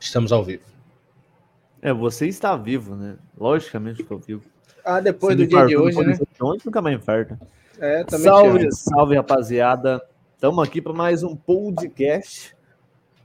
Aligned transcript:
Estamos 0.00 0.32
ao 0.32 0.42
vivo. 0.42 0.64
É, 1.82 1.92
você 1.92 2.26
está 2.26 2.56
vivo, 2.56 2.96
né? 2.96 3.16
Logicamente 3.38 4.00
estou 4.00 4.18
vivo. 4.18 4.42
Ah, 4.82 4.98
depois 4.98 5.36
do 5.36 5.46
dia 5.46 5.66
de 5.66 5.76
hoje, 5.76 6.02
né? 6.02 6.18
Onde 6.40 6.64
nunca 6.64 6.80
mais 6.80 6.96
infarta. 6.96 7.38
É, 7.78 8.02
também 8.04 8.24
salve, 8.24 8.72
salve, 8.72 9.16
rapaziada. 9.16 10.02
Estamos 10.34 10.66
aqui 10.66 10.80
para 10.80 10.94
mais 10.94 11.22
um 11.22 11.36
podcast. 11.36 12.56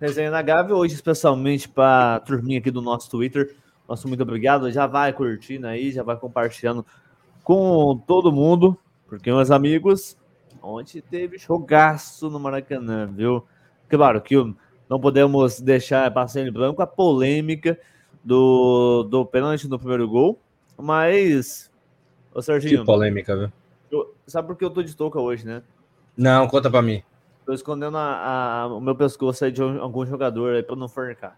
Resenha 0.01 0.29
na 0.29 0.41
Gávea, 0.41 0.75
hoje 0.75 0.93
especialmente 0.95 1.69
para 1.69 2.15
a 2.15 2.19
turminha 2.19 2.59
aqui 2.59 2.69
do 2.69 2.81
nosso 2.81 3.09
Twitter. 3.09 3.55
Nosso 3.87 4.09
muito 4.09 4.23
obrigado. 4.23 4.69
Já 4.69 4.85
vai 4.85 5.13
curtindo 5.13 5.67
aí, 5.67 5.91
já 5.91 6.03
vai 6.03 6.17
compartilhando 6.17 6.85
com 7.41 7.97
todo 8.05 8.33
mundo, 8.33 8.77
porque 9.07 9.31
meus 9.31 9.49
amigos, 9.49 10.17
ontem 10.61 11.01
teve 11.01 11.37
jogaço 11.37 12.29
no 12.29 12.39
Maracanã, 12.39 13.07
viu? 13.07 13.45
Claro 13.87 14.21
que 14.21 14.35
não 14.89 14.99
podemos 14.99 15.59
deixar 15.59 16.11
passar 16.11 16.41
em 16.41 16.51
branco 16.51 16.81
a 16.81 16.87
polêmica 16.87 17.79
do, 18.23 19.03
do 19.03 19.25
pênalti 19.25 19.67
no 19.67 19.79
primeiro 19.79 20.07
gol, 20.07 20.39
mas. 20.77 21.71
Ô, 22.33 22.41
Serginho. 22.41 22.79
Que 22.79 22.85
polêmica, 22.85 23.35
viu? 23.35 23.51
Eu, 23.91 24.15
sabe 24.27 24.47
por 24.47 24.57
que 24.57 24.65
eu 24.65 24.69
tô 24.69 24.83
de 24.83 24.95
touca 24.95 25.19
hoje, 25.19 25.45
né? 25.45 25.61
Não, 26.17 26.47
conta 26.47 26.69
pra 26.69 26.81
mim. 26.81 27.03
Tô 27.45 27.53
escondendo 27.53 27.97
a, 27.97 28.61
a, 28.61 28.67
o 28.67 28.81
meu 28.81 28.95
pescoço 28.95 29.45
aí 29.45 29.51
de 29.51 29.61
algum 29.61 30.05
jogador 30.05 30.55
aí 30.55 30.63
pra 30.63 30.75
não 30.75 30.89
fornicar. 30.89 31.37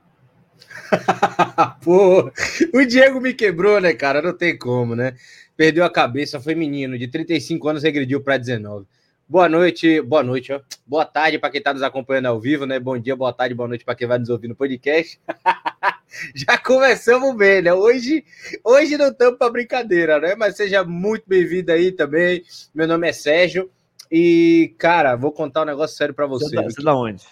Pô, 1.84 2.32
o 2.74 2.86
Diego 2.86 3.20
me 3.20 3.34
quebrou, 3.34 3.80
né, 3.82 3.94
cara? 3.94 4.22
Não 4.22 4.34
tem 4.34 4.58
como, 4.58 4.96
né? 4.96 5.16
Perdeu 5.56 5.84
a 5.84 5.90
cabeça, 5.90 6.40
foi 6.40 6.56
menino, 6.56 6.98
de 6.98 7.08
35 7.08 7.68
anos 7.68 7.84
regrediu 7.84 8.22
para 8.22 8.38
19. 8.38 8.86
Boa 9.30 9.50
noite, 9.50 10.00
boa 10.00 10.24
noite, 10.24 10.54
ó. 10.54 10.62
Boa 10.86 11.04
tarde 11.04 11.38
para 11.38 11.50
quem 11.50 11.60
está 11.60 11.74
nos 11.74 11.84
acompanhando 11.84 12.28
ao 12.28 12.40
vivo, 12.40 12.66
né? 12.66 12.80
Bom 12.80 12.98
dia, 12.98 13.14
boa 13.14 13.34
tarde, 13.34 13.54
boa 13.54 13.68
noite 13.68 13.84
para 13.84 13.94
quem 13.94 14.08
vai 14.08 14.18
nos 14.18 14.30
ouvir 14.30 14.48
no 14.48 14.56
podcast. 14.56 15.20
Já 16.34 16.58
começamos 16.58 17.36
bem, 17.36 17.62
né? 17.62 17.74
Hoje, 17.74 18.24
hoje 18.64 18.96
não 18.96 19.10
estamos 19.10 19.38
para 19.38 19.52
brincadeira, 19.52 20.18
né? 20.18 20.34
Mas 20.34 20.56
seja 20.56 20.82
muito 20.86 21.26
bem-vindo 21.28 21.74
aí 21.74 21.92
também. 21.92 22.42
Meu 22.74 22.88
nome 22.88 23.10
é 23.10 23.12
Sérgio 23.12 23.70
e, 24.10 24.74
cara, 24.78 25.18
vou 25.18 25.34
contar 25.34 25.64
um 25.64 25.66
negócio 25.66 25.98
sério 25.98 26.14
para 26.14 26.26
você. 26.26 26.56
Você 26.56 26.82
é 26.82 26.84
da 26.86 26.96
onde? 26.96 27.26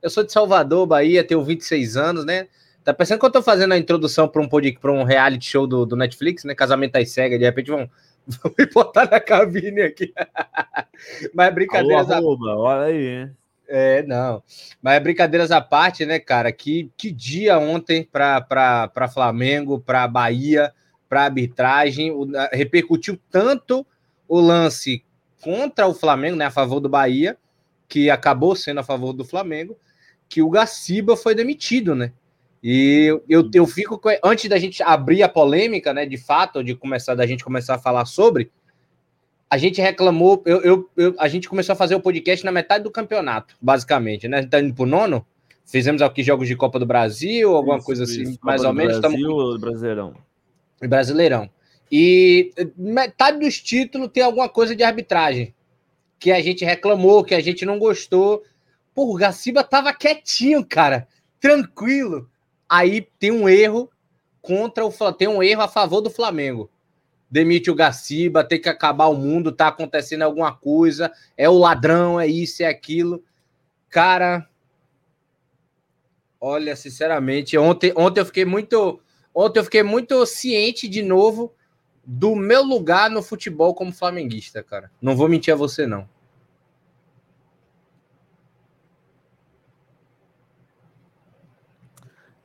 Eu 0.00 0.08
sou 0.08 0.24
de 0.24 0.32
Salvador, 0.32 0.86
Bahia, 0.86 1.22
tenho 1.22 1.44
26 1.44 1.98
anos, 1.98 2.24
né? 2.24 2.48
Tá 2.82 2.94
pensando 2.94 3.20
que 3.20 3.26
eu 3.26 3.30
tô 3.30 3.42
fazendo 3.42 3.74
a 3.74 3.78
introdução 3.78 4.26
para 4.26 4.40
um, 4.40 4.48
para 4.48 4.92
um 4.92 5.04
reality 5.04 5.44
show 5.44 5.66
do, 5.66 5.84
do 5.84 5.94
Netflix, 5.94 6.44
né? 6.44 6.54
Casamento 6.54 6.96
às 6.96 7.10
cegas, 7.10 7.38
de 7.38 7.44
repente 7.44 7.70
vão 7.70 7.86
Vou 8.28 8.52
me 8.58 8.66
botar 8.66 9.10
na 9.10 9.18
cabine 9.18 9.80
aqui. 9.80 10.12
Mas 11.34 11.54
brincadeiras 11.54 12.10
Alô, 12.10 12.32
arroba, 12.32 12.56
olha 12.56 12.84
aí, 12.86 13.06
hein? 13.06 13.36
É, 13.66 14.02
não. 14.02 14.42
Mas 14.82 15.02
brincadeiras 15.02 15.50
à 15.50 15.60
parte, 15.60 16.04
né, 16.04 16.18
cara? 16.18 16.52
Que, 16.52 16.90
que 16.96 17.10
dia 17.10 17.58
ontem 17.58 18.04
para 18.04 19.08
Flamengo, 19.12 19.80
para 19.80 20.06
Bahia, 20.08 20.72
para 21.08 21.24
arbitragem. 21.24 22.10
O, 22.10 22.26
repercutiu 22.52 23.18
tanto 23.30 23.86
o 24.26 24.40
lance 24.40 25.04
contra 25.42 25.86
o 25.86 25.94
Flamengo, 25.94 26.36
né, 26.36 26.46
a 26.46 26.50
favor 26.50 26.80
do 26.80 26.88
Bahia, 26.88 27.36
que 27.88 28.10
acabou 28.10 28.56
sendo 28.56 28.80
a 28.80 28.84
favor 28.84 29.12
do 29.12 29.24
Flamengo, 29.24 29.78
que 30.28 30.42
o 30.42 30.50
Gaciba 30.50 31.16
foi 31.16 31.34
demitido, 31.34 31.94
né? 31.94 32.12
E 32.62 33.20
eu, 33.28 33.48
eu 33.52 33.66
fico 33.66 33.98
com, 33.98 34.08
antes 34.24 34.48
da 34.48 34.58
gente 34.58 34.82
abrir 34.82 35.22
a 35.22 35.28
polêmica, 35.28 35.92
né, 35.92 36.04
de 36.04 36.16
fato, 36.16 36.62
de 36.64 36.74
começar 36.74 37.14
da 37.14 37.26
gente 37.26 37.44
começar 37.44 37.76
a 37.76 37.78
falar 37.78 38.04
sobre, 38.04 38.50
a 39.48 39.56
gente 39.56 39.80
reclamou, 39.80 40.42
eu, 40.44 40.60
eu, 40.62 40.90
eu, 40.96 41.14
a 41.18 41.28
gente 41.28 41.48
começou 41.48 41.72
a 41.72 41.76
fazer 41.76 41.94
o 41.94 42.00
podcast 42.00 42.44
na 42.44 42.52
metade 42.52 42.84
do 42.84 42.90
campeonato, 42.90 43.54
basicamente, 43.60 44.28
né? 44.28 44.38
A 44.38 44.40
gente 44.42 44.50
tá 44.50 44.60
indo 44.60 44.74
pro 44.74 44.84
nono, 44.84 45.24
fizemos 45.64 46.02
aqui 46.02 46.22
jogos 46.22 46.48
de 46.48 46.56
Copa 46.56 46.78
do 46.78 46.84
Brasil, 46.84 47.56
alguma 47.56 47.78
isso, 47.78 47.86
coisa 47.86 48.04
assim, 48.04 48.22
isso. 48.22 48.38
mais 48.42 48.60
Copa 48.60 48.68
ou 48.68 48.74
menos. 48.74 48.98
Brasil 48.98 49.20
estamos... 49.20 49.60
Brasileirão? 49.60 50.14
Brasileirão. 50.82 51.50
E 51.90 52.52
metade 52.76 53.38
dos 53.38 53.58
títulos 53.58 54.10
tem 54.12 54.22
alguma 54.22 54.48
coisa 54.48 54.76
de 54.76 54.82
arbitragem, 54.82 55.54
que 56.18 56.30
a 56.32 56.42
gente 56.42 56.64
reclamou, 56.64 57.24
que 57.24 57.34
a 57.34 57.40
gente 57.40 57.64
não 57.64 57.78
gostou. 57.78 58.42
Pô, 58.94 59.14
o 59.14 59.16
Gaciba 59.16 59.62
tava 59.64 59.94
quietinho, 59.94 60.66
cara, 60.66 61.06
tranquilo 61.40 62.28
aí 62.68 63.00
tem 63.18 63.30
um 63.30 63.48
erro 63.48 63.90
contra 64.42 64.84
o 64.84 65.12
tem 65.12 65.28
um 65.28 65.42
erro 65.42 65.62
a 65.62 65.68
favor 65.68 66.00
do 66.00 66.10
Flamengo. 66.10 66.70
Demite 67.30 67.70
o 67.70 67.74
Gaciba, 67.74 68.42
tem 68.42 68.60
que 68.60 68.68
acabar 68.68 69.06
o 69.06 69.14
mundo, 69.14 69.52
tá 69.52 69.68
acontecendo 69.68 70.22
alguma 70.22 70.52
coisa, 70.54 71.12
é 71.36 71.48
o 71.48 71.58
ladrão, 71.58 72.18
é 72.18 72.26
isso, 72.26 72.62
é 72.62 72.66
aquilo. 72.66 73.22
Cara, 73.90 74.48
olha, 76.40 76.74
sinceramente, 76.74 77.58
ontem, 77.58 77.92
ontem 77.96 78.20
eu 78.20 78.26
fiquei 78.26 78.44
muito 78.44 79.00
ontem 79.34 79.60
eu 79.60 79.64
fiquei 79.64 79.82
muito 79.82 80.24
ciente 80.26 80.88
de 80.88 81.02
novo 81.02 81.54
do 82.04 82.34
meu 82.34 82.62
lugar 82.62 83.10
no 83.10 83.22
futebol 83.22 83.74
como 83.74 83.92
flamenguista, 83.92 84.62
cara. 84.62 84.90
Não 85.00 85.14
vou 85.14 85.28
mentir 85.28 85.52
a 85.52 85.56
você 85.56 85.86
não. 85.86 86.08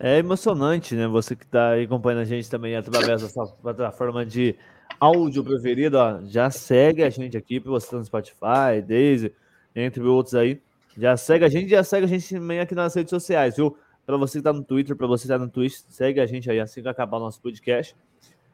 É 0.06 0.18
emocionante, 0.18 0.96
né? 0.96 1.08
Você 1.08 1.34
que 1.34 1.46
está 1.46 1.75
acompanhando 1.75 2.24
a 2.24 2.25
gente 2.25 2.50
também 2.50 2.75
através 2.75 3.22
dessa 3.22 3.46
plataforma 3.62 4.25
de 4.25 4.53
áudio 5.00 5.41
preferida, 5.46 6.22
já 6.25 6.50
segue 6.50 7.02
a 7.03 7.09
gente 7.09 7.38
aqui, 7.38 7.58
para 7.58 7.72
você 7.72 7.90
tá 7.90 7.96
no 7.96 8.03
Spotify, 8.03 8.81
Daisy, 8.86 9.34
entre 9.74 10.03
outros 10.03 10.36
aí. 10.36 10.62
Já 10.97 11.16
segue 11.16 11.46
a 11.46 11.47
gente, 11.47 11.69
já 11.69 11.86
segue 11.86 12.03
a 12.03 12.09
gente 12.09 12.36
também 12.36 12.59
aqui 12.59 12.75
nas 12.75 12.94
redes 12.94 13.12
sociais, 13.12 13.56
viu? 13.56 13.78
Para 14.06 14.18
você 14.18 14.34
que 14.34 14.38
está 14.40 14.52
no 14.52 14.62
Twitter, 14.62 14.94
para 14.94 15.08
você 15.08 15.22
que 15.22 15.34
está 15.34 15.38
no 15.38 15.50
Twitch, 15.50 15.75
segue 15.88 16.19
a 16.19 16.25
gente 16.25 16.52
aí 16.52 16.59
assim 16.59 16.81
que 16.81 16.90
acabar 16.90 17.16
o 17.16 17.22
nosso 17.22 17.42
podcast. 17.42 17.96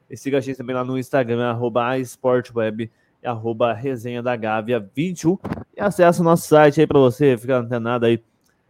E 0.08 0.16
siga 0.16 0.38
a 0.38 0.42
gente 0.42 0.58
também 0.58 0.76
lá 0.76 0.84
no 0.84 1.00
Instagram, 1.00 1.50
arroba 1.50 1.98
esportweb 1.98 2.92
e 3.24 3.28
arroba 3.28 3.74
resenha 3.74 4.22
da 4.22 4.36
Gávea 4.36 4.88
21. 4.96 5.36
E 5.76 5.82
acesse 5.82 6.22
o 6.22 6.24
nosso 6.24 6.48
site 6.48 6.80
aí 6.80 6.86
para 6.86 7.00
você 7.00 7.36
ficar 7.36 7.58
antenado 7.58 8.06
aí 8.06 8.22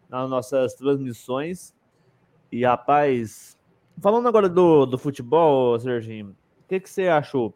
nas 0.09 0.29
nossas 0.29 0.73
transmissões 0.75 1.77
e 2.51 2.63
rapaz, 2.63 3.57
falando 4.01 4.27
agora 4.27 4.49
do, 4.49 4.85
do 4.85 4.97
futebol, 4.97 5.79
Serginho, 5.79 6.35
o 6.63 6.67
que, 6.67 6.79
que 6.79 6.89
você 6.89 7.07
achou? 7.07 7.53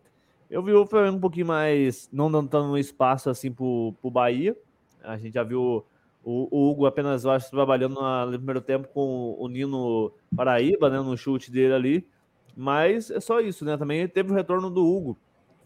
Eu 0.49 0.61
vi 0.61 0.71
o 0.71 0.85
Flamengo 0.85 1.17
um 1.17 1.21
pouquinho 1.21 1.47
mais, 1.47 2.07
não 2.11 2.31
dando 2.31 2.77
espaço 2.77 3.29
assim 3.29 3.51
pro, 3.51 3.93
pro 3.99 4.11
Bahia. 4.11 4.55
A 5.03 5.17
gente 5.17 5.33
já 5.33 5.43
viu 5.43 5.83
o, 6.23 6.47
o 6.51 6.69
Hugo 6.69 6.85
apenas, 6.85 7.25
eu 7.25 7.31
acho, 7.31 7.49
trabalhando 7.49 7.99
no 7.99 8.37
primeiro 8.37 8.61
tempo 8.61 8.87
com 8.89 9.35
o 9.39 9.47
Nino 9.47 10.13
Paraíba, 10.35 10.89
né, 10.89 10.99
no 10.99 11.17
chute 11.17 11.51
dele 11.51 11.73
ali. 11.73 12.07
Mas 12.55 13.09
é 13.09 13.19
só 13.19 13.39
isso, 13.39 13.65
né? 13.65 13.75
Também 13.77 14.07
teve 14.07 14.31
o 14.31 14.35
retorno 14.35 14.69
do 14.69 14.85
Hugo. 14.85 15.17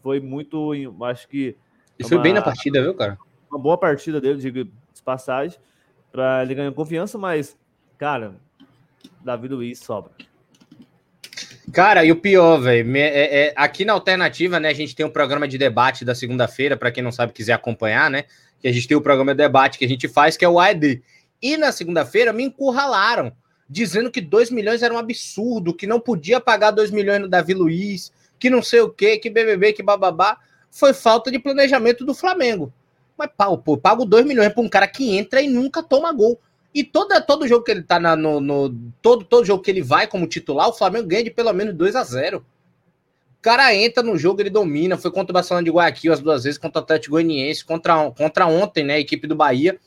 Foi 0.02 0.20
muito, 0.20 0.72
acho 1.02 1.28
que. 1.28 1.54
E 1.98 2.04
foi 2.04 2.16
uma, 2.16 2.22
bem 2.22 2.32
na 2.32 2.40
partida, 2.40 2.80
viu, 2.80 2.94
cara? 2.94 3.18
Uma 3.50 3.60
boa 3.60 3.76
partida 3.76 4.20
dele, 4.20 4.40
de 4.40 4.72
passagem, 5.04 5.58
para 6.10 6.42
ele 6.42 6.54
ganhar 6.54 6.72
confiança, 6.72 7.18
mas, 7.18 7.58
cara, 7.98 8.36
Davi 9.24 9.48
Luiz 9.48 9.78
sobra. 9.78 10.12
Cara, 11.72 12.04
e 12.04 12.10
o 12.10 12.16
pior, 12.16 12.58
velho, 12.58 12.96
é, 12.96 13.46
é, 13.48 13.52
aqui 13.54 13.84
na 13.84 13.92
Alternativa, 13.92 14.58
né, 14.58 14.70
a 14.70 14.74
gente 14.74 14.96
tem 14.96 15.04
um 15.04 15.10
programa 15.10 15.46
de 15.46 15.58
debate 15.58 16.04
da 16.04 16.14
segunda-feira, 16.14 16.76
para 16.76 16.90
quem 16.90 17.02
não 17.02 17.12
sabe, 17.12 17.32
quiser 17.32 17.52
acompanhar, 17.52 18.10
né, 18.10 18.24
que 18.58 18.66
a 18.66 18.72
gente 18.72 18.88
tem 18.88 18.96
o 18.96 19.02
programa 19.02 19.34
de 19.34 19.38
debate 19.38 19.78
que 19.78 19.84
a 19.84 19.88
gente 19.88 20.08
faz, 20.08 20.36
que 20.36 20.44
é 20.44 20.48
o 20.48 20.58
AED. 20.58 21.02
E 21.42 21.56
na 21.56 21.70
segunda-feira 21.70 22.32
me 22.32 22.44
encurralaram, 22.44 23.32
dizendo 23.68 24.10
que 24.10 24.20
2 24.20 24.50
milhões 24.50 24.82
era 24.82 24.92
um 24.92 24.98
absurdo, 24.98 25.74
que 25.74 25.86
não 25.86 26.00
podia 26.00 26.40
pagar 26.40 26.70
2 26.70 26.90
milhões 26.90 27.20
no 27.20 27.28
Davi 27.28 27.52
Luiz, 27.52 28.10
que 28.38 28.48
não 28.48 28.62
sei 28.62 28.80
o 28.80 28.88
quê, 28.88 29.18
que 29.18 29.28
BBB, 29.28 29.74
que 29.74 29.82
bababá. 29.82 30.38
Foi 30.70 30.94
falta 30.94 31.30
de 31.30 31.38
planejamento 31.38 32.04
do 32.04 32.14
Flamengo. 32.14 32.72
Mas, 33.16 33.30
pô, 33.64 33.76
pago 33.76 34.04
2 34.04 34.24
milhões 34.24 34.52
para 34.52 34.62
um 34.62 34.68
cara 34.68 34.86
que 34.86 35.16
entra 35.16 35.42
e 35.42 35.48
nunca 35.48 35.82
toma 35.82 36.12
gol. 36.12 36.40
E 36.74 36.84
toda, 36.84 37.20
todo 37.20 37.48
jogo 37.48 37.64
que 37.64 37.70
ele 37.70 37.82
tá 37.82 37.98
na, 37.98 38.14
no, 38.14 38.40
no, 38.40 38.70
todo, 39.00 39.24
todo 39.24 39.44
jogo 39.44 39.62
que 39.62 39.70
ele 39.70 39.82
vai 39.82 40.06
como 40.06 40.26
titular, 40.26 40.68
o 40.68 40.72
Flamengo 40.72 41.08
ganha 41.08 41.24
de 41.24 41.30
pelo 41.30 41.52
menos 41.52 41.74
2 41.74 41.96
a 41.96 42.04
0 42.04 42.38
O 42.38 43.42
cara 43.42 43.74
entra 43.74 44.02
no 44.02 44.18
jogo, 44.18 44.42
ele 44.42 44.50
domina. 44.50 44.96
Foi 44.96 45.10
contra 45.10 45.32
o 45.32 45.34
Barcelona 45.34 45.64
de 45.64 45.70
Guayaquil 45.70 46.12
as 46.12 46.20
duas 46.20 46.44
vezes, 46.44 46.58
contra 46.58 46.80
o 46.80 46.84
Atlético 46.84 47.12
Goianiense, 47.12 47.64
contra, 47.64 48.10
contra 48.10 48.46
ontem, 48.46 48.84
né? 48.84 48.94
A 48.94 49.00
equipe 49.00 49.26
do 49.26 49.34
Bahia. 49.34 49.78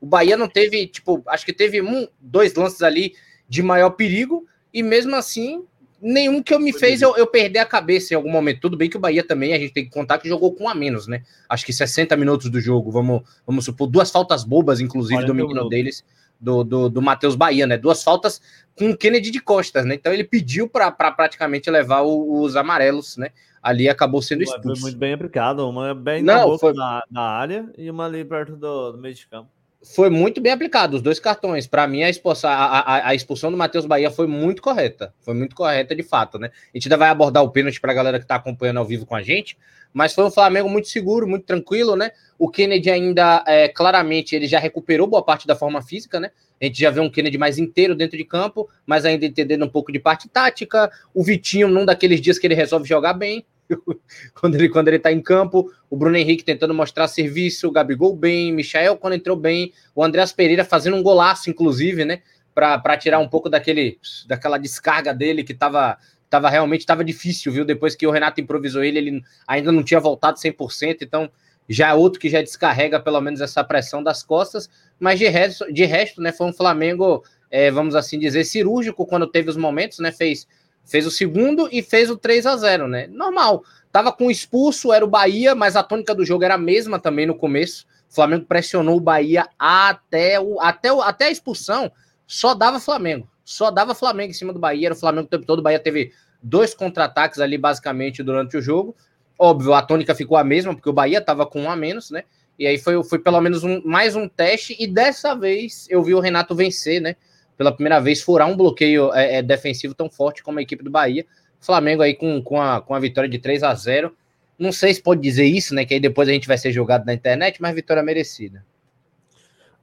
O 0.00 0.06
Bahia 0.06 0.36
não 0.36 0.48
teve, 0.48 0.86
tipo, 0.86 1.22
acho 1.26 1.44
que 1.44 1.52
teve 1.52 1.82
um, 1.82 2.08
dois 2.18 2.54
lances 2.54 2.82
ali 2.82 3.14
de 3.46 3.62
maior 3.62 3.90
perigo, 3.90 4.46
e 4.72 4.82
mesmo 4.82 5.14
assim, 5.14 5.64
nenhum 6.00 6.42
que 6.42 6.54
eu 6.54 6.60
me 6.60 6.72
fez 6.72 7.02
eu, 7.02 7.14
eu 7.16 7.26
perder 7.26 7.58
a 7.58 7.66
cabeça 7.66 8.14
em 8.14 8.16
algum 8.16 8.30
momento. 8.30 8.60
Tudo 8.60 8.78
bem 8.78 8.88
que 8.88 8.96
o 8.96 9.00
Bahia 9.00 9.22
também, 9.22 9.52
a 9.52 9.58
gente 9.58 9.74
tem 9.74 9.84
que 9.84 9.90
contar 9.90 10.18
que 10.18 10.28
jogou 10.28 10.54
com 10.54 10.64
um 10.64 10.68
a 10.70 10.74
menos, 10.74 11.06
né? 11.06 11.22
Acho 11.46 11.66
que 11.66 11.72
60 11.72 12.16
minutos 12.16 12.48
do 12.48 12.60
jogo, 12.60 12.90
vamos, 12.90 13.22
vamos 13.46 13.66
supor, 13.66 13.88
duas 13.88 14.10
faltas 14.10 14.42
bobas, 14.42 14.80
inclusive, 14.80 15.26
do 15.26 15.34
menino 15.34 15.68
deles 15.68 16.02
do, 16.40 16.64
do, 16.64 16.88
do 16.88 17.02
Matheus 17.02 17.36
Bahia, 17.36 17.66
né? 17.66 17.76
Duas 17.76 18.02
faltas 18.02 18.40
com 18.76 18.90
o 18.90 18.96
Kennedy 18.96 19.30
de 19.30 19.40
costas, 19.40 19.84
né? 19.84 19.94
Então 19.94 20.12
ele 20.12 20.24
pediu 20.24 20.68
para 20.68 20.90
pra 20.90 21.12
praticamente 21.12 21.70
levar 21.70 22.00
o, 22.00 22.40
os 22.40 22.56
amarelos, 22.56 23.16
né? 23.16 23.30
Ali 23.62 23.88
acabou 23.88 24.22
sendo 24.22 24.42
expulso. 24.42 24.80
Foi 24.80 24.90
muito 24.90 24.98
bem 24.98 25.12
aplicado, 25.12 25.68
uma 25.68 25.94
bem 25.94 26.22
Não, 26.22 26.58
foi... 26.58 26.72
na, 26.72 27.02
na 27.10 27.22
área 27.22 27.70
e 27.76 27.90
uma 27.90 28.06
ali 28.06 28.24
perto 28.24 28.56
do, 28.56 28.92
do 28.92 28.98
meio 28.98 29.14
de 29.14 29.26
campo. 29.26 29.50
Foi 29.82 30.10
muito 30.10 30.40
bem 30.40 30.52
aplicado, 30.52 30.96
os 30.96 31.02
dois 31.02 31.18
cartões. 31.18 31.66
Para 31.66 31.86
mim, 31.86 32.02
a 32.02 32.10
expulsão, 32.10 32.50
a, 32.50 32.54
a, 32.54 33.08
a 33.08 33.14
expulsão 33.14 33.50
do 33.50 33.56
Matheus 33.56 33.86
Bahia 33.86 34.10
foi 34.10 34.26
muito 34.26 34.60
correta. 34.60 35.14
Foi 35.20 35.32
muito 35.32 35.56
correta, 35.56 35.94
de 35.96 36.02
fato, 36.02 36.38
né? 36.38 36.50
A 36.72 36.76
gente 36.76 36.86
ainda 36.86 36.98
vai 36.98 37.08
abordar 37.08 37.42
o 37.42 37.50
pênalti 37.50 37.80
para 37.80 37.92
a 37.92 37.94
galera 37.94 38.18
que 38.18 38.24
está 38.24 38.34
acompanhando 38.34 38.76
ao 38.76 38.84
vivo 38.84 39.06
com 39.06 39.14
a 39.14 39.22
gente, 39.22 39.56
mas 39.92 40.14
foi 40.14 40.24
um 40.24 40.30
Flamengo 40.30 40.68
muito 40.68 40.88
seguro, 40.88 41.26
muito 41.26 41.46
tranquilo, 41.46 41.96
né? 41.96 42.10
O 42.38 42.48
Kennedy 42.50 42.90
ainda, 42.90 43.42
é, 43.46 43.68
claramente, 43.68 44.36
ele 44.36 44.46
já 44.46 44.58
recuperou 44.58 45.06
boa 45.06 45.24
parte 45.24 45.46
da 45.46 45.56
forma 45.56 45.80
física, 45.80 46.20
né? 46.20 46.30
A 46.60 46.66
gente 46.66 46.78
já 46.78 46.90
vê 46.90 47.00
um 47.00 47.10
Kennedy 47.10 47.38
mais 47.38 47.58
inteiro 47.58 47.94
dentro 47.94 48.18
de 48.18 48.24
campo, 48.24 48.68
mas 48.86 49.06
ainda 49.06 49.24
entendendo 49.24 49.64
um 49.64 49.68
pouco 49.68 49.90
de 49.90 49.98
parte 49.98 50.28
tática. 50.28 50.92
O 51.14 51.24
Vitinho, 51.24 51.68
num 51.68 51.86
daqueles 51.86 52.20
dias 52.20 52.38
que 52.38 52.46
ele 52.46 52.54
resolve 52.54 52.86
jogar 52.86 53.14
bem, 53.14 53.46
quando 54.34 54.54
ele 54.54 54.68
quando 54.68 54.88
ele 54.88 54.98
tá 54.98 55.12
em 55.12 55.20
campo, 55.20 55.70
o 55.88 55.96
Bruno 55.96 56.16
Henrique 56.16 56.44
tentando 56.44 56.74
mostrar 56.74 57.08
serviço, 57.08 57.68
o 57.68 57.72
Gabigol 57.72 58.14
bem, 58.16 58.52
Michael 58.52 58.96
quando 58.96 59.14
entrou 59.14 59.36
bem, 59.36 59.72
o 59.94 60.02
Andreas 60.02 60.32
Pereira 60.32 60.64
fazendo 60.64 60.96
um 60.96 61.02
golaço, 61.02 61.50
inclusive, 61.50 62.04
né? 62.04 62.22
Para 62.54 62.96
tirar 62.96 63.18
um 63.20 63.28
pouco 63.28 63.48
daquele, 63.48 63.98
daquela 64.26 64.58
descarga 64.58 65.14
dele 65.14 65.44
que 65.44 65.54
tava, 65.54 65.96
tava 66.28 66.50
realmente 66.50 66.84
tava 66.84 67.04
difícil, 67.04 67.52
viu? 67.52 67.64
Depois 67.64 67.94
que 67.94 68.06
o 68.06 68.10
Renato 68.10 68.40
improvisou 68.40 68.82
ele, 68.84 68.98
ele 68.98 69.22
ainda 69.46 69.72
não 69.72 69.82
tinha 69.82 70.00
voltado 70.00 70.38
100%, 70.38 70.98
então 71.02 71.30
já 71.68 71.90
é 71.90 71.94
outro 71.94 72.18
que 72.18 72.28
já 72.28 72.42
descarrega 72.42 72.98
pelo 72.98 73.20
menos 73.20 73.40
essa 73.40 73.62
pressão 73.62 74.02
das 74.02 74.24
costas, 74.24 74.68
mas 74.98 75.20
de 75.20 75.28
resto, 75.28 75.72
de 75.72 75.84
resto 75.84 76.20
né, 76.20 76.32
foi 76.32 76.48
um 76.48 76.52
Flamengo, 76.52 77.24
é, 77.48 77.70
vamos 77.70 77.94
assim 77.94 78.18
dizer, 78.18 78.44
cirúrgico 78.44 79.06
quando 79.06 79.26
teve 79.26 79.48
os 79.48 79.56
momentos, 79.56 80.00
né? 80.00 80.10
Fez 80.10 80.48
Fez 80.84 81.06
o 81.06 81.10
segundo 81.10 81.68
e 81.70 81.82
fez 81.82 82.10
o 82.10 82.16
3 82.16 82.46
a 82.46 82.56
0 82.56 82.88
né? 82.88 83.06
Normal. 83.06 83.64
Tava 83.92 84.12
com 84.12 84.30
expulso, 84.30 84.92
era 84.92 85.04
o 85.04 85.08
Bahia, 85.08 85.54
mas 85.54 85.76
a 85.76 85.82
tônica 85.82 86.14
do 86.14 86.24
jogo 86.24 86.44
era 86.44 86.54
a 86.54 86.58
mesma 86.58 86.98
também 86.98 87.26
no 87.26 87.34
começo. 87.34 87.86
O 88.08 88.14
Flamengo 88.14 88.44
pressionou 88.44 88.96
o 88.96 89.00
Bahia 89.00 89.48
até, 89.58 90.40
o, 90.40 90.60
até, 90.60 90.92
o, 90.92 91.00
até 91.00 91.26
a 91.26 91.30
expulsão, 91.30 91.90
só 92.26 92.54
dava 92.54 92.80
Flamengo. 92.80 93.28
Só 93.44 93.70
dava 93.70 93.94
Flamengo 93.94 94.30
em 94.30 94.34
cima 94.34 94.52
do 94.52 94.58
Bahia. 94.58 94.88
Era 94.88 94.94
o 94.94 94.98
Flamengo 94.98 95.26
o 95.26 95.30
tempo 95.30 95.44
todo. 95.44 95.58
O 95.58 95.62
Bahia 95.62 95.80
teve 95.80 96.12
dois 96.40 96.72
contra-ataques 96.72 97.40
ali, 97.40 97.58
basicamente, 97.58 98.22
durante 98.22 98.56
o 98.56 98.62
jogo. 98.62 98.94
Óbvio, 99.38 99.74
a 99.74 99.82
tônica 99.82 100.14
ficou 100.14 100.36
a 100.36 100.44
mesma, 100.44 100.74
porque 100.74 100.88
o 100.88 100.92
Bahia 100.92 101.20
tava 101.20 101.46
com 101.46 101.62
um 101.62 101.70
a 101.70 101.74
menos, 101.74 102.10
né? 102.10 102.24
E 102.58 102.66
aí 102.66 102.78
foi, 102.78 103.02
foi 103.02 103.18
pelo 103.18 103.40
menos 103.40 103.64
um, 103.64 103.82
mais 103.84 104.14
um 104.14 104.28
teste. 104.28 104.76
E 104.78 104.86
dessa 104.86 105.34
vez 105.34 105.86
eu 105.88 106.02
vi 106.02 106.14
o 106.14 106.20
Renato 106.20 106.54
vencer, 106.54 107.00
né? 107.00 107.16
Pela 107.60 107.72
primeira 107.72 108.00
vez, 108.00 108.22
furar 108.22 108.48
um 108.48 108.56
bloqueio 108.56 109.12
é, 109.12 109.34
é, 109.34 109.42
defensivo 109.42 109.94
tão 109.94 110.08
forte 110.08 110.42
como 110.42 110.58
a 110.58 110.62
equipe 110.62 110.82
do 110.82 110.90
Bahia. 110.90 111.26
Flamengo 111.60 112.00
aí 112.00 112.14
com, 112.14 112.42
com, 112.42 112.58
a, 112.58 112.80
com 112.80 112.94
a 112.94 112.98
vitória 112.98 113.28
de 113.28 113.38
3 113.38 113.62
a 113.62 113.74
0 113.74 114.16
Não 114.58 114.72
sei 114.72 114.94
se 114.94 115.02
pode 115.02 115.20
dizer 115.20 115.44
isso, 115.44 115.74
né? 115.74 115.84
Que 115.84 115.92
aí 115.92 116.00
depois 116.00 116.26
a 116.26 116.32
gente 116.32 116.48
vai 116.48 116.56
ser 116.56 116.72
jogado 116.72 117.04
na 117.04 117.12
internet, 117.12 117.60
mas 117.60 117.74
vitória 117.74 118.02
merecida. 118.02 118.64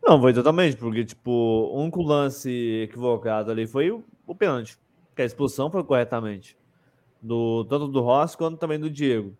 Não, 0.03 0.19
foi 0.19 0.33
totalmente, 0.33 0.75
porque, 0.75 1.05
tipo, 1.05 1.29
o 1.29 1.79
único 1.79 2.01
lance 2.01 2.49
equivocado 2.81 3.51
ali 3.51 3.67
foi 3.67 3.91
o, 3.91 4.03
o 4.25 4.33
pênalti, 4.33 4.75
que 5.15 5.21
a 5.21 5.25
expulsão 5.25 5.69
foi 5.69 5.83
corretamente. 5.83 6.57
Do, 7.21 7.63
tanto 7.65 7.87
do 7.87 8.01
Rossi 8.01 8.35
quanto 8.35 8.57
também 8.57 8.79
do 8.79 8.89
Diego. 8.89 9.37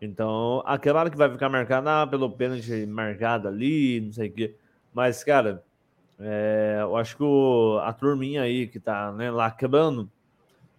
Então, 0.00 0.62
aquela 0.64 1.00
hora 1.00 1.10
que 1.10 1.18
vai 1.18 1.28
ficar 1.28 1.48
marcada 1.48 2.02
ah, 2.02 2.06
pelo 2.06 2.30
pênalti 2.30 2.86
marcado 2.86 3.48
ali, 3.48 4.02
não 4.02 4.12
sei 4.12 4.28
o 4.28 4.32
quê. 4.32 4.54
Mas, 4.94 5.24
cara, 5.24 5.64
é, 6.20 6.78
eu 6.80 6.96
acho 6.96 7.16
que 7.16 7.22
o, 7.22 7.78
a 7.82 7.92
turminha 7.92 8.42
aí 8.42 8.66
que 8.66 8.80
tá 8.80 9.12
né, 9.12 9.30
lacrando, 9.30 10.10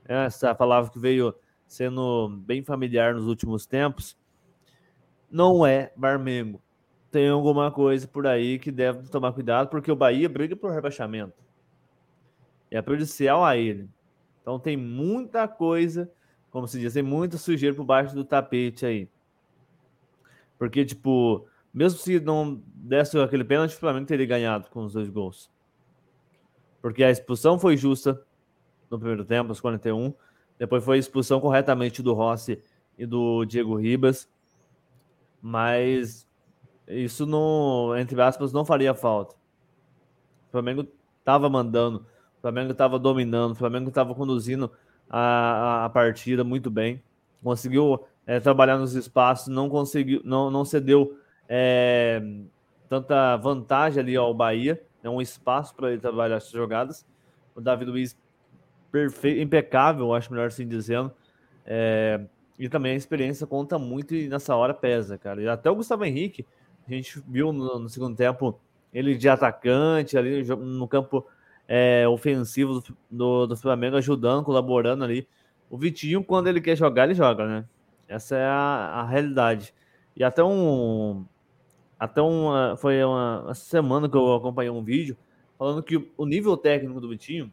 essa 0.06 0.54
palavra 0.54 0.92
que 0.92 1.00
veio 1.00 1.34
sendo 1.68 2.30
bem 2.46 2.64
familiar 2.64 3.14
nos 3.14 3.28
últimos 3.28 3.66
tempos, 3.66 4.18
não 5.30 5.66
é 5.66 5.94
Barmengo. 5.96 6.62
Tem 7.12 7.30
alguma 7.30 7.72
coisa 7.72 8.08
por 8.08 8.28
aí 8.28 8.60
que 8.60 8.72
deve 8.72 9.08
tomar 9.10 9.34
cuidado, 9.34 9.70
porque 9.70 9.92
o 9.92 9.96
Bahia 9.96 10.28
briga 10.28 10.56
por 10.56 10.72
rebaixamento. 10.72 11.34
É 12.70 12.82
prejudicial 12.82 13.44
a 13.44 13.56
ele. 13.56 13.90
Então 14.42 14.60
tem 14.60 14.76
muita 14.76 15.48
coisa, 15.48 16.12
como 16.52 16.68
se 16.68 16.80
diz, 16.80 16.94
tem 16.94 17.04
muita 17.04 17.38
sujeira 17.38 17.76
por 17.76 17.86
baixo 17.86 18.14
do 18.14 18.26
tapete 18.26 18.86
aí. 18.86 19.10
Porque, 20.58 20.84
tipo, 20.84 21.48
mesmo 21.74 22.00
se 22.00 22.20
não 22.20 22.62
desse 22.66 23.18
aquele 23.20 23.44
pênalti, 23.44 23.76
o 23.76 23.80
Flamengo 23.80 24.06
teria 24.06 24.26
ganhado 24.26 24.70
com 24.70 24.84
os 24.84 24.94
dois 24.94 25.10
gols. 25.10 25.50
Porque 26.82 27.04
a 27.04 27.12
expulsão 27.12 27.60
foi 27.60 27.78
justa 27.78 28.22
no 28.90 28.98
primeiro 28.98 29.24
tempo, 29.24 29.50
aos 29.50 29.60
41. 29.60 30.14
Depois 30.58 30.84
foi 30.84 30.98
a 30.98 31.00
expulsão 31.00 31.40
corretamente 31.40 32.02
do 32.02 32.14
Rossi 32.14 32.62
e 32.98 33.06
do 33.06 33.46
Diego 33.46 33.76
Ribas. 33.76 34.28
Mas 35.42 36.28
isso 36.88 37.26
não, 37.26 37.98
entre 37.98 38.20
aspas, 38.22 38.52
não 38.52 38.66
faria 38.66 38.94
falta. 38.94 39.36
O 40.48 40.52
Flamengo 40.52 40.88
estava 41.20 41.48
mandando, 41.48 42.00
o 42.38 42.42
Flamengo 42.42 42.72
estava 42.72 42.98
dominando, 42.98 43.52
o 43.52 43.56
Flamengo 43.56 43.90
estava 43.90 44.16
conduzindo 44.16 44.72
a, 45.10 45.86
a, 45.86 45.90
partida 45.90 46.44
muito 46.44 46.72
bem. 46.72 47.04
Conseguiu 47.44 48.04
é, 48.26 48.40
trabalhar 48.40 48.78
nos 48.78 48.96
espaços, 48.96 49.48
não 49.48 49.70
conseguiu, 49.70 50.22
não, 50.26 50.50
não 50.50 50.66
cedeu 50.66 51.19
é, 51.50 52.22
tanta 52.88 53.36
vantagem 53.38 54.00
ali 54.00 54.16
ao 54.16 54.34
Bahia, 54.34 54.82
é 55.04 55.10
um 55.10 55.20
espaço 55.20 55.74
para 55.76 55.92
ele 55.92 56.00
trabalhar 56.00 56.36
essas 56.36 56.52
jogadas. 56.52 57.06
O 57.56 57.60
David 57.60 57.90
Luiz 57.90 58.18
perfeito, 58.92 59.42
impecável, 59.42 60.14
acho 60.14 60.32
melhor 60.32 60.48
assim 60.48 60.68
dizendo. 60.68 61.12
É, 61.66 62.22
e 62.58 62.70
também 62.70 62.94
a 62.94 62.96
experiência 62.96 63.48
conta 63.48 63.80
muito 63.80 64.14
e 64.14 64.28
nessa 64.28 64.56
hora 64.56 64.74
pesa, 64.74 65.18
cara. 65.18 65.42
E 65.42 65.48
até 65.48 65.72
o 65.72 65.76
Gustavo 65.76 66.06
Henrique, 66.06 66.46
a 66.88 66.92
gente 66.92 67.22
viu 67.28 67.52
no, 67.52 67.80
no 67.80 67.90
segundo 67.90 68.16
tempo 68.16 68.60
ele 68.94 69.16
de 69.16 69.30
atacante 69.30 70.18
ali 70.18 70.44
no, 70.44 70.56
no 70.58 70.88
campo 70.88 71.26
é, 71.68 72.08
ofensivo 72.08 72.82
do, 72.82 72.98
do, 73.10 73.48
do, 73.48 73.58
Flamengo, 73.58 73.96
ajudando, 73.96 74.44
colaborando 74.44 75.04
ali. 75.04 75.28
O 75.70 75.78
Vitinho, 75.78 76.24
quando 76.24 76.48
ele 76.48 76.60
quer 76.60 76.76
jogar, 76.76 77.06
ele 77.06 77.14
joga, 77.14 77.46
né? 77.46 77.66
Essa 78.08 78.36
é 78.36 78.46
a, 78.46 79.02
a 79.02 79.06
realidade. 79.06 79.74
E 80.16 80.24
até 80.24 80.44
um, 80.44 81.26
até 82.00 82.22
uma, 82.22 82.78
foi 82.78 83.04
uma, 83.04 83.54
semana 83.54 84.08
que 84.08 84.16
eu 84.16 84.34
acompanhei 84.34 84.72
um 84.72 84.84
vídeo 84.84 85.18
falando 85.58 85.84
que 85.84 86.10
o 86.16 86.26
nível 86.26 86.56
técnico 86.56 87.02
do 87.02 87.10
Vitinho 87.10 87.52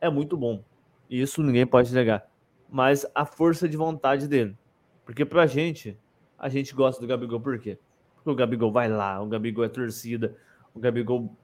é 0.00 0.10
muito 0.10 0.36
bom. 0.36 0.64
E 1.08 1.20
isso 1.20 1.42
ninguém 1.42 1.64
pode 1.64 1.94
negar. 1.94 2.26
Mas 2.68 3.06
a 3.14 3.24
força 3.24 3.68
de 3.68 3.76
vontade 3.76 4.26
dele. 4.26 4.56
Porque 5.04 5.24
pra 5.24 5.46
gente, 5.46 5.96
a 6.36 6.48
gente 6.48 6.74
gosta 6.74 7.00
do 7.00 7.06
Gabigol 7.06 7.40
por 7.40 7.58
quê? 7.58 7.78
Porque 8.16 8.30
o 8.30 8.34
Gabigol 8.34 8.72
vai 8.72 8.88
lá, 8.88 9.22
o 9.22 9.26
Gabigol 9.26 9.64
é 9.64 9.68
torcida, 9.68 10.36
o 10.74 10.80
Gabigol 10.80 11.36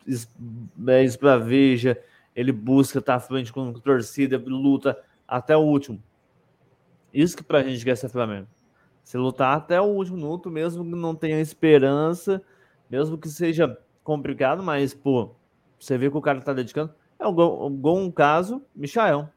é, 0.88 1.05
esbraveja, 1.05 1.96
ele 2.35 2.50
busca 2.50 2.99
estar 2.99 3.14
à 3.14 3.20
frente 3.20 3.53
com 3.53 3.72
torcida, 3.74 4.43
luta 4.44 4.98
até 5.29 5.56
o 5.56 5.60
último. 5.60 6.03
Isso 7.13 7.36
que 7.36 7.44
pra 7.44 7.63
gente 7.63 7.84
quer 7.84 7.96
ser 7.96 8.08
Flamengo. 8.08 8.48
Se 9.05 9.17
lutar 9.17 9.56
até 9.56 9.81
o 9.81 9.84
último 9.84 10.17
minuto, 10.17 10.51
mesmo 10.51 10.84
que 10.84 10.91
não 10.91 11.15
tenha 11.15 11.41
esperança, 11.41 12.43
mesmo 12.91 13.17
que 13.17 13.29
seja 13.29 13.79
complicado, 14.03 14.63
mas, 14.63 14.93
pô, 14.93 15.31
você 15.79 15.97
vê 15.97 16.11
que 16.11 16.17
o 16.17 16.20
cara 16.20 16.41
tá 16.41 16.53
dedicando. 16.53 16.93
É 17.19 17.25
algum 17.25 18.11
caso, 18.11 18.63
Michael. 18.75 19.29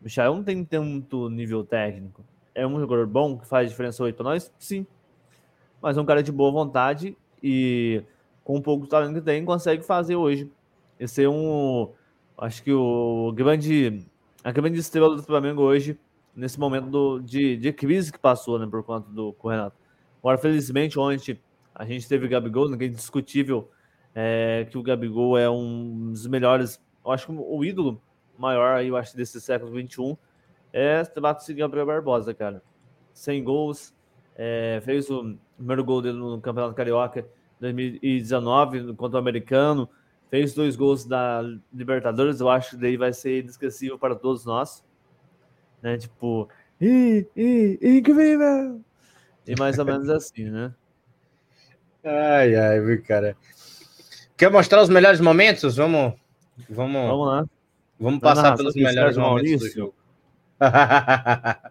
Michael 0.00 0.34
não 0.34 0.44
tem 0.44 0.64
tanto 0.64 1.28
nível 1.28 1.64
técnico. 1.64 2.24
É 2.54 2.66
um 2.66 2.78
jogador 2.78 3.06
bom 3.06 3.38
que 3.38 3.46
faz 3.46 3.70
diferença 3.70 4.04
para 4.12 4.24
nós? 4.24 4.52
Sim. 4.58 4.86
Mas 5.82 5.96
é 5.96 6.00
um 6.00 6.04
cara 6.04 6.22
de 6.22 6.30
boa 6.30 6.52
vontade 6.52 7.16
e 7.42 8.02
com 8.44 8.56
um 8.56 8.62
pouco 8.62 8.84
de 8.84 8.90
talento 8.90 9.14
que 9.14 9.20
tem, 9.22 9.44
consegue 9.44 9.82
fazer 9.82 10.16
hoje. 10.16 10.50
Esse 11.00 11.24
é 11.24 11.28
um. 11.28 11.90
Acho 12.38 12.62
que 12.62 12.72
o 12.72 13.32
grande. 13.34 14.06
A 14.42 14.52
grande 14.52 14.78
estrela 14.78 15.16
do 15.16 15.22
Flamengo 15.22 15.62
hoje 15.62 15.98
nesse 16.36 16.58
momento 16.58 16.88
do, 16.88 17.20
de, 17.20 17.56
de 17.56 17.72
crise 17.72 18.12
que 18.12 18.18
passou, 18.18 18.58
né, 18.58 18.66
por 18.66 18.82
conta 18.82 19.08
do 19.10 19.34
Renato. 19.42 19.76
Agora, 20.18 20.36
felizmente, 20.36 20.98
ontem 20.98 21.38
a 21.74 21.84
gente 21.84 22.08
teve 22.08 22.26
o 22.26 22.28
Gabigol, 22.28 22.68
ninguém 22.68 22.90
discutível 22.90 23.70
é, 24.14 24.66
que 24.70 24.78
o 24.78 24.82
Gabigol 24.82 25.36
é 25.36 25.48
um 25.50 26.12
dos 26.12 26.26
melhores, 26.26 26.80
eu 27.04 27.10
acho 27.10 27.26
que 27.26 27.32
o 27.32 27.64
ídolo 27.64 28.00
maior, 28.38 28.82
eu 28.84 28.96
acho, 28.96 29.16
desse 29.16 29.40
século 29.40 29.70
XXI 29.70 30.16
é 30.72 31.04
Sebastião 31.04 31.56
Gabriel 31.56 31.86
Barbosa, 31.86 32.34
cara. 32.34 32.62
100 33.12 33.44
gols, 33.44 33.94
é, 34.36 34.80
fez 34.84 35.08
o 35.08 35.36
primeiro 35.56 35.84
gol 35.84 36.02
dele 36.02 36.18
no 36.18 36.40
Campeonato 36.40 36.74
Carioca 36.74 37.26
2019 37.60 38.94
contra 38.94 39.18
o 39.18 39.20
Americano, 39.20 39.88
fez 40.28 40.52
dois 40.52 40.74
gols 40.74 41.04
da 41.04 41.42
Libertadores, 41.72 42.40
eu 42.40 42.48
acho 42.48 42.70
que 42.70 42.76
daí 42.76 42.96
vai 42.96 43.12
ser 43.12 43.40
inesquecível 43.40 43.98
para 43.98 44.16
todos 44.16 44.44
nós 44.44 44.84
né? 45.84 45.98
Tipo, 45.98 46.48
ih, 46.80 47.26
ih, 47.36 47.78
incrível! 47.82 48.82
E 49.46 49.54
mais 49.58 49.78
ou 49.78 49.84
menos 49.84 50.08
assim, 50.08 50.48
né? 50.48 50.74
Ai, 52.04 52.54
ai, 52.54 52.96
cara. 52.98 53.36
Quer 54.36 54.50
mostrar 54.50 54.82
os 54.82 54.88
melhores 54.88 55.20
momentos? 55.20 55.76
Vamos, 55.76 56.14
vamos, 56.68 57.08
vamos 57.08 57.26
lá. 57.26 57.44
Vamos 57.98 58.20
passar 58.20 58.56
pelos 58.56 58.74
melhores 58.74 59.16
momentos 59.16 59.50
Maurício. 59.50 59.68
do 59.68 59.74
jogo. 59.74 59.94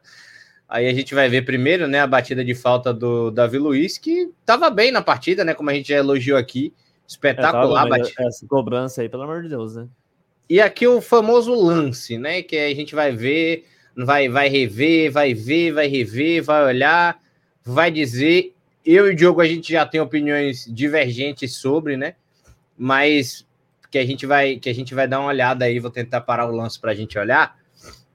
Aí 0.68 0.88
a 0.88 0.94
gente 0.94 1.14
vai 1.14 1.30
ver 1.30 1.44
primeiro, 1.44 1.88
né, 1.88 2.00
a 2.00 2.08
batida 2.08 2.44
de 2.44 2.56
falta 2.56 2.92
do 2.92 3.30
Davi 3.30 3.60
Luiz, 3.60 4.00
que 4.00 4.32
estava 4.40 4.72
bem 4.72 4.92
na 4.92 5.04
partida, 5.04 5.46
né, 5.46 5.54
como 5.54 5.70
a 5.70 5.74
gente 5.74 5.90
já 5.90 5.98
elogiou 5.98 6.38
aqui. 6.38 6.74
Espetacular, 7.08 7.86
é, 7.86 7.90
tá, 7.90 8.24
Essa 8.24 8.48
cobrança 8.48 9.02
aí, 9.02 9.10
pelo 9.10 9.24
amor 9.24 9.44
de 9.44 9.50
Deus, 9.50 9.76
né? 9.76 9.88
E 10.50 10.60
aqui 10.60 10.88
o 10.88 11.02
famoso 11.02 11.54
lance, 11.54 12.18
né? 12.18 12.42
Que 12.42 12.58
a 12.58 12.74
gente 12.74 12.96
vai 12.96 13.12
ver, 13.12 13.66
vai, 13.96 14.30
vai 14.30 14.50
rever, 14.50 15.12
vai 15.12 15.34
ver, 15.34 15.74
vai 15.74 15.88
rever, 15.88 16.44
vai 16.44 16.66
olhar, 16.66 17.20
vai 17.64 17.92
dizer. 17.92 18.53
Eu 18.86 19.08
e 19.08 19.14
o 19.14 19.16
Diogo, 19.16 19.42
a 19.42 19.46
gente 19.46 19.72
já 19.72 19.86
tem 19.86 20.02
opiniões 20.02 20.66
divergentes 20.66 21.56
sobre, 21.56 21.96
né? 21.96 22.16
Mas 22.78 23.48
que 23.90 23.98
a 23.98 24.06
gente 24.06 24.26
vai, 24.26 24.58
que 24.58 24.70
a 24.70 24.74
gente 24.74 24.94
vai 24.96 25.08
dar 25.08 25.20
uma 25.20 25.30
olhada 25.30 25.66
aí, 25.66 25.80
vou 25.80 25.92
tentar 25.92 26.22
parar 26.22 26.48
o 26.48 26.56
lance 26.56 26.80
para 26.80 26.92
a 26.92 26.96
gente 26.96 27.18
olhar. 27.18 27.58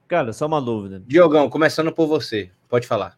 Cara, 0.07 0.33
só 0.33 0.45
uma 0.45 0.61
dúvida. 0.61 1.01
Diogão, 1.07 1.49
começando 1.49 1.91
por 1.91 2.05
você, 2.05 2.51
pode 2.67 2.85
falar. 2.85 3.17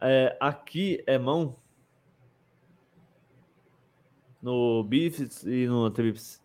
É, 0.00 0.36
aqui 0.40 1.02
é 1.06 1.18
mão 1.18 1.56
no 4.40 4.84
bíceps 4.84 5.42
e 5.42 5.66
no 5.66 5.90
tríceps. 5.90 6.40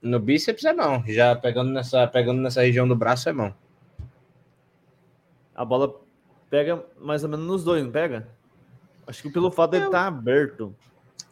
No 0.00 0.20
bíceps 0.20 0.64
é 0.64 0.72
mão, 0.72 1.02
já 1.06 1.34
pegando 1.34 1.70
nessa, 1.70 2.06
pegando 2.06 2.40
nessa 2.40 2.62
região 2.62 2.86
do 2.86 2.94
braço 2.94 3.28
é 3.28 3.32
mão. 3.32 3.54
A 5.54 5.64
bola 5.64 6.00
pega 6.48 6.84
mais 7.00 7.24
ou 7.24 7.30
menos 7.30 7.44
nos 7.44 7.64
dois, 7.64 7.82
não 7.82 7.90
pega? 7.90 8.28
Acho 9.08 9.22
que 9.22 9.30
pelo 9.30 9.50
fato 9.50 9.70
de 9.70 9.78
ele 9.78 9.86
estar 9.86 10.02
tá 10.02 10.06
aberto. 10.06 10.74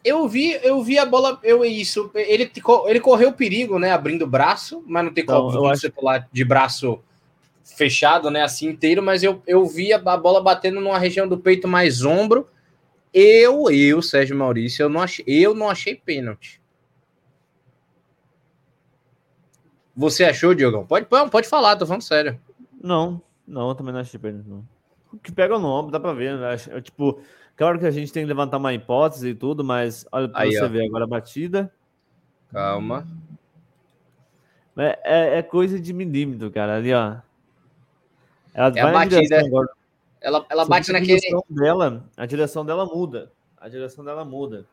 Eu 0.03 0.27
vi, 0.27 0.53
eu 0.63 0.81
vi 0.81 0.97
a 0.97 1.05
bola, 1.05 1.39
eu 1.43 1.63
isso, 1.63 2.09
ele 2.15 2.51
ele 2.87 2.99
correu 2.99 3.33
perigo, 3.33 3.77
né, 3.77 3.91
abrindo 3.91 4.23
o 4.23 4.27
braço, 4.27 4.83
mas 4.87 5.05
não 5.05 5.13
tem 5.13 5.25
como 5.25 5.49
então, 5.49 5.61
você 5.61 5.87
acho... 5.87 5.95
pular 5.95 6.27
de 6.31 6.43
braço 6.43 6.99
fechado, 7.63 8.31
né, 8.31 8.41
assim 8.41 8.67
inteiro, 8.67 9.03
mas 9.03 9.21
eu, 9.21 9.43
eu 9.45 9.65
vi 9.65 9.93
a, 9.93 9.97
a 9.97 10.17
bola 10.17 10.41
batendo 10.41 10.79
numa 10.81 10.97
região 10.97 11.27
do 11.27 11.37
peito 11.37 11.67
mais 11.67 12.03
ombro. 12.03 12.47
Eu, 13.13 13.69
eu, 13.69 14.01
Sérgio 14.01 14.35
Maurício, 14.35 14.83
eu 14.83 14.89
não 14.89 15.01
achei, 15.01 15.25
eu 15.27 15.53
não 15.53 15.69
achei 15.69 15.93
pênalti. 15.93 16.61
Você 19.95 20.23
achou, 20.23 20.55
Diogão? 20.55 20.85
Pode, 20.85 21.05
pode 21.05 21.47
falar, 21.47 21.75
tô 21.75 21.85
falando 21.85 22.03
sério. 22.03 22.39
Não, 22.81 23.21
não, 23.47 23.69
eu 23.69 23.75
também 23.75 23.93
não 23.93 24.01
achei 24.01 24.19
pênalti, 24.19 24.47
não. 24.47 24.65
O 25.11 25.17
que 25.17 25.31
pega 25.31 25.57
no 25.57 25.67
ombro, 25.67 25.91
dá 25.91 25.99
pra 25.99 26.13
ver, 26.13 26.37
né? 26.37 26.55
Tipo, 26.81 27.19
claro 27.57 27.77
que 27.77 27.85
a 27.85 27.91
gente 27.91 28.13
tem 28.13 28.23
que 28.23 28.27
levantar 28.27 28.57
uma 28.57 28.73
hipótese 28.73 29.29
e 29.29 29.35
tudo, 29.35 29.63
mas 29.63 30.05
olha 30.11 30.29
pra 30.29 30.41
Aí, 30.41 30.53
você 30.53 30.63
ó. 30.63 30.69
ver 30.69 30.85
agora 30.85 31.03
a 31.03 31.07
batida. 31.07 31.73
Calma. 32.51 33.05
É, 34.77 34.99
é, 35.03 35.37
é, 35.39 35.41
coisa 35.41 35.79
de 35.79 35.91
milímetro, 35.91 36.49
cara. 36.51 36.75
Ali, 36.75 36.93
ó. 36.93 37.17
Ela 38.53 38.71
é 38.75 38.79
a 38.79 38.91
batida. 38.91 39.41
Ela, 40.21 40.45
ela 40.49 40.65
bate 40.65 40.91
naquele. 40.91 41.19
Direção 41.19 41.43
dela, 41.49 42.05
a 42.15 42.25
direção 42.25 42.65
dela 42.65 42.85
muda. 42.85 43.31
A 43.59 43.67
direção 43.67 44.05
dela 44.05 44.23
muda. 44.23 44.65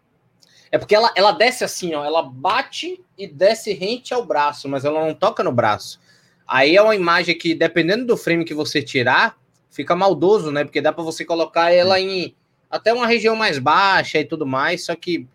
É 0.70 0.78
porque 0.78 0.94
ela, 0.94 1.12
ela 1.14 1.32
desce 1.32 1.64
assim, 1.64 1.94
ó. 1.94 2.04
Ela 2.04 2.22
bate 2.22 3.02
e 3.16 3.26
desce 3.26 3.72
rente 3.72 4.12
ao 4.12 4.24
braço, 4.24 4.68
mas 4.68 4.84
ela 4.84 5.06
não 5.06 5.14
toca 5.14 5.42
no 5.42 5.52
braço. 5.52 6.00
Aí 6.46 6.76
é 6.76 6.82
uma 6.82 6.94
imagem 6.94 7.36
que, 7.36 7.54
dependendo 7.54 8.04
do 8.04 8.16
frame 8.16 8.44
que 8.44 8.54
você 8.54 8.82
tirar, 8.82 9.38
fica 9.70 9.96
maldoso, 9.96 10.50
né? 10.50 10.64
Porque 10.64 10.80
dá 10.80 10.92
para 10.92 11.04
você 11.04 11.24
colocar 11.24 11.70
ela 11.70 11.98
em 11.98 12.34
até 12.74 12.92
uma 12.92 13.06
região 13.06 13.36
mais 13.36 13.58
baixa 13.58 14.18
e 14.18 14.24
tudo 14.24 14.44
mais, 14.44 14.84
só 14.84 14.96
que 14.96 15.28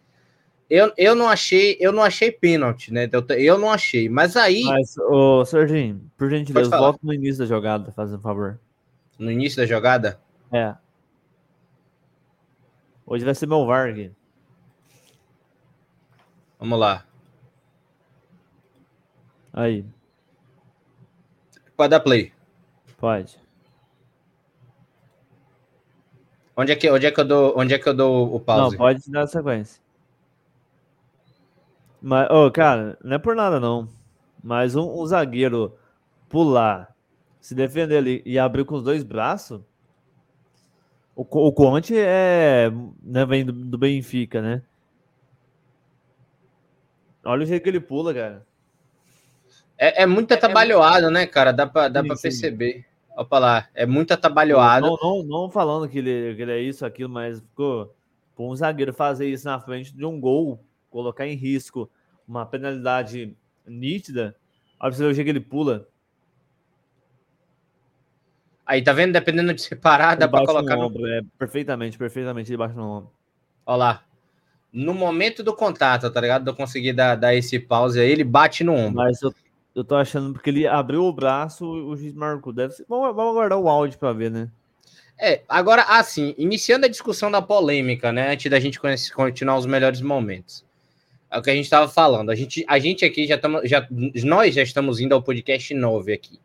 eu, 0.70 0.92
eu 0.98 1.16
não 1.16 1.28
achei, 1.28 1.78
eu 1.80 1.92
não 1.92 2.04
achei 2.04 2.32
pênalti, 2.32 2.94
né? 2.94 3.10
Eu, 3.12 3.26
eu 3.38 3.58
não 3.58 3.72
achei. 3.72 4.10
Mas 4.10 4.36
aí. 4.36 4.64
Mas, 4.66 4.98
ô, 4.98 5.44
Serginho, 5.46 6.12
por 6.18 6.30
gentileza, 6.30 6.78
volta 6.78 7.00
no 7.02 7.14
início 7.14 7.40
da 7.40 7.46
jogada, 7.46 7.92
faz 7.94 8.14
um 8.14 8.20
favor. 8.20 8.60
No 9.18 9.32
início 9.32 9.58
da 9.58 9.66
jogada? 9.66 10.20
É. 10.52 10.76
Hoje 13.06 13.26
vai 13.26 13.34
ser 13.34 13.48
meu 13.48 13.66
Varg. 13.66 14.12
Vamos 16.60 16.78
lá. 16.78 17.06
Aí. 19.54 19.86
Pode 21.76 21.90
dar 21.90 22.02
play. 22.02 22.34
Pode. 22.98 23.40
Onde 26.60 26.74
é 26.74 26.76
que, 26.76 26.92
onde 26.92 27.06
é 27.06 27.12
que, 27.12 27.18
eu, 27.22 27.24
dou, 27.24 27.54
onde 27.56 27.74
é 27.74 27.80
que 27.80 27.88
eu 27.88 27.94
dou 27.94 28.36
o 28.36 28.38
pause? 28.38 28.72
Não, 28.72 28.78
pode 28.78 29.10
dar 29.10 29.26
sequência. 29.28 29.82
Mas, 32.02 32.28
oh, 32.30 32.52
cara, 32.52 32.98
não 33.02 33.16
é 33.16 33.18
por 33.18 33.34
nada 33.34 33.62
não. 33.62 33.88
Mas 34.44 34.76
um, 34.76 35.02
um 35.02 35.06
zagueiro 35.06 35.74
pular, 36.28 36.94
se 37.40 37.56
defender 37.56 37.96
ali 37.96 38.22
e 38.26 38.38
abrir 38.38 38.66
com 38.66 38.76
os 38.76 38.84
dois 38.84 39.06
braços. 39.06 39.62
O, 41.16 41.22
o 41.22 41.54
Conte 41.54 41.98
é. 41.98 42.70
Né, 43.02 43.26
vem 43.26 43.46
do, 43.46 43.54
do 43.54 43.78
Benfica, 43.78 44.42
né? 44.42 44.62
Olha 47.24 47.44
o 47.44 47.46
jeito 47.46 47.64
que 47.64 47.70
ele 47.70 47.80
pula, 47.80 48.14
cara. 48.14 48.46
É, 49.78 50.04
é 50.04 50.06
muito 50.06 50.34
atabalhoado, 50.34 51.06
é, 51.06 51.08
é 51.08 51.12
né, 51.12 51.26
cara? 51.26 51.54
Dá 51.54 51.66
pra, 51.66 51.88
dá 51.88 52.02
sim, 52.02 52.08
pra 52.10 52.18
perceber. 52.18 52.86
Opa 53.20 53.38
lá, 53.38 53.68
é 53.74 53.86
muito 53.86 54.14
atabalhoado. 54.14 54.88
Não, 54.88 54.98
não, 55.02 55.24
não, 55.24 55.52
falando 55.52 55.90
que 55.90 55.98
ele, 55.98 56.36
que 56.36 56.42
ele 56.42 56.54
é 56.54 56.62
isso, 56.62 56.86
aquilo, 56.86 57.10
mas 57.10 57.42
ficou. 57.42 57.94
Por 58.34 58.50
um 58.50 58.56
zagueiro 58.56 58.94
fazer 58.94 59.28
isso 59.28 59.46
na 59.46 59.60
frente 59.60 59.94
de 59.94 60.06
um 60.06 60.18
gol, 60.22 60.64
colocar 60.90 61.28
em 61.28 61.36
risco 61.36 61.92
uma 62.26 62.46
penalidade 62.46 63.36
nítida, 63.68 64.38
olha 64.80 64.90
pra 64.90 64.92
você 64.92 65.04
ver 65.04 65.10
o 65.10 65.14
jeito 65.14 65.26
que 65.26 65.32
ele 65.32 65.42
pula. 65.42 65.86
Aí, 68.66 68.82
tá 68.82 68.94
vendo? 68.94 69.12
Dependendo 69.12 69.54
de 69.54 69.62
separar, 69.62 70.16
dá 70.16 70.26
pra 70.26 70.46
colocar 70.46 70.78
no 70.78 70.86
ombro. 70.86 71.06
É, 71.06 71.22
perfeitamente, 71.38 71.98
perfeitamente 71.98 72.50
debaixo 72.50 72.78
no 72.78 72.84
ombro. 72.84 73.12
Olha 73.66 73.78
lá 73.78 74.04
no 74.72 74.94
momento 74.94 75.44
do 75.44 75.54
contato, 75.54 76.10
tá 76.10 76.22
ligado? 76.22 76.44
De 76.44 76.52
eu 76.52 76.56
conseguir 76.56 76.94
dar, 76.94 77.16
dar 77.16 77.36
esse 77.36 77.60
pause 77.60 78.00
aí, 78.00 78.10
ele 78.10 78.24
bate 78.24 78.64
no 78.64 78.74
ombro. 78.74 78.98
Mas 78.98 79.22
eu, 79.22 79.34
eu 79.80 79.84
tô 79.84 79.96
achando 79.96 80.34
porque 80.34 80.50
ele 80.50 80.68
abriu 80.68 81.04
o 81.04 81.14
braço, 81.14 81.66
o 81.66 81.96
juiz 81.96 82.14
marcou. 82.14 82.54
Deve 82.54 82.74
ser. 82.74 82.86
Vamos, 82.88 83.16
vamos 83.16 83.32
aguardar 83.32 83.60
o 83.60 83.70
áudio 83.70 83.98
para 83.98 84.14
ver, 84.14 84.30
né? 84.30 84.50
É, 85.22 85.42
agora, 85.50 85.84
assim, 85.84 86.34
iniciando 86.38 86.86
a 86.86 86.90
discussão 86.90 87.30
da 87.30 87.42
polêmica, 87.42 88.12
né? 88.12 88.32
Antes 88.32 88.50
da 88.50 88.60
gente 88.60 88.80
continuar 89.14 89.58
os 89.58 89.66
melhores 89.66 90.02
momentos. 90.02 90.66
É 91.32 91.38
o 91.38 91.42
que 91.42 91.50
a 91.50 91.56
gente 91.56 91.66
estava 91.66 91.88
falando. 91.88 92.30
A 92.30 92.36
gente, 92.36 92.66
a 92.68 92.80
gente 92.80 93.06
aqui 93.06 93.28
já 93.28 93.36
estamos. 93.36 93.70
Já, 93.70 93.88
nós 94.24 94.56
já 94.56 94.64
estamos 94.64 95.00
indo 95.00 95.14
ao 95.14 95.22
podcast 95.22 95.74
9 95.74 96.14
aqui. 96.14 96.40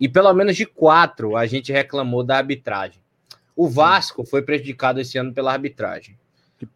E 0.00 0.08
pelo 0.08 0.32
menos 0.32 0.56
de 0.56 0.66
quatro 0.66 1.36
a 1.36 1.46
gente 1.46 1.72
reclamou 1.72 2.24
da 2.24 2.36
arbitragem. 2.38 3.00
O 3.54 3.68
Vasco 3.68 4.24
foi 4.24 4.42
prejudicado 4.42 5.00
esse 5.00 5.18
ano 5.18 5.32
pela 5.32 5.52
arbitragem. 5.52 6.18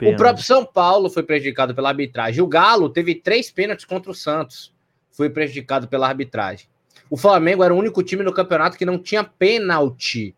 O 0.02 0.16
próprio 0.16 0.44
São 0.44 0.64
Paulo 0.64 1.08
foi 1.08 1.22
prejudicado 1.22 1.74
pela 1.74 1.88
arbitragem. 1.88 2.42
O 2.42 2.46
Galo 2.46 2.88
teve 2.90 3.14
três 3.14 3.50
pênaltis 3.50 3.84
contra 3.84 4.10
o 4.10 4.14
Santos. 4.14 4.74
Foi 5.16 5.30
prejudicado 5.30 5.88
pela 5.88 6.06
arbitragem. 6.06 6.68
O 7.08 7.16
Flamengo 7.16 7.64
era 7.64 7.72
o 7.72 7.78
único 7.78 8.02
time 8.02 8.22
no 8.22 8.34
campeonato 8.34 8.76
que 8.76 8.84
não 8.84 8.98
tinha 8.98 9.24
pênalti 9.24 10.36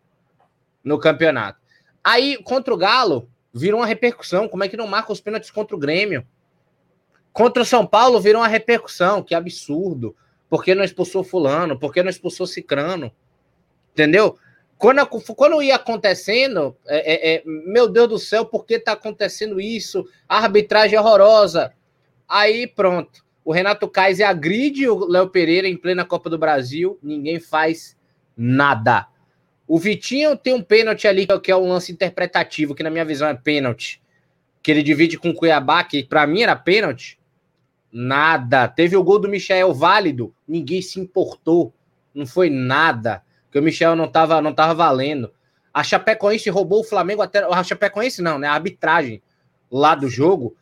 no 0.81 0.97
campeonato. 0.97 1.59
Aí, 2.01 2.41
contra 2.43 2.73
o 2.73 2.77
Galo, 2.77 3.29
virou 3.53 3.81
uma 3.81 3.85
repercussão. 3.85 4.47
Como 4.47 4.63
é 4.63 4.69
que 4.69 4.77
não 4.77 4.87
marca 4.87 5.11
os 5.11 5.19
pênaltis 5.19 5.51
contra 5.51 5.75
o 5.75 5.79
Grêmio? 5.79 6.25
Contra 7.33 7.61
o 7.61 7.65
São 7.65 7.85
Paulo, 7.85 8.21
virou 8.21 8.41
uma 8.41 8.47
repercussão. 8.47 9.21
Que 9.21 9.35
absurdo. 9.35 10.15
Por 10.49 10.63
que 10.63 10.73
não 10.73 10.85
expulsou 10.85 11.25
Fulano? 11.25 11.77
Por 11.77 11.93
que 11.93 12.01
não 12.01 12.09
expulsou 12.09 12.47
Cicrano? 12.47 13.11
Entendeu? 13.91 14.37
Quando, 14.77 15.05
quando 15.35 15.61
ia 15.61 15.75
acontecendo, 15.75 16.73
é, 16.87 17.33
é, 17.33 17.35
é, 17.35 17.43
meu 17.45 17.89
Deus 17.89 18.07
do 18.07 18.17
céu, 18.17 18.45
por 18.45 18.65
que 18.65 18.75
está 18.75 18.93
acontecendo 18.93 19.59
isso? 19.59 20.07
A 20.27 20.37
arbitragem 20.37 20.95
é 20.95 21.01
horrorosa. 21.01 21.73
Aí 22.29 22.65
pronto. 22.65 23.27
O 23.43 23.51
Renato 23.51 23.87
Kaiser 23.87 24.27
agride 24.27 24.87
o 24.87 25.05
Léo 25.05 25.29
Pereira 25.29 25.67
em 25.67 25.77
plena 25.77 26.05
Copa 26.05 26.29
do 26.29 26.37
Brasil, 26.37 26.99
ninguém 27.01 27.39
faz 27.39 27.97
nada. 28.35 29.07
O 29.67 29.77
Vitinho 29.77 30.35
tem 30.35 30.53
um 30.53 30.61
pênalti 30.61 31.07
ali, 31.07 31.27
que 31.43 31.51
é 31.51 31.55
um 31.55 31.69
lance 31.69 31.91
interpretativo, 31.91 32.73
que 32.73 32.83
na 32.83 32.89
minha 32.89 33.05
visão 33.05 33.27
é 33.27 33.35
pênalti. 33.35 34.01
Que 34.61 34.71
ele 34.71 34.83
divide 34.83 35.17
com 35.17 35.29
o 35.29 35.33
Cuiabá, 35.33 35.83
que 35.83 36.03
para 36.03 36.25
mim 36.25 36.41
era 36.41 36.55
pênalti. 36.55 37.19
Nada. 37.91 38.67
Teve 38.67 38.97
o 38.97 39.03
gol 39.03 39.19
do 39.19 39.29
Michel 39.29 39.73
válido, 39.73 40.33
ninguém 40.47 40.81
se 40.81 40.99
importou. 40.99 41.73
Não 42.13 42.25
foi 42.25 42.49
nada 42.49 43.23
que 43.51 43.59
o 43.59 43.61
Michel 43.61 43.95
não 43.95 44.05
estava 44.05 44.41
não 44.41 44.53
tava 44.53 44.73
valendo. 44.73 45.31
A 45.73 45.83
Chapecoense 45.83 46.49
roubou 46.49 46.81
o 46.81 46.83
Flamengo 46.83 47.21
até. 47.21 47.39
A 47.43 47.63
Chapecoense 47.63 48.21
não, 48.21 48.39
né? 48.39 48.47
A 48.47 48.53
arbitragem 48.53 49.21
lá 49.71 49.95
do 49.95 50.09
jogo 50.09 50.55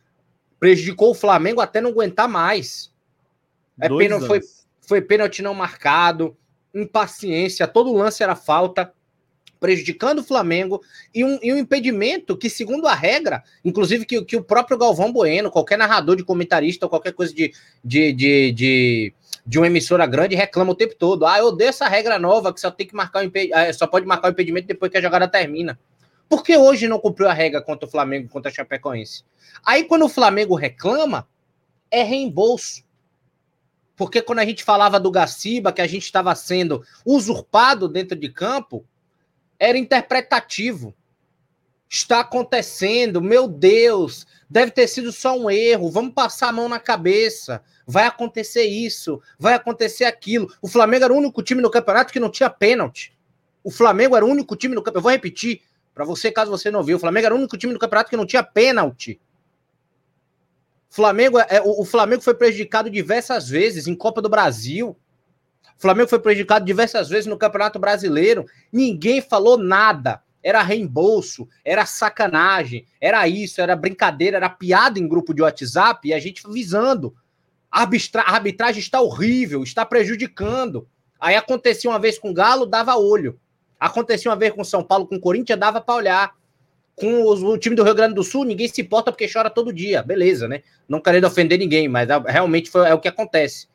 prejudicou 0.58 1.10
o 1.10 1.14
Flamengo 1.14 1.60
até 1.60 1.80
não 1.80 1.90
aguentar 1.90 2.28
mais. 2.28 2.92
É 3.80 3.88
pênalti, 3.88 4.26
foi, 4.26 4.40
foi 4.80 5.00
pênalti 5.00 5.42
não 5.42 5.54
marcado, 5.54 6.36
impaciência, 6.74 7.66
todo 7.68 7.92
lance 7.92 8.22
era 8.22 8.34
falta, 8.34 8.92
prejudicando 9.60 10.20
o 10.20 10.24
Flamengo 10.24 10.82
e 11.14 11.24
um, 11.24 11.38
e 11.42 11.52
um 11.52 11.58
impedimento 11.58 12.36
que, 12.36 12.50
segundo 12.50 12.86
a 12.86 12.94
regra, 12.94 13.42
inclusive 13.64 14.04
que, 14.04 14.24
que 14.24 14.36
o 14.36 14.42
próprio 14.42 14.78
Galvão 14.78 15.12
Bueno, 15.12 15.50
qualquer 15.50 15.78
narrador 15.78 16.16
de 16.16 16.24
comentarista 16.24 16.86
ou 16.86 16.90
qualquer 16.90 17.12
coisa 17.12 17.34
de, 17.34 17.52
de, 17.84 18.12
de, 18.12 18.52
de 18.52 19.14
de 19.48 19.58
uma 19.58 19.66
emissora 19.66 20.04
grande 20.06 20.36
reclama 20.36 20.72
o 20.72 20.74
tempo 20.74 20.94
todo. 20.94 21.24
Ah, 21.24 21.38
eu 21.38 21.46
odeio 21.46 21.70
essa 21.70 21.88
regra 21.88 22.18
nova 22.18 22.52
que 22.52 22.60
só 22.60 22.70
tem 22.70 22.86
que 22.86 22.94
marcar 22.94 23.20
o 23.20 23.24
imped... 23.24 23.50
Ah, 23.54 23.72
só 23.72 23.86
pode 23.86 24.04
marcar 24.04 24.28
o 24.28 24.30
impedimento 24.30 24.68
depois 24.68 24.92
que 24.92 24.98
a 24.98 25.00
jogada 25.00 25.26
termina. 25.26 25.78
Por 26.28 26.42
que 26.42 26.56
hoje 26.56 26.86
não 26.86 26.98
cumpriu 26.98 27.28
a 27.28 27.32
regra 27.32 27.62
contra 27.62 27.88
o 27.88 27.90
Flamengo, 27.90 28.28
contra 28.28 28.50
a 28.50 28.54
Chapecoense? 28.54 29.24
Aí 29.64 29.84
quando 29.84 30.04
o 30.04 30.08
Flamengo 30.08 30.54
reclama, 30.54 31.26
é 31.90 32.02
reembolso. 32.02 32.84
Porque 33.96 34.22
quando 34.22 34.38
a 34.38 34.44
gente 34.44 34.62
falava 34.62 35.00
do 35.00 35.10
Gaciba, 35.10 35.72
que 35.72 35.80
a 35.80 35.86
gente 35.86 36.04
estava 36.04 36.34
sendo 36.34 36.84
usurpado 37.04 37.88
dentro 37.88 38.16
de 38.16 38.28
campo, 38.28 38.84
era 39.58 39.76
interpretativo. 39.76 40.94
Está 41.88 42.20
acontecendo, 42.20 43.20
meu 43.20 43.48
Deus, 43.48 44.26
deve 44.48 44.70
ter 44.70 44.86
sido 44.86 45.10
só 45.10 45.36
um 45.36 45.50
erro, 45.50 45.90
vamos 45.90 46.12
passar 46.12 46.50
a 46.50 46.52
mão 46.52 46.68
na 46.68 46.78
cabeça, 46.78 47.62
vai 47.86 48.06
acontecer 48.06 48.64
isso, 48.64 49.20
vai 49.38 49.54
acontecer 49.54 50.04
aquilo. 50.04 50.52
O 50.60 50.68
Flamengo 50.68 51.04
era 51.04 51.14
o 51.14 51.16
único 51.16 51.42
time 51.42 51.62
no 51.62 51.70
campeonato 51.70 52.12
que 52.12 52.20
não 52.20 52.30
tinha 52.30 52.50
pênalti. 52.50 53.16
O 53.64 53.70
Flamengo 53.70 54.14
era 54.14 54.24
o 54.24 54.28
único 54.28 54.54
time 54.54 54.74
no 54.74 54.82
campeonato, 54.82 54.98
eu 54.98 55.02
vou 55.02 55.10
repetir, 55.10 55.62
para 55.98 56.04
você, 56.04 56.30
caso 56.30 56.48
você 56.48 56.70
não 56.70 56.84
viu, 56.84 56.96
o 56.96 57.00
Flamengo 57.00 57.26
era 57.26 57.34
o 57.34 57.38
único 57.38 57.58
time 57.58 57.72
no 57.72 57.78
campeonato 57.80 58.08
que 58.08 58.16
não 58.16 58.24
tinha 58.24 58.40
pênalti. 58.40 59.20
Flamengo, 60.88 61.40
é, 61.40 61.60
o, 61.60 61.80
o 61.80 61.84
Flamengo 61.84 62.22
foi 62.22 62.34
prejudicado 62.34 62.88
diversas 62.88 63.48
vezes 63.48 63.88
em 63.88 63.96
Copa 63.96 64.22
do 64.22 64.28
Brasil. 64.28 64.96
O 65.76 65.80
Flamengo 65.82 66.08
foi 66.08 66.20
prejudicado 66.20 66.64
diversas 66.64 67.08
vezes 67.08 67.26
no 67.26 67.36
Campeonato 67.36 67.80
Brasileiro. 67.80 68.46
Ninguém 68.72 69.20
falou 69.20 69.58
nada. 69.58 70.22
Era 70.40 70.62
reembolso, 70.62 71.48
era 71.64 71.84
sacanagem, 71.84 72.86
era 73.00 73.26
isso, 73.26 73.60
era 73.60 73.74
brincadeira, 73.74 74.36
era 74.36 74.48
piada 74.48 75.00
em 75.00 75.08
grupo 75.08 75.34
de 75.34 75.42
WhatsApp 75.42 76.06
e 76.06 76.14
a 76.14 76.20
gente 76.20 76.48
visando. 76.48 77.12
A 77.72 77.88
arbitragem 78.24 78.80
está 78.80 79.00
horrível, 79.00 79.64
está 79.64 79.84
prejudicando. 79.84 80.86
Aí 81.18 81.34
acontecia 81.34 81.90
uma 81.90 81.98
vez 81.98 82.20
com 82.20 82.30
o 82.30 82.34
Galo, 82.34 82.66
dava 82.66 82.94
olho. 82.96 83.40
Acontecia 83.78 84.30
uma 84.30 84.36
vez 84.36 84.52
com 84.52 84.64
São 84.64 84.82
Paulo, 84.82 85.06
com 85.06 85.16
o 85.16 85.20
Corinthians, 85.20 85.58
dava 85.58 85.80
para 85.80 85.94
olhar 85.94 86.34
com 86.96 87.24
os, 87.24 87.42
o 87.42 87.56
time 87.56 87.76
do 87.76 87.84
Rio 87.84 87.94
Grande 87.94 88.14
do 88.14 88.24
Sul, 88.24 88.44
ninguém 88.44 88.68
se 88.68 88.80
importa 88.80 89.12
porque 89.12 89.30
chora 89.32 89.48
todo 89.48 89.72
dia, 89.72 90.02
beleza, 90.02 90.48
né? 90.48 90.62
Não 90.88 91.00
querendo 91.00 91.26
ofender 91.26 91.58
ninguém, 91.58 91.88
mas 91.88 92.08
é, 92.10 92.18
realmente 92.26 92.70
foi, 92.70 92.88
é 92.88 92.94
o 92.94 92.98
que 92.98 93.08
acontece. 93.08 93.68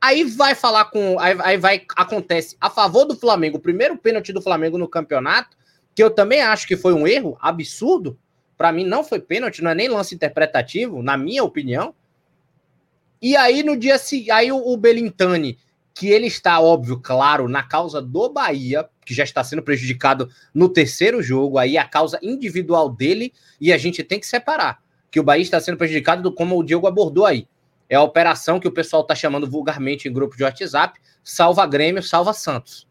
Aí 0.00 0.24
vai 0.24 0.54
falar 0.54 0.86
com. 0.86 1.18
Aí, 1.18 1.36
aí 1.40 1.56
vai. 1.56 1.82
Acontece 1.96 2.56
a 2.60 2.68
favor 2.68 3.06
do 3.06 3.16
Flamengo, 3.16 3.56
o 3.56 3.60
primeiro 3.60 3.96
pênalti 3.96 4.32
do 4.32 4.42
Flamengo 4.42 4.76
no 4.76 4.86
campeonato, 4.86 5.56
que 5.94 6.02
eu 6.02 6.10
também 6.10 6.42
acho 6.42 6.66
que 6.66 6.76
foi 6.76 6.92
um 6.92 7.06
erro 7.06 7.38
absurdo. 7.40 8.18
Para 8.58 8.72
mim, 8.72 8.84
não 8.84 9.02
foi 9.02 9.20
pênalti, 9.20 9.62
não 9.62 9.70
é 9.70 9.74
nem 9.74 9.88
lance 9.88 10.14
interpretativo, 10.14 11.02
na 11.02 11.16
minha 11.16 11.42
opinião. 11.42 11.94
E 13.20 13.36
aí, 13.36 13.62
no 13.62 13.76
dia 13.76 13.98
seguinte, 13.98 14.30
aí 14.30 14.52
o, 14.52 14.58
o 14.58 14.76
Belintani 14.76 15.58
que 15.94 16.08
ele 16.08 16.26
está, 16.26 16.60
óbvio, 16.60 17.00
claro, 17.00 17.48
na 17.48 17.62
causa 17.62 18.02
do 18.02 18.28
Bahia, 18.28 18.86
que 19.06 19.14
já 19.14 19.24
está 19.24 19.42
sendo 19.42 19.62
prejudicado 19.62 20.28
no 20.52 20.68
terceiro 20.68 21.22
jogo, 21.22 21.56
aí 21.56 21.78
a 21.78 21.88
causa 21.88 22.18
individual 22.22 22.90
dele, 22.90 23.32
e 23.58 23.72
a 23.72 23.78
gente 23.78 24.04
tem 24.04 24.20
que 24.20 24.26
separar, 24.26 24.82
que 25.10 25.18
o 25.18 25.22
Bahia 25.22 25.42
está 25.42 25.58
sendo 25.58 25.78
prejudicado 25.78 26.22
do 26.22 26.30
como 26.30 26.58
o 26.58 26.62
Diego 26.62 26.86
abordou 26.86 27.24
aí. 27.24 27.48
É 27.88 27.94
a 27.94 28.02
operação 28.02 28.60
que 28.60 28.68
o 28.68 28.72
pessoal 28.72 29.02
está 29.02 29.14
chamando 29.14 29.48
vulgarmente 29.48 30.08
em 30.08 30.12
grupo 30.12 30.36
de 30.36 30.42
WhatsApp, 30.42 31.00
salva 31.22 31.66
Grêmio, 31.66 32.02
salva 32.02 32.34
Santos. 32.34 32.86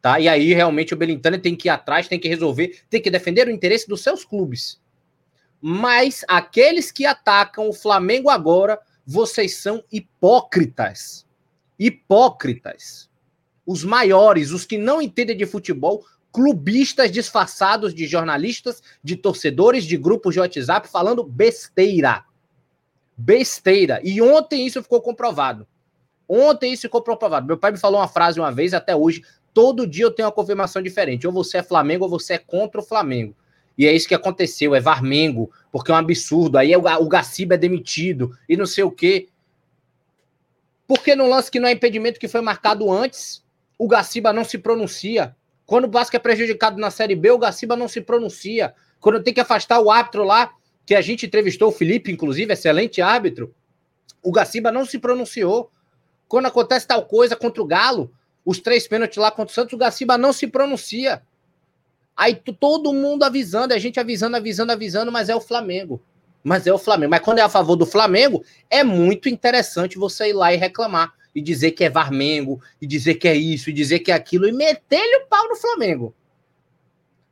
Tá? 0.00 0.18
E 0.18 0.28
aí 0.28 0.54
realmente 0.54 0.94
o 0.94 0.96
Belintani 0.96 1.38
tem 1.38 1.56
que 1.56 1.68
ir 1.68 1.70
atrás, 1.70 2.06
tem 2.06 2.20
que 2.20 2.28
resolver, 2.28 2.82
tem 2.88 3.02
que 3.02 3.10
defender 3.10 3.48
o 3.48 3.50
interesse 3.50 3.88
dos 3.88 4.00
seus 4.00 4.24
clubes. 4.24 4.80
Mas 5.60 6.24
aqueles 6.28 6.92
que 6.92 7.04
atacam 7.04 7.68
o 7.68 7.72
Flamengo 7.72 8.30
agora, 8.30 8.78
vocês 9.04 9.56
são 9.56 9.82
hipócritas 9.90 11.26
hipócritas, 11.78 13.07
os 13.68 13.84
maiores, 13.84 14.50
os 14.50 14.64
que 14.64 14.78
não 14.78 15.02
entendem 15.02 15.36
de 15.36 15.44
futebol, 15.44 16.02
clubistas 16.32 17.12
disfarçados 17.12 17.92
de 17.92 18.06
jornalistas, 18.06 18.82
de 19.04 19.14
torcedores, 19.14 19.84
de 19.84 19.94
grupos 19.98 20.32
de 20.32 20.40
WhatsApp 20.40 20.88
falando 20.88 21.22
besteira. 21.22 22.24
Besteira. 23.14 24.00
E 24.02 24.22
ontem 24.22 24.66
isso 24.66 24.82
ficou 24.82 25.02
comprovado. 25.02 25.68
Ontem 26.26 26.72
isso 26.72 26.82
ficou 26.82 27.02
comprovado. 27.02 27.46
Meu 27.46 27.58
pai 27.58 27.72
me 27.72 27.78
falou 27.78 28.00
uma 28.00 28.08
frase 28.08 28.40
uma 28.40 28.50
vez, 28.50 28.72
até 28.72 28.96
hoje, 28.96 29.22
todo 29.52 29.86
dia 29.86 30.06
eu 30.06 30.10
tenho 30.10 30.28
uma 30.28 30.34
confirmação 30.34 30.80
diferente. 30.80 31.26
Ou 31.26 31.32
você 31.32 31.58
é 31.58 31.62
Flamengo 31.62 32.04
ou 32.04 32.10
você 32.10 32.34
é 32.34 32.38
contra 32.38 32.80
o 32.80 32.84
Flamengo. 32.84 33.36
E 33.76 33.86
é 33.86 33.92
isso 33.92 34.08
que 34.08 34.14
aconteceu, 34.14 34.74
é 34.74 34.80
Varmengo, 34.80 35.52
porque 35.70 35.90
é 35.90 35.94
um 35.94 35.98
absurdo. 35.98 36.56
Aí 36.56 36.74
o 36.74 37.08
Gaciba 37.08 37.54
é 37.54 37.58
demitido 37.58 38.34
e 38.48 38.56
não 38.56 38.64
sei 38.64 38.82
o 38.82 38.90
quê. 38.90 39.28
Porque 40.86 41.14
no 41.14 41.28
lance 41.28 41.50
que 41.50 41.60
não 41.60 41.68
é 41.68 41.72
impedimento 41.72 42.18
que 42.18 42.28
foi 42.28 42.40
marcado 42.40 42.90
antes, 42.90 43.46
o 43.78 43.86
Gaciba 43.86 44.32
não 44.32 44.44
se 44.44 44.58
pronuncia. 44.58 45.34
Quando 45.64 45.86
o 45.86 45.90
Vasco 45.90 46.16
é 46.16 46.18
prejudicado 46.18 46.78
na 46.78 46.90
Série 46.90 47.14
B, 47.14 47.30
o 47.30 47.38
Gaciba 47.38 47.76
não 47.76 47.88
se 47.88 48.00
pronuncia. 48.00 48.74
Quando 49.00 49.22
tem 49.22 49.32
que 49.32 49.40
afastar 49.40 49.80
o 49.80 49.90
árbitro 49.90 50.24
lá, 50.24 50.50
que 50.84 50.94
a 50.94 51.00
gente 51.00 51.26
entrevistou 51.26 51.68
o 51.68 51.72
Felipe, 51.72 52.10
inclusive, 52.10 52.52
excelente 52.52 53.00
árbitro, 53.00 53.54
o 54.22 54.32
Gaciba 54.32 54.72
não 54.72 54.84
se 54.84 54.98
pronunciou. 54.98 55.70
Quando 56.26 56.46
acontece 56.46 56.86
tal 56.86 57.04
coisa 57.06 57.36
contra 57.36 57.62
o 57.62 57.66
Galo, 57.66 58.12
os 58.44 58.58
três 58.58 58.88
pênaltis 58.88 59.18
lá 59.18 59.30
contra 59.30 59.52
o 59.52 59.54
Santos, 59.54 59.74
o 59.74 59.78
Gaciba 59.78 60.18
não 60.18 60.32
se 60.32 60.46
pronuncia. 60.46 61.22
Aí 62.16 62.34
todo 62.34 62.92
mundo 62.92 63.22
avisando, 63.22 63.72
a 63.72 63.78
gente 63.78 64.00
avisando, 64.00 64.36
avisando, 64.36 64.72
avisando, 64.72 65.12
mas 65.12 65.28
é 65.28 65.36
o 65.36 65.40
Flamengo 65.40 66.02
mas 66.42 66.66
é 66.66 66.72
o 66.72 66.78
Flamengo. 66.78 67.10
Mas 67.10 67.20
quando 67.20 67.38
é 67.38 67.42
a 67.42 67.48
favor 67.48 67.76
do 67.76 67.86
Flamengo, 67.86 68.42
é 68.70 68.82
muito 68.82 69.28
interessante 69.28 69.98
você 69.98 70.30
ir 70.30 70.32
lá 70.32 70.52
e 70.52 70.56
reclamar. 70.56 71.12
E 71.38 71.40
dizer 71.40 71.70
que 71.70 71.84
é 71.84 71.88
Varmengo, 71.88 72.60
e 72.82 72.86
dizer 72.86 73.14
que 73.14 73.28
é 73.28 73.36
isso, 73.36 73.70
e 73.70 73.72
dizer 73.72 74.00
que 74.00 74.10
é 74.10 74.14
aquilo, 74.14 74.48
e 74.48 74.52
meter-lhe 74.52 75.18
o 75.18 75.26
pau 75.28 75.48
no 75.48 75.54
Flamengo. 75.54 76.12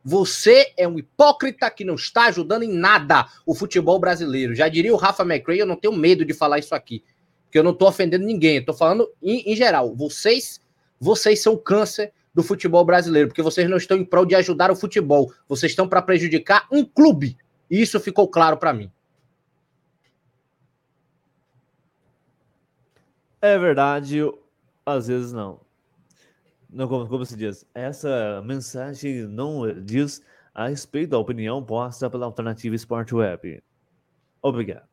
Você 0.05 0.73
é 0.77 0.87
um 0.87 0.97
hipócrita 0.97 1.69
que 1.69 1.85
não 1.85 1.97
está 1.97 2.27
ajudando 2.27 2.63
em 2.63 2.73
nada 2.73 3.27
o 3.45 3.53
futebol 3.53 3.99
brasileiro. 3.99 4.55
Já 4.55 4.69
diria 4.69 4.95
o 4.95 4.97
Rafa 4.97 5.25
McRae, 5.25 5.59
eu 5.59 5.67
não 5.67 5.75
tenho 5.75 5.93
medo 5.93 6.25
de 6.25 6.33
falar 6.33 6.61
isso 6.61 6.73
aqui. 6.73 7.03
Porque 7.43 7.59
eu 7.59 7.65
não 7.65 7.73
estou 7.73 7.89
ofendendo 7.89 8.25
ninguém, 8.25 8.59
estou 8.59 8.73
falando 8.73 9.11
em, 9.21 9.43
em 9.45 9.57
geral. 9.57 9.93
Vocês, 9.97 10.61
vocês 11.01 11.43
são 11.43 11.55
o 11.55 11.59
câncer 11.59 12.13
do 12.33 12.45
futebol 12.45 12.85
brasileiro, 12.85 13.27
porque 13.27 13.43
vocês 13.43 13.69
não 13.69 13.77
estão 13.77 13.97
em 13.97 14.05
prol 14.05 14.25
de 14.25 14.37
ajudar 14.37 14.71
o 14.71 14.77
futebol. 14.77 15.33
Vocês 15.49 15.73
estão 15.73 15.89
para 15.89 16.01
prejudicar 16.01 16.69
um 16.71 16.85
clube. 16.85 17.37
E 17.69 17.83
isso 17.83 17.99
ficou 17.99 18.29
claro 18.29 18.57
para 18.57 18.73
mim. 18.73 18.89
É 23.47 23.57
verdade, 23.57 24.19
às 24.85 25.07
vezes 25.07 25.33
não. 25.33 25.61
Não, 26.69 26.89
como, 26.89 27.07
como 27.07 27.25
se 27.25 27.37
diz? 27.37 27.65
Essa 27.73 28.43
mensagem 28.45 29.23
não 29.23 29.63
diz 29.85 30.21
a 30.53 30.67
respeito 30.67 31.11
da 31.11 31.19
opinião 31.19 31.63
posta 31.63 32.11
pela 32.11 32.27
Alternativa 32.27 32.75
Sport 32.75 33.13
Web. 33.13 33.63
Obrigado. 34.43 34.89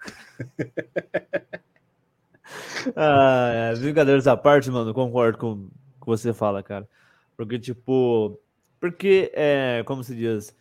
ah, 2.96 3.50
é, 3.52 3.76
brincadeiras 3.76 4.26
à 4.26 4.38
parte, 4.38 4.70
mano, 4.70 4.94
concordo 4.94 5.36
com 5.36 5.52
o 5.52 5.68
que 6.00 6.06
você 6.06 6.32
fala, 6.32 6.62
cara. 6.62 6.88
Porque, 7.36 7.58
tipo, 7.58 8.40
porque, 8.80 9.30
é, 9.34 9.82
como 9.84 10.02
se 10.02 10.16
diz, 10.16 10.56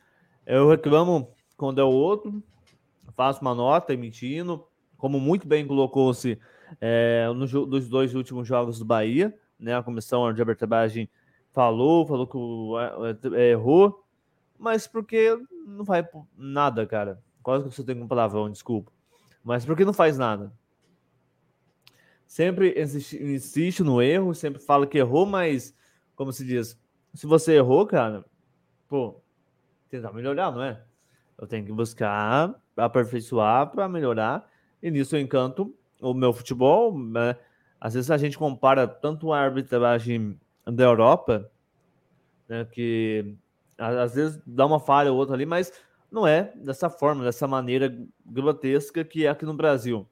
eu 0.45 0.69
reclamo 0.69 1.33
quando 1.55 1.79
é 1.79 1.83
o 1.83 1.87
outro, 1.87 2.43
faço 3.15 3.39
uma 3.39 3.55
nota 3.55 3.93
emitindo, 3.93 4.67
como 5.01 5.19
muito 5.19 5.47
bem 5.47 5.65
colocou-se 5.65 6.39
é, 6.79 7.27
nos 7.35 7.51
dos 7.51 7.89
dois 7.89 8.13
últimos 8.13 8.47
jogos 8.47 8.77
do 8.77 8.85
Bahia, 8.85 9.35
né? 9.59 9.75
A 9.75 9.81
comissão 9.81 10.31
de 10.31 10.39
arbitragem 10.39 11.09
falou, 11.51 12.05
falou 12.05 12.27
que 12.27 12.37
o, 12.37 12.77
é, 13.35 13.49
errou, 13.49 14.05
mas 14.59 14.85
porque 14.85 15.35
não 15.65 15.83
faz 15.83 16.05
nada, 16.37 16.85
cara. 16.85 17.19
Quase 17.41 17.67
que 17.67 17.75
você 17.75 17.83
tem 17.83 17.99
um 17.99 18.07
palavrão, 18.07 18.47
desculpa. 18.47 18.91
Mas 19.43 19.65
porque 19.65 19.83
não 19.83 19.91
faz 19.91 20.19
nada. 20.19 20.53
Sempre 22.27 22.79
insiste, 22.79 23.21
insiste 23.21 23.79
no 23.81 24.03
erro, 24.03 24.35
sempre 24.35 24.61
fala 24.61 24.85
que 24.85 24.99
errou, 24.99 25.25
mas, 25.25 25.75
como 26.15 26.31
se 26.31 26.45
diz, 26.45 26.79
se 27.11 27.25
você 27.25 27.55
errou, 27.55 27.87
cara, 27.87 28.23
pô, 28.87 29.19
tentar 29.89 30.13
melhorar, 30.13 30.51
não 30.51 30.61
é? 30.61 30.79
Eu 31.39 31.47
tenho 31.47 31.65
que 31.65 31.73
buscar 31.73 32.55
aperfeiçoar 32.77 33.71
para 33.71 33.89
melhorar. 33.89 34.47
E 34.81 34.89
nisso 34.89 35.15
eu 35.15 35.21
encanto 35.21 35.75
o 36.01 36.13
meu 36.13 36.33
futebol, 36.33 36.97
né? 36.97 37.35
às 37.81 37.95
vezes 37.95 38.11
a 38.11 38.17
gente 38.17 38.37
compara 38.37 38.87
tanto 38.87 39.33
a 39.33 39.39
arbitragem 39.39 40.39
da 40.67 40.83
Europa, 40.83 41.49
né, 42.47 42.63
que 42.71 43.35
às 43.75 44.13
vezes 44.13 44.39
dá 44.45 44.67
uma 44.67 44.79
falha 44.79 45.11
ou 45.11 45.17
outra 45.17 45.33
ali, 45.33 45.47
mas 45.47 45.73
não 46.11 46.27
é 46.27 46.53
dessa 46.55 46.91
forma, 46.91 47.23
dessa 47.23 47.47
maneira 47.47 47.97
grotesca 48.23 49.03
que 49.03 49.25
é 49.25 49.29
aqui 49.29 49.45
no 49.45 49.55
Brasil. 49.55 50.07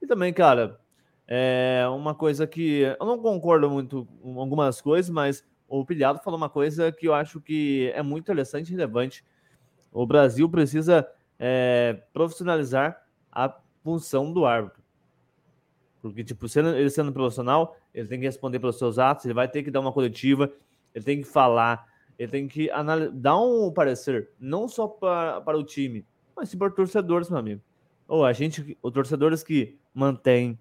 E 0.00 0.06
também, 0.06 0.32
cara, 0.32 0.80
é 1.28 1.86
uma 1.90 2.14
coisa 2.14 2.46
que 2.46 2.80
eu 2.98 3.06
não 3.06 3.18
concordo 3.18 3.68
muito 3.68 4.06
com 4.22 4.40
algumas 4.40 4.80
coisas, 4.80 5.10
mas 5.10 5.44
o 5.68 5.84
Pilhado 5.84 6.20
falou 6.24 6.38
uma 6.38 6.48
coisa 6.48 6.90
que 6.90 7.06
eu 7.06 7.12
acho 7.12 7.38
que 7.38 7.92
é 7.94 8.02
muito 8.02 8.24
interessante 8.24 8.68
e 8.68 8.70
relevante. 8.70 9.22
O 9.92 10.06
Brasil 10.06 10.48
precisa 10.48 11.06
é, 11.38 12.02
profissionalizar 12.14 12.98
a 13.30 13.54
função 13.82 14.32
do 14.32 14.44
árbitro. 14.44 14.82
Porque, 16.00 16.24
tipo, 16.24 16.48
sendo, 16.48 16.70
ele 16.70 16.88
sendo 16.90 17.12
profissional, 17.12 17.76
ele 17.92 18.08
tem 18.08 18.18
que 18.18 18.26
responder 18.26 18.58
pelos 18.58 18.78
seus 18.78 18.98
atos, 18.98 19.24
ele 19.24 19.34
vai 19.34 19.48
ter 19.48 19.62
que 19.62 19.70
dar 19.70 19.80
uma 19.80 19.92
coletiva, 19.92 20.50
ele 20.94 21.04
tem 21.04 21.18
que 21.18 21.28
falar, 21.28 21.86
ele 22.18 22.30
tem 22.30 22.48
que 22.48 22.70
dar 23.12 23.38
um 23.38 23.70
parecer, 23.70 24.30
não 24.38 24.66
só 24.66 24.88
para, 24.88 25.40
para 25.42 25.58
o 25.58 25.64
time, 25.64 26.06
mas 26.34 26.48
sim 26.48 26.56
para 26.56 26.70
torcedores, 26.70 27.28
meu 27.28 27.38
amigo. 27.38 27.60
Ou 28.08 28.24
a 28.24 28.32
gente, 28.32 28.76
os 28.82 28.92
torcedores 28.92 29.42
que 29.42 29.78
mantêm 29.94 30.58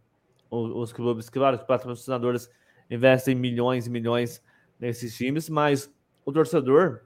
os, 0.49 0.71
os 0.71 0.93
clubes, 0.93 1.29
claro, 1.29 1.55
os 1.55 1.63
patrocinadores 1.63 2.49
investem 2.89 3.35
milhões 3.35 3.87
e 3.87 3.89
milhões 3.89 4.43
nesses 4.79 5.15
times, 5.15 5.49
mas 5.49 5.93
o 6.25 6.31
torcedor, 6.31 7.01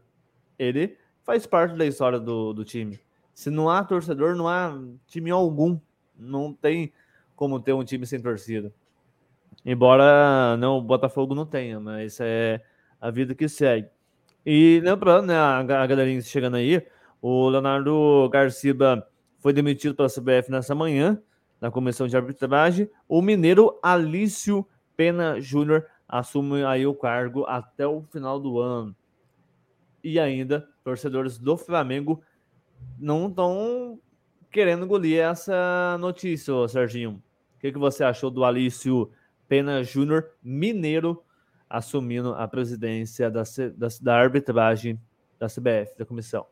ele 0.57 0.97
faz 1.23 1.45
parte 1.45 1.75
da 1.75 1.85
história 1.85 2.19
do, 2.19 2.53
do 2.53 2.65
time. 2.65 2.99
Se 3.33 3.49
não 3.49 3.69
há 3.69 3.83
torcedor, 3.83 4.35
não 4.35 4.47
há 4.47 4.77
time 5.07 5.31
algum. 5.31 5.79
Não 6.17 6.53
tem 6.53 6.91
como 7.35 7.59
ter 7.59 7.73
um 7.73 7.83
time 7.83 8.05
sem 8.05 8.21
torcida. 8.21 8.73
Embora 9.65 10.57
não, 10.57 10.77
o 10.77 10.81
Botafogo 10.81 11.33
não 11.33 11.45
tenha, 11.45 11.79
mas 11.79 12.19
é 12.19 12.61
a 12.99 13.09
vida 13.09 13.33
que 13.33 13.47
segue. 13.47 13.87
E 14.45 14.81
lembrando, 14.83 15.27
né, 15.27 15.37
a, 15.37 15.63
galerinha 15.63 16.21
chegando 16.21 16.57
aí, 16.57 16.85
o 17.21 17.47
Leonardo 17.49 18.29
Garcia 18.29 18.75
foi 19.39 19.53
demitido 19.53 19.95
pela 19.95 20.09
CBF 20.09 20.51
nessa 20.51 20.75
manhã, 20.75 21.21
na 21.61 21.71
comissão 21.71 22.07
de 22.07 22.17
arbitragem. 22.17 22.89
O 23.07 23.21
mineiro 23.21 23.79
Alício 23.81 24.67
Pena 24.97 25.39
Júnior 25.39 25.85
assume 26.07 26.63
aí 26.65 26.85
o 26.85 26.93
cargo 26.93 27.45
até 27.45 27.87
o 27.87 28.03
final 28.03 28.39
do 28.39 28.59
ano. 28.59 28.95
E 30.03 30.19
ainda, 30.19 30.67
torcedores 30.83 31.37
do 31.37 31.55
Flamengo 31.55 32.21
não 32.99 33.27
estão 33.27 33.99
querendo 34.53 34.85
engolir 34.85 35.19
essa 35.19 35.97
notícia, 35.99 36.53
Serginho. 36.67 37.21
O 37.57 37.59
que, 37.59 37.71
que 37.71 37.79
você 37.79 38.03
achou 38.03 38.29
do 38.29 38.45
Alício 38.45 39.09
Pena 39.47 39.83
Júnior, 39.83 40.29
mineiro, 40.43 41.23
assumindo 41.67 42.35
a 42.35 42.47
presidência 42.47 43.31
da, 43.31 43.41
da, 43.75 43.87
da 43.99 44.15
arbitragem 44.15 44.99
da 45.39 45.47
CBF, 45.47 45.97
da 45.97 46.05
comissão? 46.05 46.45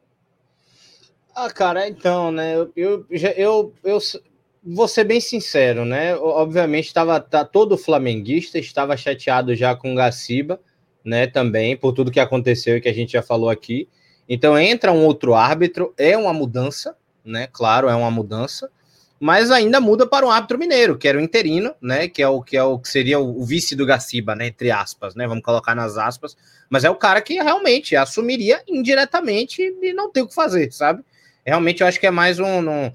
Ah, 1.36 1.50
cara, 1.50 1.88
então, 1.88 2.32
né? 2.32 2.56
Eu, 2.56 2.74
eu, 2.76 3.06
eu, 3.38 3.74
eu 3.84 4.00
vou 4.64 4.88
ser 4.88 5.04
bem 5.04 5.22
sincero, 5.22 5.86
né? 5.86 6.16
Obviamente, 6.16 6.88
estava 6.88 7.20
tá, 7.20 7.46
todo 7.46 7.78
flamenguista 7.78 8.58
estava 8.58 8.98
chateado 8.98 9.56
já 9.56 9.76
com 9.76 9.94
o 9.94 9.96
Gaciba, 9.96 10.60
né? 11.06 11.28
Também, 11.28 11.78
por 11.78 11.94
tudo 11.94 12.12
que 12.12 12.20
aconteceu 12.20 12.78
e 12.78 12.82
que 12.82 12.90
a 12.90 12.94
gente 12.94 13.12
já 13.12 13.22
falou 13.22 13.50
aqui. 13.50 13.88
Então, 14.28 14.58
entra 14.58 14.92
um 14.92 15.06
outro 15.06 15.36
árbitro, 15.36 15.94
é 15.98 16.18
uma 16.18 16.34
mudança, 16.34 16.98
né? 17.24 17.48
Claro, 17.52 17.88
é 17.88 17.96
uma 17.96 18.12
mudança, 18.12 18.70
mas 19.20 19.52
ainda 19.52 19.80
muda 19.80 20.08
para 20.08 20.26
um 20.26 20.32
árbitro 20.32 20.58
mineiro, 20.58 20.98
que 20.98 21.08
era 21.08 21.18
o 21.18 21.22
interino, 21.22 21.76
né? 21.80 22.08
Que 22.08 22.24
é 22.24 22.28
o 22.28 22.42
que 22.42 22.58
é 22.58 22.64
o 22.64 22.80
que 22.80 22.90
seria 22.90 23.20
o, 23.20 23.46
vice 23.46 23.76
do 23.76 23.86
Gaciba, 23.86 24.36
né? 24.36 24.48
Entre 24.48 24.72
aspas, 24.72 25.14
né? 25.14 25.28
Vamos 25.28 25.44
colocar 25.44 25.76
nas 25.76 25.98
aspas, 25.98 26.36
mas 26.70 26.84
é 26.84 26.90
o 26.90 26.96
cara 26.96 27.22
que 27.22 27.36
realmente 27.36 27.96
assumiria 27.96 28.64
indiretamente 28.68 29.62
e 29.62 29.94
não 29.94 30.12
tem 30.12 30.24
o 30.24 30.28
que 30.28 30.34
fazer, 30.34 30.72
sabe? 30.72 31.04
Realmente 31.46 31.82
eu 31.82 31.88
acho 31.88 32.00
que 32.00 32.08
é 32.08 32.12
mais 32.12 32.40
um. 32.40 32.68
um 32.68 32.92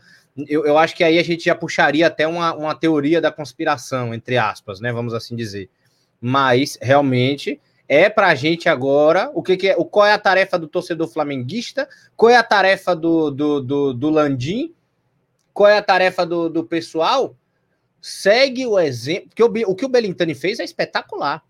eu, 0.48 0.66
eu 0.66 0.76
acho 0.76 0.96
que 0.96 1.04
aí 1.04 1.18
a 1.18 1.22
gente 1.22 1.44
já 1.44 1.54
puxaria 1.54 2.08
até 2.08 2.26
uma, 2.26 2.52
uma 2.54 2.74
teoria 2.74 3.20
da 3.20 3.30
conspiração, 3.30 4.12
entre 4.12 4.36
aspas, 4.36 4.80
né? 4.80 4.92
Vamos 4.92 5.14
assim 5.14 5.36
dizer. 5.36 5.70
Mas 6.20 6.76
realmente 6.82 7.60
é 7.88 8.08
para 8.08 8.28
a 8.28 8.34
gente 8.34 8.68
agora 8.68 9.30
o 9.34 9.42
que, 9.42 9.56
que, 9.56 9.68
é, 9.68 9.76
o 9.76 9.84
qual 9.84 10.06
é 10.06 10.12
a 10.12 10.18
tarefa 10.18 10.58
do 10.58 10.66
torcedor 10.66 11.08
flamenguista, 11.08 11.88
qual 12.16 12.30
é 12.30 12.36
a 12.36 12.42
tarefa 12.42 12.94
do, 12.94 13.30
do, 13.30 13.60
do, 13.60 13.94
do 13.94 14.10
Landim, 14.10 14.74
qual 15.52 15.70
é 15.70 15.78
a 15.78 15.82
tarefa 15.82 16.26
do, 16.26 16.48
do 16.48 16.64
pessoal? 16.64 17.36
Segue 18.00 18.66
o 18.66 18.78
exemplo, 18.78 19.28
porque 19.28 19.42
o, 19.42 19.70
o 19.70 19.74
que 19.74 19.84
o 19.84 19.88
Belintani 19.88 20.34
fez 20.34 20.58
é 20.58 20.64
espetacular. 20.64 21.42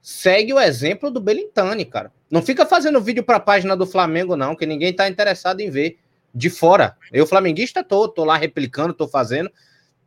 Segue 0.00 0.52
o 0.52 0.60
exemplo 0.60 1.10
do 1.10 1.20
Belintani, 1.20 1.84
cara. 1.84 2.12
Não 2.30 2.42
fica 2.42 2.66
fazendo 2.66 3.00
vídeo 3.00 3.24
para 3.24 3.36
a 3.36 3.40
página 3.40 3.76
do 3.76 3.86
Flamengo, 3.86 4.36
não, 4.36 4.54
que 4.54 4.66
ninguém 4.66 4.90
está 4.90 5.08
interessado 5.08 5.60
em 5.60 5.70
ver 5.70 5.98
de 6.34 6.50
fora. 6.50 6.96
Eu, 7.12 7.26
flamenguista, 7.26 7.82
tô, 7.82 8.08
tô 8.08 8.24
lá 8.24 8.36
replicando, 8.36 8.94
tô 8.94 9.08
fazendo. 9.08 9.50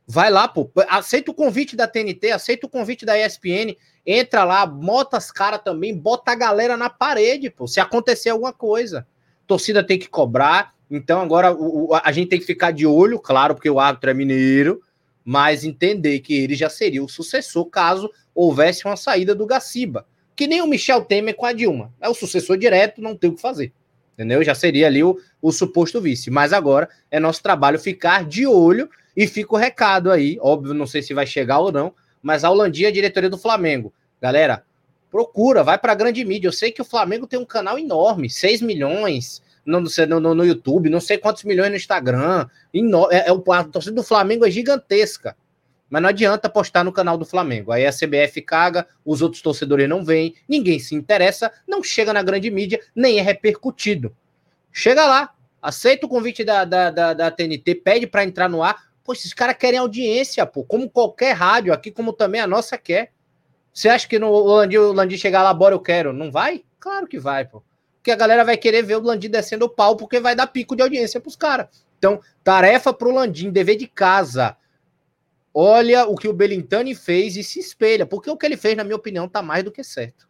Vai 0.07 0.29
lá, 0.29 0.47
pô. 0.47 0.69
Aceita 0.89 1.31
o 1.31 1.33
convite 1.33 1.75
da 1.75 1.87
TNT, 1.87 2.31
aceita 2.31 2.65
o 2.65 2.69
convite 2.69 3.05
da 3.05 3.17
ESPN. 3.17 3.75
Entra 4.05 4.43
lá, 4.43 4.65
bota 4.65 5.17
as 5.17 5.31
caras 5.31 5.61
também, 5.63 5.95
bota 5.95 6.31
a 6.31 6.35
galera 6.35 6.75
na 6.75 6.89
parede, 6.89 7.49
pô. 7.49 7.67
Se 7.67 7.79
acontecer 7.79 8.29
alguma 8.29 8.51
coisa. 8.51 9.07
Torcida 9.47 9.83
tem 9.83 9.97
que 9.97 10.09
cobrar. 10.09 10.73
Então 10.89 11.21
agora 11.21 11.53
o, 11.53 11.89
a 11.93 12.11
gente 12.11 12.29
tem 12.29 12.39
que 12.39 12.45
ficar 12.45 12.71
de 12.71 12.85
olho, 12.85 13.19
claro, 13.19 13.55
porque 13.55 13.69
o 13.69 13.79
árbitro 13.79 14.09
é 14.09 14.13
mineiro, 14.13 14.81
mas 15.23 15.63
entender 15.63 16.19
que 16.19 16.33
ele 16.33 16.55
já 16.55 16.69
seria 16.69 17.03
o 17.03 17.07
sucessor 17.07 17.65
caso 17.65 18.11
houvesse 18.35 18.85
uma 18.85 18.97
saída 18.97 19.33
do 19.33 19.45
Gaciba. 19.45 20.05
Que 20.35 20.47
nem 20.47 20.61
o 20.61 20.67
Michel 20.67 21.03
Temer 21.03 21.35
com 21.35 21.45
a 21.45 21.53
Dilma. 21.53 21.93
É 22.01 22.09
o 22.09 22.13
sucessor 22.13 22.57
direto, 22.57 23.01
não 23.01 23.15
tem 23.15 23.29
o 23.29 23.35
que 23.35 23.41
fazer 23.41 23.71
entendeu? 24.21 24.43
Já 24.43 24.53
seria 24.53 24.87
ali 24.87 25.03
o, 25.03 25.17
o 25.41 25.51
suposto 25.51 25.99
vice. 25.99 26.29
Mas 26.29 26.53
agora 26.53 26.87
é 27.09 27.19
nosso 27.19 27.41
trabalho 27.41 27.79
ficar 27.79 28.25
de 28.25 28.45
olho 28.45 28.89
e 29.15 29.27
fica 29.27 29.53
o 29.53 29.57
recado 29.57 30.11
aí, 30.11 30.37
óbvio, 30.41 30.73
não 30.73 30.87
sei 30.87 31.01
se 31.01 31.13
vai 31.13 31.25
chegar 31.25 31.59
ou 31.59 31.71
não, 31.71 31.93
mas 32.21 32.43
a 32.43 32.49
Holandia, 32.49 32.87
a 32.87 32.91
diretoria 32.91 33.29
do 33.29 33.37
Flamengo. 33.37 33.93
Galera, 34.21 34.63
procura, 35.09 35.63
vai 35.63 35.77
para 35.77 35.91
a 35.91 35.95
grande 35.95 36.23
mídia. 36.23 36.47
Eu 36.47 36.53
sei 36.53 36.71
que 36.71 36.81
o 36.81 36.85
Flamengo 36.85 37.27
tem 37.27 37.39
um 37.39 37.45
canal 37.45 37.77
enorme, 37.77 38.29
6 38.29 38.61
milhões 38.61 39.41
no, 39.65 39.81
no, 40.19 40.35
no 40.35 40.45
YouTube, 40.45 40.89
não 40.89 41.01
sei 41.01 41.17
quantos 41.17 41.43
milhões 41.43 41.69
no 41.69 41.75
Instagram. 41.75 42.47
É, 43.11 43.17
é, 43.17 43.29
a 43.29 43.63
torcida 43.63 43.95
do 43.95 44.03
Flamengo 44.03 44.45
é 44.45 44.51
gigantesca. 44.51 45.35
Mas 45.89 46.01
não 46.01 46.07
adianta 46.07 46.49
postar 46.49 46.85
no 46.85 46.93
canal 46.93 47.17
do 47.17 47.25
Flamengo. 47.25 47.71
Aí 47.73 47.85
a 47.85 47.91
CBF 47.91 48.41
caga, 48.43 48.87
os 49.05 49.21
outros 49.21 49.41
torcedores 49.41 49.89
não 49.89 50.05
vêm, 50.05 50.33
ninguém 50.47 50.79
se 50.79 50.95
interessa, 50.95 51.51
não 51.67 51.83
chega 51.83 52.13
na 52.13 52.23
grande 52.23 52.49
mídia, 52.49 52.79
nem 52.95 53.19
é 53.19 53.21
repercutido. 53.21 54.15
Chega 54.71 55.05
lá, 55.05 55.33
aceita 55.61 56.05
o 56.05 56.09
convite 56.09 56.45
da, 56.45 56.63
da, 56.63 56.89
da, 56.89 57.13
da 57.13 57.29
TNT, 57.29 57.75
pede 57.75 58.07
para 58.07 58.23
entrar 58.23 58.47
no 58.47 58.63
ar. 58.63 58.90
Pô, 59.11 59.13
esses 59.13 59.33
caras 59.33 59.57
querem 59.57 59.77
audiência, 59.77 60.45
pô, 60.45 60.63
como 60.63 60.89
qualquer 60.89 61.33
rádio 61.33 61.73
aqui, 61.73 61.91
como 61.91 62.13
também 62.13 62.39
a 62.39 62.47
nossa 62.47 62.77
quer. 62.77 63.11
Você 63.73 63.89
acha 63.89 64.07
que 64.07 64.17
no 64.17 64.31
Landim, 64.45 64.77
o 64.77 64.93
Landim 64.93 65.17
chegar 65.17 65.43
lá, 65.43 65.53
bora, 65.53 65.75
eu 65.75 65.81
quero? 65.81 66.13
Não 66.13 66.31
vai? 66.31 66.63
Claro 66.79 67.05
que 67.05 67.19
vai, 67.19 67.43
pô. 67.43 67.61
Porque 67.97 68.11
a 68.11 68.15
galera 68.15 68.45
vai 68.45 68.55
querer 68.55 68.83
ver 68.83 68.95
o 68.95 69.01
Landim 69.01 69.29
descendo 69.29 69.65
o 69.65 69.69
pau, 69.69 69.97
porque 69.97 70.21
vai 70.21 70.33
dar 70.33 70.47
pico 70.47 70.77
de 70.77 70.81
audiência 70.81 71.19
pros 71.19 71.35
caras. 71.35 71.67
Então, 71.97 72.21
tarefa 72.41 72.93
pro 72.93 73.13
Landim, 73.13 73.51
dever 73.51 73.75
de 73.75 73.85
casa 73.85 74.55
olha 75.53 76.05
o 76.05 76.15
que 76.15 76.29
o 76.29 76.33
Belintani 76.33 76.95
fez 76.95 77.35
e 77.35 77.43
se 77.43 77.59
espelha, 77.59 78.05
porque 78.05 78.29
o 78.29 78.37
que 78.37 78.45
ele 78.45 78.55
fez, 78.55 78.77
na 78.77 78.85
minha 78.85 78.95
opinião, 78.95 79.27
tá 79.27 79.41
mais 79.41 79.61
do 79.61 79.73
que 79.73 79.83
certo. 79.83 80.25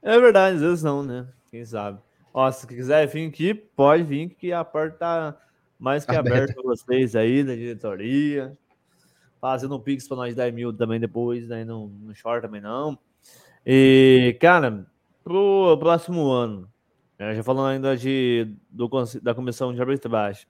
É 0.00 0.18
verdade, 0.18 0.56
às 0.56 0.62
vezes 0.62 0.82
não, 0.82 1.02
né? 1.02 1.26
Quem 1.50 1.62
sabe. 1.62 2.00
Ó, 2.32 2.50
se 2.50 2.66
quiser 2.66 3.06
vir 3.06 3.28
aqui, 3.28 3.52
pode 3.52 4.02
vir, 4.02 4.30
que 4.30 4.50
a 4.50 4.64
porta 4.64 4.96
tá 4.96 5.36
mais 5.80 6.04
que 6.04 6.14
aberta 6.14 6.52
para 6.52 6.62
vocês 6.62 7.16
aí, 7.16 7.42
da 7.42 7.54
diretoria. 7.54 8.56
Fazendo 9.40 9.74
um 9.74 9.80
pix 9.80 10.06
para 10.06 10.18
nós 10.18 10.34
10 10.34 10.54
mil 10.54 10.72
também 10.72 11.00
depois, 11.00 11.48
né? 11.48 11.64
Não, 11.64 11.88
não 11.88 12.12
chora 12.22 12.42
também 12.42 12.60
não. 12.60 12.98
E, 13.64 14.36
cara, 14.38 14.86
pro 15.24 15.78
próximo 15.78 16.30
ano, 16.30 16.70
né? 17.18 17.34
já 17.34 17.42
falando 17.42 17.68
ainda 17.68 17.96
de, 17.96 18.54
do, 18.68 18.88
da 19.22 19.34
comissão 19.34 19.72
de 19.72 19.80
arbitragem, 19.80 20.46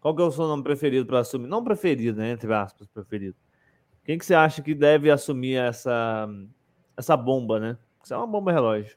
qual 0.00 0.14
que 0.14 0.22
é 0.22 0.24
o 0.24 0.30
seu 0.30 0.46
nome 0.46 0.62
preferido 0.62 1.04
para 1.04 1.20
assumir? 1.20 1.48
Não 1.48 1.64
preferido, 1.64 2.18
né? 2.18 2.30
Entre 2.30 2.52
aspas, 2.52 2.86
preferido. 2.86 3.34
Quem 4.04 4.18
que 4.18 4.24
você 4.24 4.34
acha 4.34 4.62
que 4.62 4.74
deve 4.74 5.10
assumir 5.10 5.56
essa, 5.56 6.28
essa 6.96 7.16
bomba, 7.16 7.58
né? 7.58 7.76
Isso 8.02 8.14
é 8.14 8.16
uma 8.16 8.26
bomba 8.26 8.52
relógio. 8.52 8.96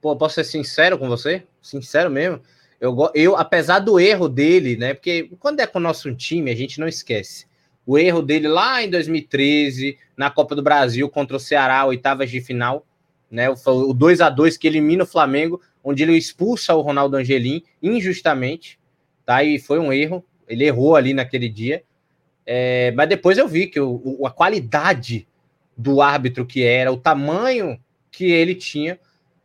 Pô, 0.00 0.16
posso 0.16 0.36
ser 0.36 0.44
sincero 0.44 0.98
com 0.98 1.06
você? 1.06 1.46
Sincero 1.60 2.10
mesmo. 2.10 2.40
Eu, 2.80 2.96
eu, 3.14 3.36
apesar 3.36 3.80
do 3.80 3.98
erro 3.98 4.28
dele, 4.28 4.76
né? 4.76 4.94
Porque 4.94 5.30
quando 5.40 5.60
é 5.60 5.66
com 5.66 5.78
o 5.78 5.82
nosso 5.82 6.14
time, 6.14 6.50
a 6.50 6.54
gente 6.54 6.78
não 6.78 6.86
esquece. 6.86 7.46
O 7.84 7.98
erro 7.98 8.22
dele 8.22 8.46
lá 8.46 8.82
em 8.82 8.90
2013, 8.90 9.98
na 10.16 10.30
Copa 10.30 10.54
do 10.54 10.62
Brasil 10.62 11.08
contra 11.08 11.36
o 11.36 11.40
Ceará, 11.40 11.84
oitavas 11.86 12.30
de 12.30 12.40
final, 12.40 12.86
né? 13.30 13.48
O, 13.50 13.54
o 13.66 13.94
2 13.94 14.20
a 14.20 14.30
2 14.30 14.56
que 14.56 14.66
elimina 14.66 15.04
o 15.04 15.06
Flamengo, 15.06 15.60
onde 15.82 16.02
ele 16.02 16.16
expulsa 16.16 16.74
o 16.74 16.80
Ronaldo 16.80 17.16
Angelim 17.16 17.62
injustamente, 17.82 18.78
tá? 19.24 19.42
E 19.42 19.58
foi 19.58 19.78
um 19.78 19.92
erro. 19.92 20.24
Ele 20.46 20.64
errou 20.64 20.96
ali 20.96 21.12
naquele 21.12 21.48
dia. 21.48 21.82
É, 22.46 22.92
mas 22.92 23.08
depois 23.08 23.36
eu 23.38 23.48
vi 23.48 23.66
que 23.66 23.80
o, 23.80 24.24
a 24.24 24.30
qualidade 24.30 25.26
do 25.76 26.00
árbitro 26.00 26.46
que 26.46 26.62
era, 26.62 26.92
o 26.92 26.96
tamanho 26.96 27.78
que 28.10 28.26
ele 28.26 28.54
tinha. 28.54 28.98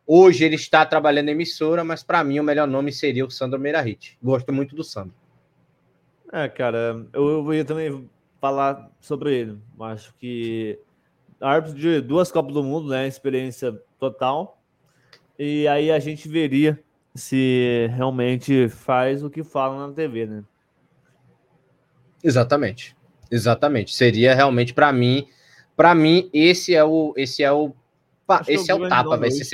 Hoje 0.06 0.44
ele 0.44 0.56
está 0.56 0.84
trabalhando 0.84 1.28
em 1.28 1.32
emissora, 1.32 1.82
mas 1.82 2.02
para 2.02 2.22
mim 2.22 2.38
o 2.38 2.44
melhor 2.44 2.68
nome 2.68 2.92
seria 2.92 3.24
o 3.24 3.30
Sandro 3.30 3.58
Meirahit. 3.58 4.18
Gosto 4.22 4.52
muito 4.52 4.76
do 4.76 4.84
Sandro. 4.84 5.14
É, 6.30 6.48
cara, 6.48 7.06
eu, 7.12 7.46
eu 7.46 7.54
ia 7.54 7.64
também 7.64 8.10
falar 8.40 8.90
sobre 9.00 9.34
ele. 9.34 9.58
Acho 9.80 10.14
que 10.16 10.78
árbitro 11.40 11.78
de 11.78 12.00
duas 12.00 12.30
Copas 12.30 12.52
do 12.52 12.62
Mundo, 12.62 12.90
né? 12.90 13.06
Experiência 13.06 13.72
total. 13.98 14.60
E 15.38 15.66
aí 15.68 15.90
a 15.90 15.98
gente 15.98 16.28
veria 16.28 16.78
se 17.14 17.88
realmente 17.96 18.68
faz 18.68 19.22
o 19.22 19.30
que 19.30 19.42
fala 19.42 19.86
na 19.86 19.94
TV, 19.94 20.26
né? 20.26 20.44
Exatamente. 22.22 22.96
Exatamente. 23.30 23.94
Seria 23.94 24.34
realmente 24.34 24.74
para 24.74 24.92
mim, 24.92 25.26
para 25.76 25.94
mim 25.94 26.28
esse 26.32 26.74
é 26.74 26.84
o 26.84 27.14
esse 27.16 27.42
é 27.42 27.52
o 27.52 27.72
esse 28.48 28.70
é 28.70 28.74
o 28.74 28.88
tapa, 28.88 29.16
vai 29.16 29.30
ser 29.30 29.44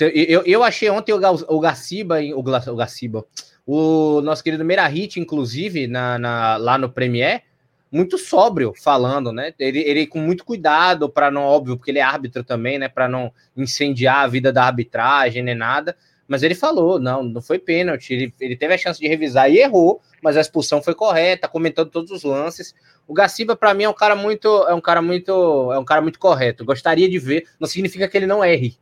Eu, 0.00 0.42
eu 0.44 0.62
achei 0.62 0.88
ontem 0.88 1.12
o, 1.12 1.16
o 1.48 1.60
Gaciba, 1.60 2.20
o, 2.20 2.38
o 2.38 2.76
Gaciba, 2.76 3.26
o 3.66 4.20
nosso 4.22 4.42
querido 4.42 4.64
Merahit, 4.64 5.20
inclusive, 5.20 5.86
na, 5.86 6.18
na, 6.18 6.56
lá 6.56 6.78
no 6.78 6.88
Premier, 6.88 7.42
muito 7.90 8.16
sóbrio 8.16 8.72
falando, 8.82 9.32
né? 9.32 9.52
Ele, 9.58 9.80
ele 9.80 10.06
com 10.06 10.18
muito 10.18 10.46
cuidado 10.46 11.10
para 11.10 11.30
não, 11.30 11.42
óbvio, 11.42 11.76
porque 11.76 11.90
ele 11.90 11.98
é 11.98 12.02
árbitro 12.02 12.42
também, 12.42 12.78
né? 12.78 12.88
Para 12.88 13.06
não 13.06 13.30
incendiar 13.54 14.24
a 14.24 14.26
vida 14.26 14.50
da 14.50 14.64
arbitragem 14.64 15.42
nem 15.42 15.54
nada. 15.54 15.94
Mas 16.26 16.42
ele 16.42 16.54
falou, 16.54 16.98
não, 16.98 17.22
não 17.22 17.42
foi 17.42 17.58
pênalti. 17.58 18.14
Ele, 18.14 18.34
ele 18.40 18.56
teve 18.56 18.72
a 18.72 18.78
chance 18.78 18.98
de 18.98 19.06
revisar 19.06 19.50
e 19.50 19.58
errou, 19.58 20.00
mas 20.22 20.38
a 20.38 20.40
expulsão 20.40 20.80
foi 20.80 20.94
correta, 20.94 21.46
comentando 21.46 21.90
todos 21.90 22.10
os 22.10 22.22
lances. 22.22 22.74
O 23.06 23.12
Gaciba, 23.12 23.54
para 23.54 23.74
mim, 23.74 23.84
é 23.84 23.88
um 23.90 23.94
cara 23.94 24.16
muito, 24.16 24.48
é 24.66 24.72
um 24.72 24.80
cara 24.80 25.02
muito, 25.02 25.70
é 25.70 25.78
um 25.78 25.84
cara 25.84 26.00
muito 26.00 26.18
correto. 26.18 26.64
Gostaria 26.64 27.10
de 27.10 27.18
ver, 27.18 27.46
não 27.60 27.68
significa 27.68 28.08
que 28.08 28.16
ele 28.16 28.26
não 28.26 28.42
erre, 28.42 28.78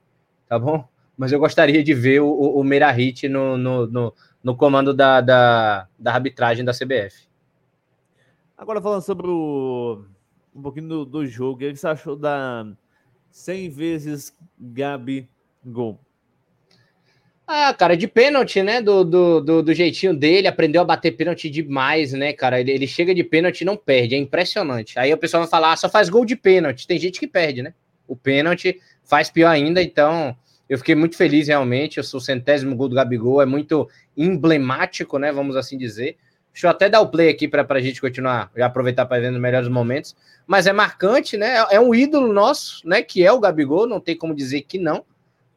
tá 0.49 0.57
bom? 0.57 0.89
Mas 1.21 1.33
eu 1.33 1.39
gostaria 1.39 1.85
de 1.85 1.93
ver 1.93 2.23
o, 2.23 2.29
o, 2.29 2.61
o 2.61 2.65
Merahit 2.65 3.29
no, 3.29 3.59
no, 3.59 3.87
no, 3.87 4.15
no 4.43 4.57
comando 4.57 4.95
da, 4.95 5.21
da, 5.21 5.87
da 5.99 6.15
arbitragem 6.15 6.65
da 6.65 6.73
CBF. 6.73 7.29
Agora 8.57 8.81
falando 8.81 9.03
sobre 9.03 9.27
o, 9.27 10.03
um 10.57 10.63
pouquinho 10.63 10.89
do, 10.89 11.05
do 11.05 11.27
jogo, 11.27 11.57
o 11.57 11.59
que 11.59 11.77
você 11.77 11.87
achou 11.87 12.17
da 12.17 12.67
100 13.31 13.69
vezes 13.69 14.35
Gabi 14.59 15.29
gol? 15.63 16.01
Ah, 17.47 17.75
cara, 17.75 17.99
de 17.99 18.09
pênalti, 18.09 18.63
né? 18.63 18.81
Do, 18.81 19.05
do, 19.05 19.41
do, 19.43 19.63
do, 19.63 19.75
jeitinho 19.75 20.17
dele, 20.17 20.49
aprendeu 20.49 20.81
a 20.81 20.87
bater 20.87 21.11
pênalti 21.11 21.51
demais, 21.51 22.15
né, 22.15 22.33
cara? 22.33 22.59
Ele, 22.59 22.71
ele 22.71 22.87
chega 22.87 23.15
de 23.15 23.23
pênalti 23.23 23.61
e 23.61 23.67
não 23.67 23.77
perde, 23.77 24.15
é 24.15 24.19
impressionante. 24.19 24.99
Aí 24.99 25.13
o 25.13 25.19
pessoal 25.19 25.43
vai 25.43 25.51
falar, 25.51 25.73
ah, 25.73 25.77
só 25.77 25.91
faz 25.91 26.09
gol 26.09 26.25
de 26.25 26.35
pênalti. 26.35 26.87
Tem 26.87 26.99
gente 26.99 27.21
que 27.21 27.27
perde, 27.27 27.61
né? 27.61 27.75
O 28.09 28.17
pênalti 28.17 28.81
faz 29.05 29.29
pior 29.29 29.51
ainda, 29.51 29.83
então 29.83 30.35
eu 30.71 30.79
fiquei 30.79 30.95
muito 30.95 31.17
feliz 31.17 31.49
realmente. 31.49 31.99
Eu 31.99 32.05
sou 32.05 32.19
o 32.19 32.23
centésimo 32.23 32.77
gol 32.77 32.89
do 32.89 32.95
Gabigol, 32.95 33.43
é 33.43 33.47
muito 33.47 33.91
emblemático, 34.17 35.19
né? 35.19 35.33
Vamos 35.33 35.57
assim 35.57 35.77
dizer. 35.77 36.17
Deixa 36.53 36.69
eu 36.69 36.71
até 36.71 36.89
dar 36.89 37.01
o 37.01 37.09
play 37.09 37.29
aqui 37.29 37.49
para 37.49 37.67
a 37.69 37.81
gente 37.81 38.01
continuar, 38.01 38.53
já 38.57 38.67
aproveitar 38.67 39.05
para 39.07 39.21
ver 39.21 39.33
nos 39.33 39.41
melhores 39.41 39.69
momentos. 39.69 40.15
Mas 40.47 40.69
é 40.69 40.73
marcante, 40.73 41.37
né? 41.37 41.57
É, 41.57 41.75
é 41.75 41.81
um 41.81 41.93
ídolo 41.93 42.33
nosso, 42.33 42.87
né? 42.87 43.03
Que 43.03 43.25
é 43.27 43.33
o 43.33 43.41
Gabigol, 43.41 43.89
não 43.89 43.99
tem 43.99 44.17
como 44.17 44.33
dizer 44.33 44.63
que 44.63 44.79
não. 44.79 45.05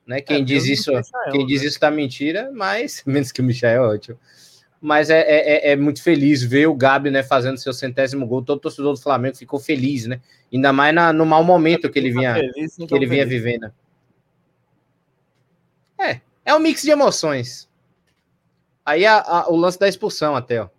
Né? 0.05 0.19
Quem 0.19 0.41
é, 0.41 0.43
diz 0.43 0.65
isso, 0.65 0.89
Michael, 0.89 1.31
quem 1.31 1.41
né? 1.41 1.47
diz 1.47 1.61
isso 1.61 1.79
tá 1.79 1.91
mentira, 1.91 2.51
mas 2.51 3.03
menos 3.05 3.31
que 3.31 3.39
o 3.39 3.43
Michel 3.43 3.69
é 3.69 3.79
ótimo. 3.79 4.17
Mas 4.81 5.11
é, 5.11 5.19
é, 5.19 5.69
é, 5.69 5.71
é, 5.71 5.75
muito 5.75 6.01
feliz 6.01 6.41
ver 6.43 6.67
o 6.67 6.75
Gabi 6.75 7.11
né, 7.11 7.21
fazendo 7.21 7.57
seu 7.57 7.71
centésimo 7.71 8.25
gol. 8.25 8.41
Todo 8.41 8.59
torcedor 8.59 8.93
do 8.93 8.99
Flamengo 8.99 9.37
ficou 9.37 9.59
feliz, 9.59 10.07
né? 10.07 10.19
Ainda 10.51 10.73
mais 10.73 10.93
na, 10.93 11.13
no 11.13 11.25
mau 11.25 11.43
momento 11.43 11.89
que 11.89 11.99
ele 11.99 12.11
vinha, 12.11 12.33
feliz, 12.33 12.75
que 12.75 12.95
ele 12.95 13.05
vinha 13.05 13.25
vivendo. 13.25 13.71
É, 15.99 16.21
é 16.45 16.55
um 16.55 16.59
mix 16.59 16.81
de 16.81 16.91
emoções. 16.91 17.69
Aí 18.85 19.05
a, 19.05 19.19
a, 19.19 19.49
o 19.49 19.55
lance 19.55 19.79
da 19.79 19.87
expulsão 19.87 20.35
até, 20.35 20.61
ó. 20.61 20.69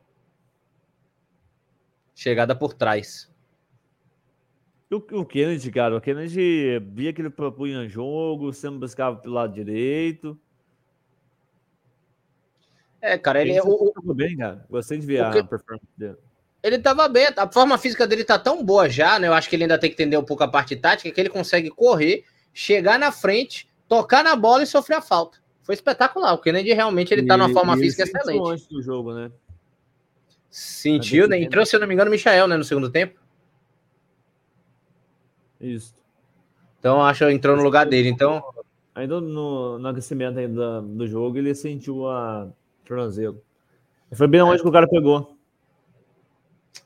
Chegada 2.15 2.55
por 2.55 2.75
trás. 2.75 3.31
O, 4.91 4.97
o 5.21 5.25
Kennedy, 5.25 5.73
cara, 5.73 5.97
o 5.97 6.01
Kennedy 6.01 6.79
via 6.93 7.13
que 7.13 7.21
ele 7.21 7.31
propunha 7.31 7.89
jogo, 7.89 8.53
sempre 8.53 8.81
buscava 8.81 9.17
pelo 9.17 9.35
lado 9.35 9.53
direito. 9.53 10.39
É, 13.01 13.19
cara, 13.19 13.41
ele, 13.41 13.51
ele 13.51 13.61
o, 13.63 13.93
o, 13.97 14.15
bem, 14.15 14.37
cara. 14.37 14.65
Gostei 14.71 14.99
de 14.99 15.07
ver 15.07 15.23
a 15.23 15.45
performance 15.45 15.87
dele. 15.97 16.17
Ele 16.63 16.79
tava 16.79 17.07
bem, 17.09 17.27
a 17.37 17.51
forma 17.53 17.77
física 17.77 18.07
dele 18.07 18.25
tá 18.25 18.39
tão 18.39 18.65
boa 18.65 18.89
já, 18.89 19.19
né? 19.19 19.29
Eu 19.29 19.35
acho 19.35 19.51
que 19.51 19.57
ele 19.57 19.65
ainda 19.65 19.79
tem 19.79 19.91
que 19.91 19.95
entender 19.95 20.17
um 20.17 20.25
pouco 20.25 20.43
a 20.43 20.49
parte 20.49 20.75
tática, 20.75 21.11
que 21.11 21.21
ele 21.21 21.29
consegue 21.29 21.69
correr, 21.69 22.25
chegar 22.55 22.99
na 22.99 23.13
frente, 23.13 23.69
tocar 23.97 24.25
na 24.25 24.35
bola 24.35 24.63
e 24.63 24.67
sofrer 24.67 24.97
a 24.97 25.01
falta. 25.01 25.39
Foi 25.63 25.75
espetacular. 25.75 26.35
O 26.35 26.39
Kennedy 26.39 26.73
realmente 26.73 27.13
ele 27.13 27.27
tá 27.27 27.37
numa 27.37 27.53
forma 27.53 27.77
física 27.77 28.03
excelente. 28.03 28.51
Antes 28.51 28.67
do 28.67 28.83
jogo, 28.83 29.15
né? 29.15 29.31
Sentiu, 30.51 31.27
né? 31.27 31.41
Entrou, 31.41 31.65
se 31.65 31.75
eu 31.75 31.81
não 31.81 31.87
me 31.87 31.95
engano, 31.95 32.11
o 32.11 32.13
Michael, 32.13 32.47
né? 32.47 32.57
No 32.57 32.65
segundo 32.65 32.91
tempo. 32.91 33.19
Isso. 35.61 35.95
Então, 36.79 37.03
acho 37.03 37.27
que 37.27 37.33
entrou 37.33 37.57
no 37.57 37.63
lugar 37.63 37.87
dele. 37.87 38.09
Então. 38.09 38.43
Ainda 38.95 39.21
no, 39.21 39.79
no 39.79 39.89
aquecimento 39.89 40.39
ainda 40.39 40.81
do 40.81 41.07
jogo, 41.09 41.39
ele 41.39 41.55
sentiu 41.55 42.09
a 42.09 42.49
tornozelo. 42.85 43.43
Foi 44.13 44.29
bem 44.29 44.43
onde 44.43 44.63
que 44.63 44.69
o 44.69 44.73
cara 44.73 44.87
pegou. 44.87 45.37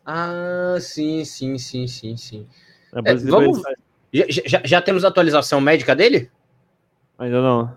Ah, 0.06 0.76
sim, 0.80 1.24
sim, 1.24 1.58
sim, 1.58 1.86
sim, 1.86 2.16
sim. 2.16 2.46
É, 3.04 3.14
vamos... 3.14 3.60
já, 4.10 4.24
já, 4.28 4.62
já 4.64 4.80
temos 4.80 5.04
atualização 5.04 5.60
médica 5.60 5.94
dele? 5.94 6.30
Ainda 7.18 7.42
não. 7.42 7.76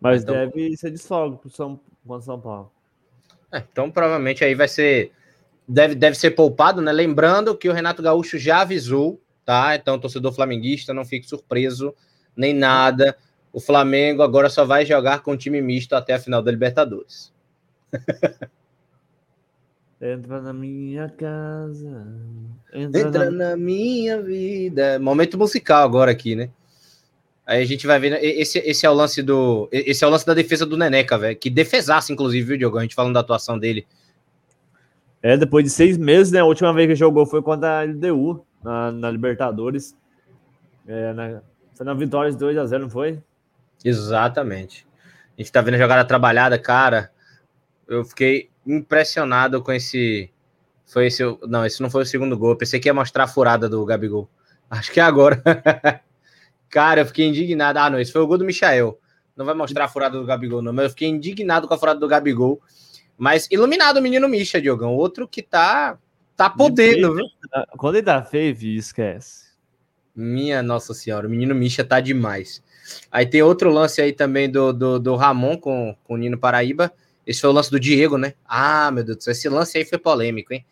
Mas 0.00 0.22
então... 0.22 0.34
deve 0.34 0.76
ser 0.76 0.90
desfogo 0.90 1.36
para 1.36 1.50
São, 1.50 1.78
São 2.20 2.40
Paulo. 2.40 2.72
É, 3.52 3.62
então 3.70 3.90
provavelmente 3.90 4.44
aí 4.44 4.54
vai 4.54 4.68
ser. 4.68 5.12
Deve, 5.66 5.94
deve 5.94 6.16
ser 6.16 6.30
poupado, 6.30 6.80
né? 6.80 6.90
Lembrando 6.92 7.56
que 7.56 7.68
o 7.68 7.72
Renato 7.72 8.02
Gaúcho 8.02 8.38
já 8.38 8.62
avisou, 8.62 9.20
tá? 9.44 9.76
Então, 9.76 9.98
torcedor 9.98 10.32
flamenguista, 10.32 10.94
não 10.94 11.04
fique 11.04 11.28
surpreso, 11.28 11.94
nem 12.34 12.54
nada. 12.54 13.14
O 13.52 13.60
Flamengo 13.60 14.22
agora 14.22 14.48
só 14.48 14.64
vai 14.64 14.86
jogar 14.86 15.20
com 15.20 15.36
time 15.36 15.60
misto 15.60 15.94
até 15.94 16.14
a 16.14 16.18
final 16.18 16.42
da 16.42 16.50
Libertadores. 16.50 17.34
Entra 20.00 20.40
na 20.40 20.52
minha 20.52 21.08
casa. 21.10 22.06
Entra, 22.72 23.00
entra 23.00 23.30
na... 23.30 23.50
na... 23.50 23.56
minha 23.56 24.22
vida. 24.22 24.98
Momento 24.98 25.36
musical 25.36 25.82
agora 25.84 26.12
aqui, 26.12 26.36
né? 26.36 26.50
Aí 27.48 27.62
a 27.62 27.64
gente 27.64 27.86
vai 27.86 27.98
ver. 27.98 28.10
Né? 28.10 28.18
Esse, 28.22 28.58
esse 28.58 28.84
é 28.84 28.90
o 28.90 28.92
lance 28.92 29.22
do. 29.22 29.70
Esse 29.72 30.04
é 30.04 30.06
o 30.06 30.10
lance 30.10 30.26
da 30.26 30.34
defesa 30.34 30.66
do 30.66 30.76
Neneca, 30.76 31.16
velho. 31.16 31.34
Que 31.34 31.48
defesasse, 31.48 32.12
inclusive, 32.12 32.46
viu, 32.46 32.58
Diogo? 32.58 32.76
A 32.76 32.82
gente 32.82 32.94
falando 32.94 33.14
da 33.14 33.20
atuação 33.20 33.58
dele. 33.58 33.86
É, 35.22 35.34
depois 35.34 35.64
de 35.64 35.70
seis 35.70 35.96
meses, 35.96 36.30
né? 36.30 36.40
A 36.40 36.44
última 36.44 36.74
vez 36.74 36.86
que 36.86 36.94
jogou 36.94 37.24
foi 37.24 37.40
contra 37.40 37.80
a 37.80 37.84
LDU, 37.84 38.44
na, 38.62 38.92
na 38.92 39.10
Libertadores. 39.10 39.96
É, 40.86 41.14
na, 41.14 41.40
foi 41.74 41.86
na 41.86 41.94
vitória 41.94 42.30
de 42.30 42.36
2x0, 42.36 42.78
não 42.80 42.90
foi? 42.90 43.18
Exatamente. 43.82 44.86
A 45.34 45.40
gente 45.40 45.50
tá 45.50 45.62
vendo 45.62 45.76
a 45.76 45.78
jogada 45.78 46.04
trabalhada, 46.04 46.58
cara. 46.58 47.10
Eu 47.88 48.04
fiquei 48.04 48.50
impressionado 48.66 49.62
com 49.62 49.72
esse. 49.72 50.30
Foi 50.84 51.06
esse. 51.06 51.22
Não, 51.48 51.64
esse 51.64 51.80
não 51.80 51.88
foi 51.88 52.02
o 52.02 52.06
segundo 52.06 52.36
gol. 52.36 52.50
Eu 52.50 52.56
pensei 52.56 52.78
que 52.78 52.90
ia 52.90 52.94
mostrar 52.94 53.24
a 53.24 53.28
furada 53.28 53.70
do 53.70 53.82
Gabigol. 53.86 54.28
Acho 54.68 54.92
que 54.92 55.00
é 55.00 55.02
agora. 55.02 55.42
Cara, 56.68 57.00
eu 57.00 57.06
fiquei 57.06 57.26
indignado. 57.26 57.78
Ah, 57.78 57.90
não, 57.90 57.98
esse 57.98 58.12
foi 58.12 58.20
o 58.20 58.26
gol 58.26 58.38
do 58.38 58.44
Michael. 58.44 58.98
Não 59.36 59.44
vai 59.44 59.54
mostrar 59.54 59.84
a 59.84 59.88
furada 59.88 60.18
do 60.18 60.26
Gabigol, 60.26 60.60
não, 60.60 60.72
mas 60.72 60.84
eu 60.84 60.90
fiquei 60.90 61.08
indignado 61.08 61.68
com 61.68 61.74
a 61.74 61.78
furada 61.78 62.00
do 62.00 62.08
Gabigol. 62.08 62.60
Mas 63.16 63.48
iluminado 63.50 63.98
o 63.98 64.02
menino 64.02 64.28
Misha, 64.28 64.60
Diogão. 64.60 64.94
Outro 64.94 65.26
que 65.26 65.42
tá, 65.42 65.98
tá 66.36 66.50
podendo, 66.50 67.14
viu? 67.14 67.24
Quando 67.76 67.96
ele 67.96 68.04
tá 68.04 68.22
feio, 68.22 68.56
esquece. 68.76 69.48
Minha 70.14 70.62
Nossa 70.62 70.94
Senhora, 70.94 71.26
o 71.26 71.30
menino 71.30 71.54
Misha 71.54 71.84
tá 71.84 72.00
demais. 72.00 72.62
Aí 73.10 73.26
tem 73.26 73.42
outro 73.42 73.70
lance 73.70 74.00
aí 74.00 74.12
também 74.12 74.50
do, 74.50 74.72
do, 74.72 74.98
do 74.98 75.16
Ramon 75.16 75.56
com, 75.56 75.96
com 76.04 76.14
o 76.14 76.16
Nino 76.16 76.38
Paraíba. 76.38 76.92
Esse 77.26 77.40
foi 77.40 77.50
o 77.50 77.52
lance 77.52 77.70
do 77.70 77.78
Diego, 77.78 78.16
né? 78.16 78.34
Ah, 78.44 78.90
meu 78.90 79.04
Deus 79.04 79.18
do 79.18 79.24
céu, 79.24 79.32
esse 79.32 79.48
lance 79.48 79.76
aí 79.76 79.84
foi 79.84 79.98
polêmico, 79.98 80.52
hein? 80.52 80.64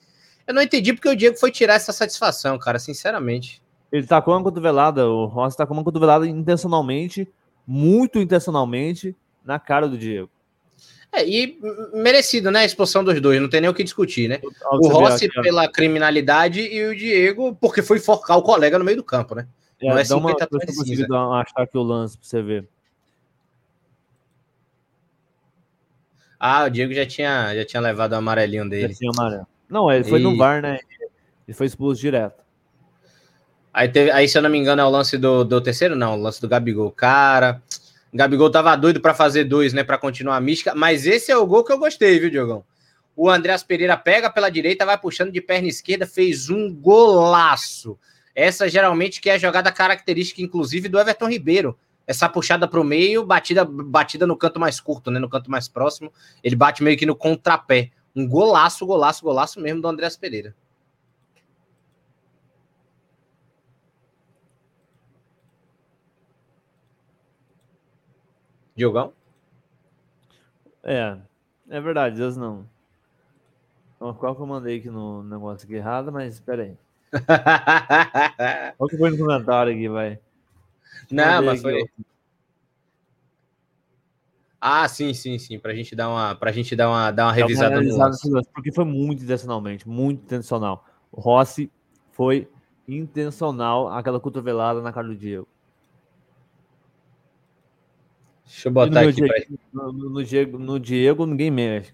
Eu 0.47 0.55
não 0.55 0.63
entendi 0.63 0.93
porque 0.93 1.09
o 1.09 1.17
Diego 1.17 1.37
foi 1.37 1.51
tirar 1.51 1.75
essa 1.75 1.93
satisfação, 1.93 2.59
cara, 2.59 2.79
sinceramente. 2.79 3.63
Ele 3.90 4.07
tá 4.07 4.20
com 4.20 4.33
uma 4.33 4.42
cotovelada, 4.42 5.09
o 5.09 5.27
Rossi 5.27 5.57
tá 5.57 5.66
com 5.66 5.75
uma 5.75 5.85
cotovelada 5.85 6.27
intencionalmente, 6.27 7.29
muito 7.66 8.18
intencionalmente, 8.18 9.14
na 9.44 9.59
cara 9.59 9.88
do 9.88 9.96
Diego. 9.96 10.29
É, 11.12 11.27
e 11.27 11.59
merecido, 11.94 12.51
né? 12.51 12.61
A 12.61 12.64
expulsão 12.64 13.03
dos 13.03 13.20
dois, 13.20 13.40
não 13.40 13.49
tem 13.49 13.61
nem 13.61 13.70
o 13.70 13.75
que 13.75 13.85
discutir, 13.85 14.29
né? 14.29 14.40
O 14.70 14.88
Rossi 14.88 15.29
pela 15.40 15.70
criminalidade 15.70 16.61
e 16.61 16.85
o 16.85 16.96
Diego 16.96 17.57
porque 17.61 17.81
foi 17.81 17.99
forcar 17.99 18.37
o 18.37 18.42
colega 18.42 18.79
no 18.79 18.85
meio 18.85 18.99
do 18.99 19.05
campo, 19.05 19.35
né? 19.35 19.46
É, 19.81 19.88
não 19.88 19.99
é 19.99 20.05
50 20.05 20.49
uma, 21.09 21.40
achar 21.40 21.62
aqui 21.62 21.79
o 21.79 21.83
lance 21.83 22.18
pra 22.18 22.27
você 22.27 22.42
ver. 22.42 22.68
Ah, 26.38 26.64
o 26.64 26.70
Diego 26.70 26.92
já 26.92 27.07
tinha, 27.07 27.55
já 27.55 27.64
tinha 27.64 27.81
levado 27.81 28.12
o 28.12 28.16
amarelinho 28.16 28.68
dele. 28.68 28.92
Já 28.92 28.99
tinha 28.99 29.11
amarelo. 29.11 29.46
Não, 29.68 29.90
ele 29.90 30.05
foi 30.05 30.20
e... 30.20 30.22
no 30.22 30.37
VAR, 30.37 30.61
né? 30.61 30.79
Ele 31.46 31.55
foi 31.55 31.66
expulso 31.66 32.01
direto. 32.01 32.46
Aí, 33.77 33.91
teve, 33.91 34.11
aí, 34.11 34.27
se 34.27 34.39
eu 34.39 34.41
não 34.41 34.49
me 34.49 34.57
engano, 34.57 34.81
é 34.81 34.85
o 34.87 34.89
lance 34.89 35.19
do, 35.19 35.45
do 35.45 35.61
terceiro, 35.61 35.95
não, 35.95 36.19
o 36.19 36.23
lance 36.23 36.41
do 36.41 36.49
Gabigol. 36.49 36.91
Cara, 36.91 37.61
Gabigol 38.11 38.51
tava 38.51 38.75
doido 38.75 39.03
para 39.03 39.12
fazer 39.12 39.45
dois, 39.45 39.75
né, 39.75 39.85
para 39.85 39.99
continuar 39.99 40.37
a 40.37 40.41
mística, 40.41 40.75
mas 40.75 41.05
esse 41.05 41.31
é 41.31 41.37
o 41.37 41.47
gol 41.47 41.62
que 41.62 41.71
eu 41.71 41.79
gostei, 41.79 42.19
viu, 42.19 42.31
Diogão? 42.31 42.65
O 43.15 43.29
Andreas 43.29 43.62
Pereira 43.62 43.95
pega 43.95 44.31
pela 44.31 44.49
direita, 44.49 44.87
vai 44.87 44.97
puxando 44.97 45.31
de 45.31 45.43
perna 45.43 45.69
esquerda, 45.69 46.07
fez 46.07 46.49
um 46.49 46.75
golaço. 46.75 47.99
Essa 48.35 48.67
geralmente 48.67 49.21
que 49.21 49.29
é 49.29 49.35
a 49.35 49.39
jogada 49.39 49.71
característica, 49.71 50.41
inclusive, 50.41 50.89
do 50.89 50.99
Everton 50.99 51.29
Ribeiro. 51.29 51.79
Essa 52.07 52.31
puxada 52.31 52.67
para 52.67 52.81
o 52.81 52.85
meio, 52.85 53.27
batida, 53.27 53.62
batida 53.62 54.27
no 54.27 54.39
canto 54.39 54.59
mais 54.59 54.81
curto, 54.81 55.11
né? 55.11 55.19
No 55.21 55.29
canto 55.29 55.51
mais 55.51 55.69
próximo. 55.69 56.11
Ele 56.43 56.57
bate 56.57 56.83
meio 56.83 56.97
que 56.97 57.05
no 57.05 57.15
contrapé. 57.15 57.91
Um 58.15 58.27
golaço, 58.27 58.87
golaço, 58.87 59.23
golaço 59.23 59.61
mesmo 59.61 59.83
do 59.83 59.89
Andreas 59.89 60.17
Pereira. 60.17 60.55
Diogão? 68.77 69.12
É, 70.83 71.17
é 71.69 71.81
verdade, 71.81 72.17
Deus 72.17 72.37
não. 72.37 72.67
Então, 73.97 74.12
qual 74.15 74.37
que 74.37 74.43
eu 74.43 74.47
mandei 74.47 74.79
aqui 74.79 74.91
no 74.91 75.23
negócio 75.23 75.65
aqui 75.65 75.75
errado, 75.75 76.12
mas 76.12 76.35
espera 76.35 76.62
aí. 76.62 76.77
Qual 78.77 78.89
que 78.91 78.99
foi 78.99 79.11
no 79.11 79.17
comentário 79.17 79.73
aqui, 79.73 79.89
vai? 79.89 80.19
Não, 81.11 81.43
mas 81.43 81.62
foi. 81.62 81.83
Aqui, 81.83 82.05
ah, 84.69 84.89
sim, 84.89 85.15
sim, 85.15 85.39
sim. 85.39 85.59
Pra 85.61 85.73
gente 85.73 85.95
dar 85.95 86.09
uma, 86.09 86.35
pra 86.35 86.51
gente 86.51 86.75
dar 86.75 86.89
uma, 86.89 87.11
dar 87.12 87.27
uma 87.27 87.33
revisada 87.33 87.81
no 87.81 88.43
Porque 88.53 88.73
foi 88.73 88.85
muito 88.85 89.23
intencionalmente, 89.23 89.89
muito 89.89 90.25
intencional. 90.25 90.85
O 91.12 91.21
Rossi 91.21 91.71
foi 92.11 92.49
intencional 92.89 93.89
aquela 93.89 94.19
cotovelada 94.19 94.83
na 94.83 94.93
cara 94.93 95.07
do 95.07 95.15
Diego. 95.15 95.47
Deixa 98.47 98.69
eu 98.69 98.73
botar 98.73 99.01
aqui. 99.01 99.13
Diego, 99.13 99.59
no, 99.73 99.93
no, 99.93 100.25
Diego, 100.25 100.59
no 100.59 100.81
Diego, 100.81 101.27
ninguém 101.27 101.51
mexe. 101.51 101.93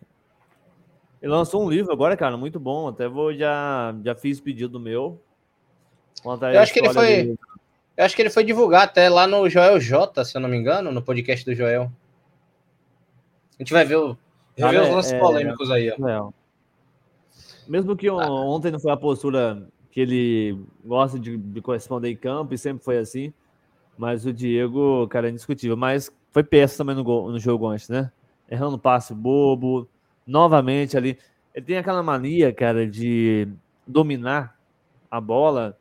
Ele 1.20 1.32
lançou 1.32 1.64
um 1.64 1.70
livro 1.70 1.92
agora, 1.92 2.16
cara, 2.16 2.36
muito 2.36 2.60
bom. 2.60 2.88
Até 2.88 3.08
vou 3.08 3.32
já, 3.32 3.94
já 4.04 4.14
fiz 4.14 4.40
pedido 4.40 4.78
meu. 4.78 5.20
Eu 6.24 6.60
acho 6.60 6.72
que 6.72 6.80
ele 6.80 6.92
foi. 6.92 7.06
Dele. 7.06 7.38
Eu 7.96 8.04
acho 8.04 8.16
que 8.16 8.22
ele 8.22 8.30
foi 8.30 8.44
divulgar 8.44 8.84
até 8.84 9.08
lá 9.08 9.26
no 9.26 9.48
Joel 9.48 9.78
J, 9.80 10.24
se 10.24 10.36
eu 10.36 10.40
não 10.40 10.48
me 10.48 10.56
engano, 10.56 10.90
no 10.90 11.02
podcast 11.02 11.44
do 11.44 11.54
Joel. 11.54 11.92
A 13.58 13.62
gente 13.62 13.72
vai 13.72 13.84
ver, 13.84 13.96
o, 13.96 14.16
vai 14.58 14.72
ver 14.72 14.82
os 14.82 14.88
lances 14.88 15.12
é, 15.12 15.18
polêmicos 15.18 15.70
aí, 15.70 15.90
ó. 15.90 16.08
É. 16.08 16.32
Mesmo 17.68 17.96
que 17.96 18.08
ah. 18.08 18.14
ontem 18.14 18.70
não 18.70 18.80
foi 18.80 18.90
a 18.90 18.96
postura 18.96 19.68
que 19.90 20.00
ele 20.00 20.58
gosta 20.84 21.18
de, 21.18 21.36
de, 21.36 21.60
corresponder 21.60 22.10
em 22.10 22.16
campo 22.16 22.54
e 22.54 22.58
sempre 22.58 22.82
foi 22.82 22.98
assim, 22.98 23.32
mas 23.96 24.24
o 24.24 24.32
Diego, 24.32 25.06
cara, 25.08 25.28
é 25.28 25.30
indiscutível. 25.30 25.76
Mas 25.76 26.10
foi 26.32 26.42
peça 26.42 26.78
também 26.78 26.96
no, 26.96 27.04
gol, 27.04 27.30
no 27.30 27.38
jogo 27.38 27.68
antes, 27.68 27.88
né? 27.88 28.10
Errando 28.50 28.78
passe 28.78 29.14
bobo, 29.14 29.88
novamente 30.26 30.96
ali. 30.96 31.18
Ele 31.54 31.66
tem 31.66 31.78
aquela 31.78 32.02
mania, 32.02 32.52
cara, 32.52 32.86
de 32.88 33.46
dominar 33.86 34.58
a 35.10 35.20
bola 35.20 35.76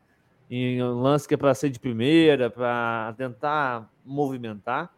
em 0.49 0.83
um 0.83 1.01
lance 1.01 1.27
que 1.27 1.33
é 1.33 1.37
para 1.37 1.53
ser 1.53 1.69
de 1.69 1.79
primeira, 1.79 2.49
para 2.49 3.13
tentar 3.17 3.89
movimentar. 4.05 4.93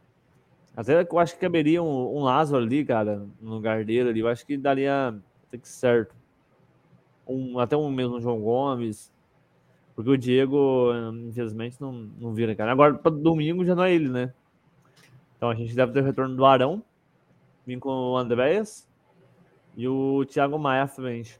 Até 0.76 1.08
eu 1.10 1.20
acho 1.20 1.36
que 1.36 1.42
caberia 1.42 1.84
um, 1.84 2.18
um 2.18 2.24
Lázaro 2.24 2.64
ali, 2.64 2.84
cara, 2.84 3.24
no 3.40 3.52
lugar 3.54 3.86
dele 3.86 4.10
ali. 4.10 4.20
Eu 4.22 4.28
acho 4.28 4.44
que 4.44 4.58
daria 4.58 5.16
até 5.48 5.60
que 5.60 5.68
certo. 5.68 6.16
Um, 7.28 7.60
até 7.60 7.78
um 7.78 7.92
mesmo 7.92 8.20
João 8.20 8.42
Gomes. 8.42 9.14
Porque 9.96 10.10
o 10.10 10.18
Diego, 10.18 10.92
infelizmente, 11.30 11.80
não, 11.80 11.92
não 11.92 12.34
vira, 12.34 12.56
cara. 12.56 12.72
Agora, 12.72 12.96
para 12.96 13.12
domingo 13.12 13.64
já 13.64 13.76
não 13.76 13.84
é 13.84 13.94
ele, 13.94 14.10
né? 14.10 14.34
Então 15.44 15.52
a 15.52 15.56
gente 15.56 15.76
deve 15.76 15.92
ter 15.92 16.00
o 16.00 16.06
retorno 16.06 16.38
do 16.38 16.46
Arão. 16.46 16.82
Vim 17.68 17.78
com 17.78 17.90
o 17.90 18.18
Andréas. 18.18 18.88
E 19.76 19.86
o 19.86 20.24
Thiago 20.24 20.58
Maia 20.58 20.84
à 20.84 20.88
frente. 20.88 21.38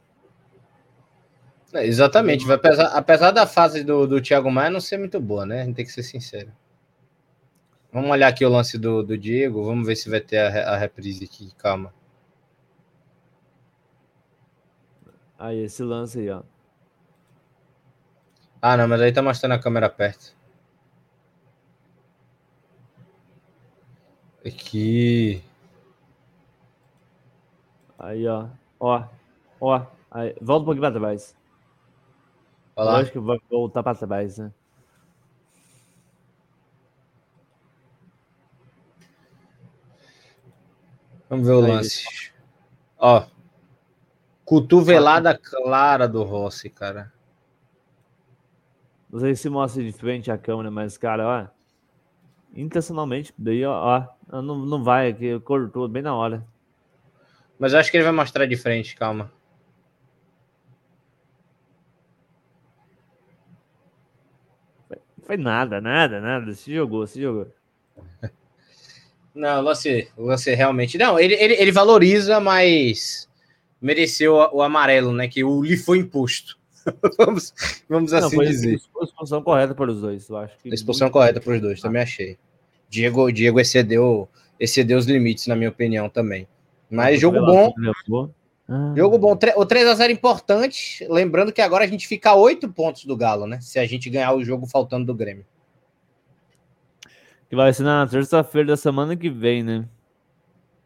É, 1.72 1.86
exatamente. 1.86 2.44
Apesar, 2.52 2.88
apesar 2.88 3.30
da 3.30 3.46
fase 3.46 3.82
do, 3.82 4.06
do 4.06 4.20
Thiago 4.20 4.50
Maia 4.50 4.68
não 4.68 4.78
ser 4.78 4.98
muito 4.98 5.18
boa, 5.18 5.46
né? 5.46 5.62
A 5.62 5.64
gente 5.64 5.76
tem 5.76 5.86
que 5.86 5.90
ser 5.90 6.02
sincero. 6.02 6.52
Vamos 7.90 8.10
olhar 8.10 8.28
aqui 8.28 8.44
o 8.44 8.50
lance 8.50 8.76
do, 8.76 9.02
do 9.02 9.16
Diego. 9.16 9.64
Vamos 9.64 9.86
ver 9.86 9.96
se 9.96 10.10
vai 10.10 10.20
ter 10.20 10.36
a, 10.36 10.74
a 10.74 10.76
reprise 10.76 11.24
aqui. 11.24 11.50
Calma. 11.56 11.90
Aí, 15.38 15.60
esse 15.60 15.82
lance 15.82 16.18
aí, 16.18 16.28
ó. 16.28 16.42
Ah, 18.60 18.76
não, 18.76 18.86
mas 18.86 19.00
aí 19.00 19.10
tá 19.10 19.22
mostrando 19.22 19.52
a 19.52 19.58
câmera 19.58 19.88
perto. 19.88 20.36
Aqui. 24.44 25.42
Aí, 27.98 28.26
ó. 28.28 28.48
Ó. 28.78 29.04
Ó. 29.58 29.86
Aí. 30.10 30.36
Volta 30.40 30.62
um 30.62 30.64
pouquinho 30.66 30.82
pra 30.82 30.92
trás. 31.00 31.34
Olha 32.76 32.90
lá. 32.90 32.98
Acho 32.98 33.12
que 33.12 33.18
vai 33.18 33.38
voltar 33.50 33.82
pra 33.82 33.94
trás, 33.94 34.36
né? 34.36 34.52
Vamos 41.30 41.46
ver 41.46 41.54
o 41.54 41.64
Aí, 41.64 41.70
lance. 41.70 42.32
Ó. 42.98 43.26
Cotovelada 44.44 45.38
clara 45.38 46.06
do 46.06 46.22
Rossi, 46.22 46.68
cara. 46.68 47.10
Não 49.10 49.20
sei 49.20 49.34
se 49.34 49.48
mostra 49.48 49.82
de 49.82 49.92
frente 49.92 50.30
a 50.30 50.36
câmera, 50.36 50.70
mas, 50.70 50.98
cara, 50.98 51.26
ó. 51.26 51.54
Intencionalmente, 52.54 53.32
daí, 53.38 53.64
ó, 53.64 53.72
ó 53.72 54.13
não, 54.28 54.58
não 54.58 54.82
vai 54.82 55.08
aqui, 55.08 55.38
cortou 55.40 55.88
bem 55.88 56.02
na 56.02 56.14
hora. 56.14 56.44
Mas 57.58 57.72
eu 57.72 57.78
acho 57.78 57.90
que 57.90 57.96
ele 57.96 58.04
vai 58.04 58.12
mostrar 58.12 58.46
de 58.46 58.56
frente, 58.56 58.96
calma. 58.96 59.30
Foi 65.22 65.36
nada, 65.36 65.80
nada, 65.80 66.20
nada. 66.20 66.52
Se 66.52 66.74
jogou, 66.74 67.06
se 67.06 67.20
jogou. 67.20 67.48
Não, 69.34 69.64
você, 69.64 70.08
você 70.16 70.54
realmente. 70.54 70.96
Não, 70.96 71.18
ele, 71.18 71.34
ele, 71.34 71.54
ele 71.54 71.72
valoriza, 71.72 72.38
mas 72.38 73.28
mereceu 73.80 74.34
o, 74.34 74.58
o 74.58 74.62
amarelo, 74.62 75.12
né? 75.12 75.26
Que 75.26 75.42
o 75.42 75.62
lhe 75.62 75.76
foi 75.76 75.98
imposto. 75.98 76.56
vamos, 77.18 77.52
vamos 77.88 78.12
não, 78.12 78.18
assim 78.18 78.38
dizer. 78.38 78.78
A 79.00 79.04
expulsão 79.04 79.42
correta 79.42 79.74
para 79.74 79.90
os 79.90 80.00
dois, 80.00 80.28
eu 80.28 80.36
acho. 80.36 80.56
Que 80.58 80.70
a 80.70 80.74
expulsão 80.74 81.10
correta 81.10 81.40
para 81.40 81.54
os 81.54 81.60
dois, 81.60 81.80
também 81.80 82.02
achei. 82.02 82.38
Diego, 82.88 83.30
Diego 83.32 83.60
excedeu, 83.60 84.28
excedeu 84.58 84.98
os 84.98 85.06
limites, 85.06 85.46
na 85.46 85.56
minha 85.56 85.70
opinião, 85.70 86.08
também. 86.08 86.46
Mas 86.90 87.20
jogo 87.20 87.40
bom. 87.40 87.72
Ah. 88.68 88.94
Jogo 88.96 89.18
bom. 89.18 89.32
O 89.32 89.66
3x0 89.66 90.10
importante. 90.10 91.06
Lembrando 91.08 91.52
que 91.52 91.60
agora 91.60 91.84
a 91.84 91.86
gente 91.86 92.06
fica 92.06 92.30
a 92.30 92.34
8 92.34 92.68
pontos 92.72 93.04
do 93.04 93.16
Galo, 93.16 93.46
né? 93.46 93.60
Se 93.60 93.78
a 93.78 93.86
gente 93.86 94.08
ganhar 94.08 94.32
o 94.32 94.44
jogo 94.44 94.66
faltando 94.66 95.06
do 95.06 95.14
Grêmio. 95.14 95.44
Que 97.48 97.56
vai 97.56 97.72
ser 97.72 97.82
na 97.82 98.06
terça-feira 98.06 98.68
da 98.68 98.76
semana 98.76 99.16
que 99.16 99.28
vem, 99.28 99.62
né? 99.62 99.86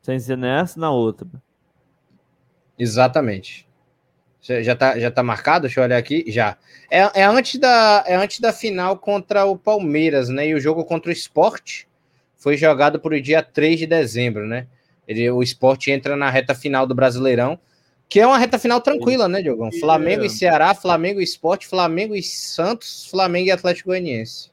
Sem 0.03 0.19
ser 0.19 0.37
nessa, 0.37 0.81
na 0.81 0.91
outra. 0.91 1.29
Exatamente. 2.79 3.69
Já 4.41 4.75
tá, 4.75 4.99
já 4.99 5.11
tá 5.11 5.23
marcado? 5.23 5.63
Deixa 5.63 5.81
eu 5.81 5.85
olhar 5.85 5.99
aqui. 5.99 6.25
Já. 6.29 6.57
É, 6.91 7.21
é, 7.21 7.25
antes 7.25 7.61
da, 7.61 8.05
é 8.07 8.15
antes 8.15 8.41
da 8.41 8.53
final 8.53 8.97
contra 8.97 9.45
o 9.45 9.59
Palmeiras, 9.59 10.29
né? 10.29 10.49
E 10.49 10.55
o 10.55 10.61
jogo 10.61 10.85
contra 10.85 11.11
o 11.11 11.13
Sport 11.13 11.85
foi 12.39 12.57
jogado 12.57 13.01
para 13.01 13.17
o 13.17 13.21
dia 13.21 13.43
3 13.43 13.81
de 13.81 13.87
dezembro, 13.87 14.47
né? 14.47 14.67
Ele, 15.07 15.29
o 15.31 15.43
esporte 15.43 15.91
entra 15.91 16.17
na 16.17 16.31
reta 16.31 16.55
final 16.55 16.87
do 16.87 16.95
Brasileirão, 16.95 17.59
que 18.09 18.21
é 18.21 18.27
uma 18.27 18.39
reta 18.39 18.59
final 18.59 18.81
tranquila, 18.81 19.29
né, 19.29 19.43
Diogão? 19.43 19.71
Flamengo 19.73 20.25
e 20.25 20.31
Ceará, 20.31 20.75
Flamengo 20.75 21.21
e 21.21 21.25
Esporte, 21.25 21.67
Flamengo 21.67 22.15
e 22.15 22.23
Santos, 22.23 23.07
Flamengo 23.11 23.49
e 23.49 23.51
Atlético 23.51 23.91
Goianiense. 23.91 24.51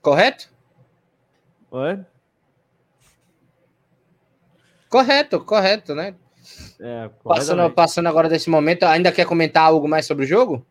Correto? 0.00 0.48
Oi? 1.70 1.98
Correto, 4.88 5.40
correto, 5.40 5.94
né? 5.94 6.14
É, 6.80 7.10
passando, 7.24 7.70
passando 7.70 8.08
agora 8.08 8.28
desse 8.28 8.48
momento, 8.48 8.84
ainda 8.84 9.12
quer 9.12 9.26
comentar 9.26 9.64
algo 9.64 9.88
mais 9.88 10.06
sobre 10.06 10.24
o 10.24 10.28
jogo? 10.28 10.64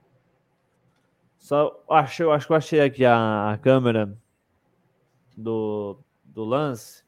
Só 1.46 1.80
acho, 1.88 2.32
acho 2.32 2.48
que 2.48 2.54
eu 2.54 2.58
achei 2.58 2.82
aqui 2.82 3.06
a, 3.06 3.52
a 3.52 3.58
câmera 3.60 4.18
do, 5.38 5.96
do 6.24 6.44
lance, 6.44 7.04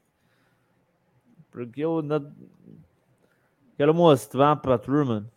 porque 1.50 1.80
eu 1.80 2.02
na, 2.02 2.22
quero 3.76 3.92
mostrar 3.92 4.54
para 4.54 4.76
a 4.76 4.78
turma. 4.78 5.28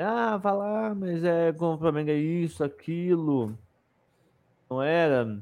Ah, 0.00 0.40
falar, 0.42 0.94
mas 0.94 1.22
é 1.22 1.52
como 1.52 1.74
o 1.74 1.78
Flamengo 1.78 2.08
é 2.08 2.14
isso, 2.14 2.64
aquilo. 2.64 3.54
Não 4.70 4.82
era. 4.82 5.38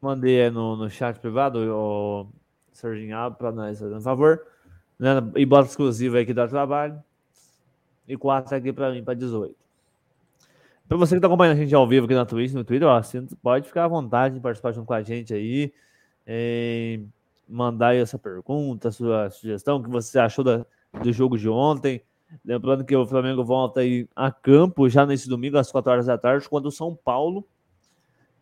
Mandei 0.00 0.50
no, 0.50 0.74
no 0.74 0.90
chat 0.90 1.16
privado, 1.20 1.60
o 1.60 2.26
Serginho 2.72 3.16
abre 3.16 3.38
para 3.38 3.52
nós, 3.52 3.78
por 3.78 4.00
favor. 4.00 4.44
Né? 4.98 5.10
E 5.36 5.46
bota 5.46 5.68
exclusivo 5.68 6.16
aí 6.16 6.26
que 6.26 6.34
dá 6.34 6.48
trabalho. 6.48 7.00
E 8.08 8.16
quatro 8.16 8.56
aqui 8.56 8.72
para 8.72 8.90
mim, 8.90 9.04
para 9.04 9.14
18. 9.14 9.63
Para 10.86 10.98
você 10.98 11.14
que 11.14 11.18
está 11.18 11.26
acompanhando 11.26 11.56
a 11.56 11.60
gente 11.60 11.74
ao 11.74 11.88
vivo 11.88 12.04
aqui 12.04 12.14
na 12.14 12.26
Twitch, 12.26 12.52
no 12.52 12.62
Twitter, 12.62 12.86
ó, 12.86 13.00
pode 13.42 13.66
ficar 13.66 13.84
à 13.84 13.88
vontade 13.88 14.34
de 14.34 14.40
participar 14.40 14.72
junto 14.72 14.86
com 14.86 14.92
a 14.92 15.02
gente 15.02 15.32
aí, 15.32 15.72
mandar 17.48 17.88
aí 17.88 17.98
essa 17.98 18.18
pergunta, 18.18 18.90
sua 18.90 19.30
sugestão, 19.30 19.78
o 19.78 19.82
que 19.82 19.88
você 19.88 20.18
achou 20.18 20.44
da, 20.44 20.66
do 21.02 21.12
jogo 21.12 21.38
de 21.38 21.48
ontem. 21.48 22.02
Lembrando 22.44 22.84
que 22.84 22.94
o 22.94 23.06
Flamengo 23.06 23.42
volta 23.44 23.80
aí 23.80 24.08
a 24.14 24.30
campo 24.30 24.88
já 24.88 25.06
nesse 25.06 25.28
domingo, 25.28 25.56
às 25.56 25.72
4 25.72 25.90
horas 25.90 26.06
da 26.06 26.18
tarde, 26.18 26.48
quando 26.48 26.66
o 26.66 26.70
São 26.70 26.94
Paulo. 26.94 27.46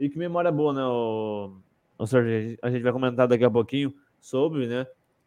E 0.00 0.08
que 0.08 0.18
memória 0.18 0.50
boa, 0.50 0.72
né, 0.72 0.84
o, 0.84 1.52
o 1.96 2.06
Sérgio? 2.06 2.58
A 2.60 2.70
gente 2.70 2.82
vai 2.82 2.92
comentar 2.92 3.28
daqui 3.28 3.44
a 3.44 3.50
pouquinho 3.50 3.94
sobre, 4.20 4.66
né? 4.66 4.86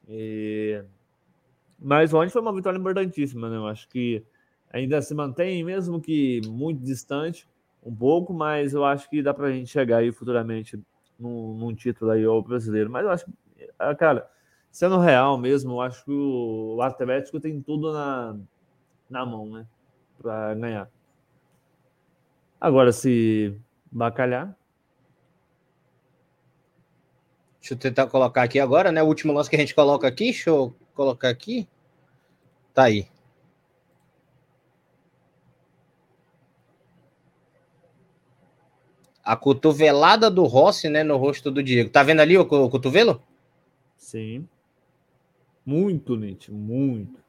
E... 0.09 0.83
Mas 1.79 2.13
ontem 2.13 2.29
foi 2.29 2.41
uma 2.41 2.53
vitória 2.53 2.77
importantíssima, 2.77 3.49
né? 3.49 3.55
Eu 3.55 3.67
acho 3.67 3.87
que 3.87 4.25
ainda 4.71 5.01
se 5.01 5.13
mantém, 5.13 5.63
mesmo 5.63 6.01
que 6.01 6.41
muito 6.47 6.83
distante. 6.83 7.47
um 7.83 7.95
pouco, 7.95 8.33
mas 8.33 8.73
eu 8.73 8.83
acho 8.83 9.09
que 9.09 9.21
dá 9.21 9.33
pra 9.33 9.51
gente 9.51 9.69
chegar 9.69 9.97
aí 9.97 10.11
futuramente 10.11 10.79
num, 11.19 11.53
num 11.53 11.73
título 11.73 12.11
aí 12.11 12.25
ao 12.25 12.41
brasileiro. 12.41 12.89
Mas 12.89 13.05
eu 13.05 13.11
acho 13.11 13.25
ah, 13.79 13.95
cara, 13.95 14.29
sendo 14.71 14.99
real 14.99 15.37
mesmo, 15.37 15.73
eu 15.73 15.81
acho 15.81 16.03
que 16.03 16.11
o 16.11 16.81
Atlético 16.81 17.39
tem 17.39 17.61
tudo 17.61 17.93
na, 17.93 18.37
na 19.09 19.25
mão, 19.25 19.49
né? 19.49 19.67
Pra 20.17 20.53
ganhar. 20.53 20.89
Agora, 22.59 22.91
se 22.91 23.55
bacalhar. 23.91 24.55
Deixa 27.59 27.73
eu 27.73 27.77
tentar 27.77 28.07
colocar 28.07 28.43
aqui 28.43 28.59
agora, 28.59 28.91
né? 28.91 29.01
O 29.01 29.07
último 29.07 29.33
lance 29.33 29.49
que 29.49 29.55
a 29.55 29.59
gente 29.59 29.75
coloca 29.75 30.07
aqui. 30.07 30.25
Deixa 30.25 30.49
eu 30.49 30.73
colocar 30.93 31.29
aqui. 31.29 31.67
Tá 32.73 32.83
aí. 32.83 33.07
A 39.25 39.35
cotovelada 39.35 40.29
do 40.29 40.43
Rossi, 40.43 40.87
né, 40.87 41.03
no 41.03 41.17
rosto 41.17 41.49
do 41.49 41.63
Diego. 41.63 41.89
Tá 41.89 42.03
vendo 42.03 42.19
ali 42.21 42.37
o, 42.37 42.45
cotovelo? 42.45 43.21
Sim. 43.97 44.47
Muito 45.65 46.15
nítido, 46.15 46.55
muito. 46.55 47.25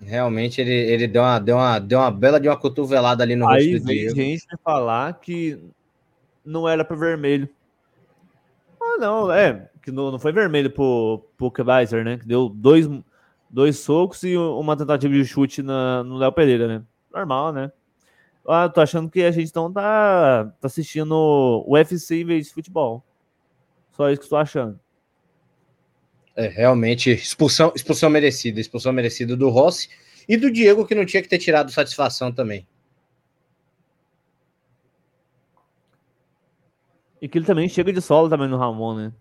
Realmente 0.00 0.60
ele, 0.60 0.72
ele 0.72 1.08
deu, 1.08 1.22
uma, 1.22 1.38
deu, 1.40 1.56
uma, 1.56 1.78
deu 1.78 1.98
uma 1.98 2.10
bela 2.10 2.38
de 2.38 2.48
uma 2.48 2.56
cotovelada 2.56 3.24
ali 3.24 3.34
no 3.34 3.48
Aí 3.48 3.72
rosto 3.72 3.84
do 3.84 3.92
Diego. 3.92 4.20
Aí 4.20 4.24
gente 4.24 4.46
falar 4.62 5.12
que 5.14 5.58
não 6.44 6.68
era 6.68 6.84
para 6.84 6.96
vermelho. 6.96 7.48
Ah, 8.80 8.98
não, 9.00 9.32
é, 9.32 9.68
que 9.82 9.90
não, 9.90 10.12
não 10.12 10.18
foi 10.18 10.32
vermelho 10.32 10.70
pro, 10.70 11.24
pro 11.36 11.50
Kaiser, 11.50 12.04
né? 12.04 12.18
Que 12.18 12.26
deu 12.26 12.48
dois, 12.48 12.88
dois 13.50 13.78
socos 13.78 14.22
e 14.22 14.36
uma 14.36 14.76
tentativa 14.76 15.12
de 15.12 15.24
chute 15.24 15.62
na, 15.62 16.04
no 16.04 16.16
Léo 16.16 16.30
Pereira, 16.30 16.68
né? 16.68 16.82
Normal, 17.12 17.52
né? 17.52 17.72
Ah, 18.48 18.68
tô 18.68 18.80
achando 18.80 19.10
que 19.10 19.22
a 19.22 19.30
gente 19.30 19.52
não 19.54 19.72
tá, 19.72 20.44
tá 20.60 20.66
assistindo 20.66 21.64
UFC 21.66 22.20
em 22.20 22.24
vez 22.24 22.46
de 22.46 22.54
futebol. 22.54 23.04
Só 23.92 24.08
isso 24.10 24.20
que 24.20 24.26
estou 24.26 24.38
achando. 24.38 24.78
É, 26.36 26.46
realmente, 26.48 27.10
expulsão, 27.10 27.72
expulsão 27.74 28.10
merecida, 28.10 28.60
expulsão 28.60 28.92
merecida 28.92 29.34
do 29.36 29.48
Rossi 29.48 29.88
e 30.28 30.36
do 30.36 30.52
Diego, 30.52 30.86
que 30.86 30.94
não 30.94 31.06
tinha 31.06 31.22
que 31.22 31.28
ter 31.28 31.38
tirado 31.38 31.72
satisfação 31.72 32.30
também. 32.30 32.66
E 37.20 37.28
que 37.28 37.38
ele 37.38 37.46
também 37.46 37.68
chega 37.68 37.92
de 37.92 38.02
solo 38.02 38.28
também 38.28 38.48
no 38.48 38.58
Ramon, 38.58 38.94
né? 38.94 39.12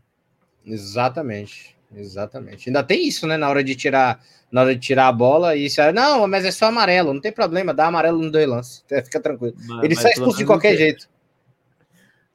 Exatamente, 0.66 1.75
exatamente. 1.94 2.70
Ainda 2.70 2.84
tem 2.84 3.08
isso, 3.08 3.28
né? 3.28 3.38
Na 3.38 3.50
hora 3.50 3.64
de 3.64 3.76
tirar, 3.76 4.22
na 4.52 4.62
hora 4.62 4.76
de 4.76 4.82
tirar 4.82 5.08
a 5.08 5.12
bola, 5.12 5.56
e 5.56 5.66
isso 5.66 5.82
não, 5.94 6.28
mas 6.28 6.46
é 6.46 6.52
só 6.52 6.68
amarelo, 6.68 7.14
não 7.14 7.22
tem 7.22 7.32
problema, 7.32 7.74
dá 7.74 7.88
amarelo 7.88 8.22
no 8.22 8.32
dois 8.32 8.48
lance, 8.48 8.84
fica 9.04 9.20
tranquilo. 9.20 9.56
Mas, 9.68 9.84
ele 9.84 9.96
sai 9.96 10.12
expulso 10.12 10.38
de 10.38 10.46
qualquer 10.46 10.76
jeito. 10.78 11.10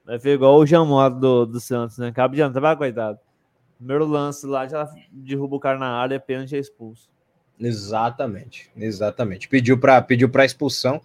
Vai 0.05 0.19
ser 0.19 0.35
igual 0.35 0.57
o 0.57 0.67
Jean 0.67 0.85
do, 1.19 1.47
do 1.47 1.61
Santos, 1.61 1.99
né? 1.99 2.09
Acaba 2.09 2.35
de 2.35 2.43
entrar, 2.43 2.77
coitado. 2.77 3.19
Primeiro 3.77 4.05
lance 4.05 4.45
lá, 4.47 4.67
já 4.67 4.93
derruba 5.11 5.57
o 5.57 5.61
cara 5.61 5.79
na 5.79 5.89
área, 5.89 6.21
pênalti 6.21 6.57
é 6.57 6.59
expulso. 6.59 7.09
Exatamente, 7.59 8.71
exatamente. 8.77 9.49
Pediu 9.49 9.79
para 9.79 10.01
pediu 10.03 10.29
para 10.29 10.45
expulsão. 10.45 11.01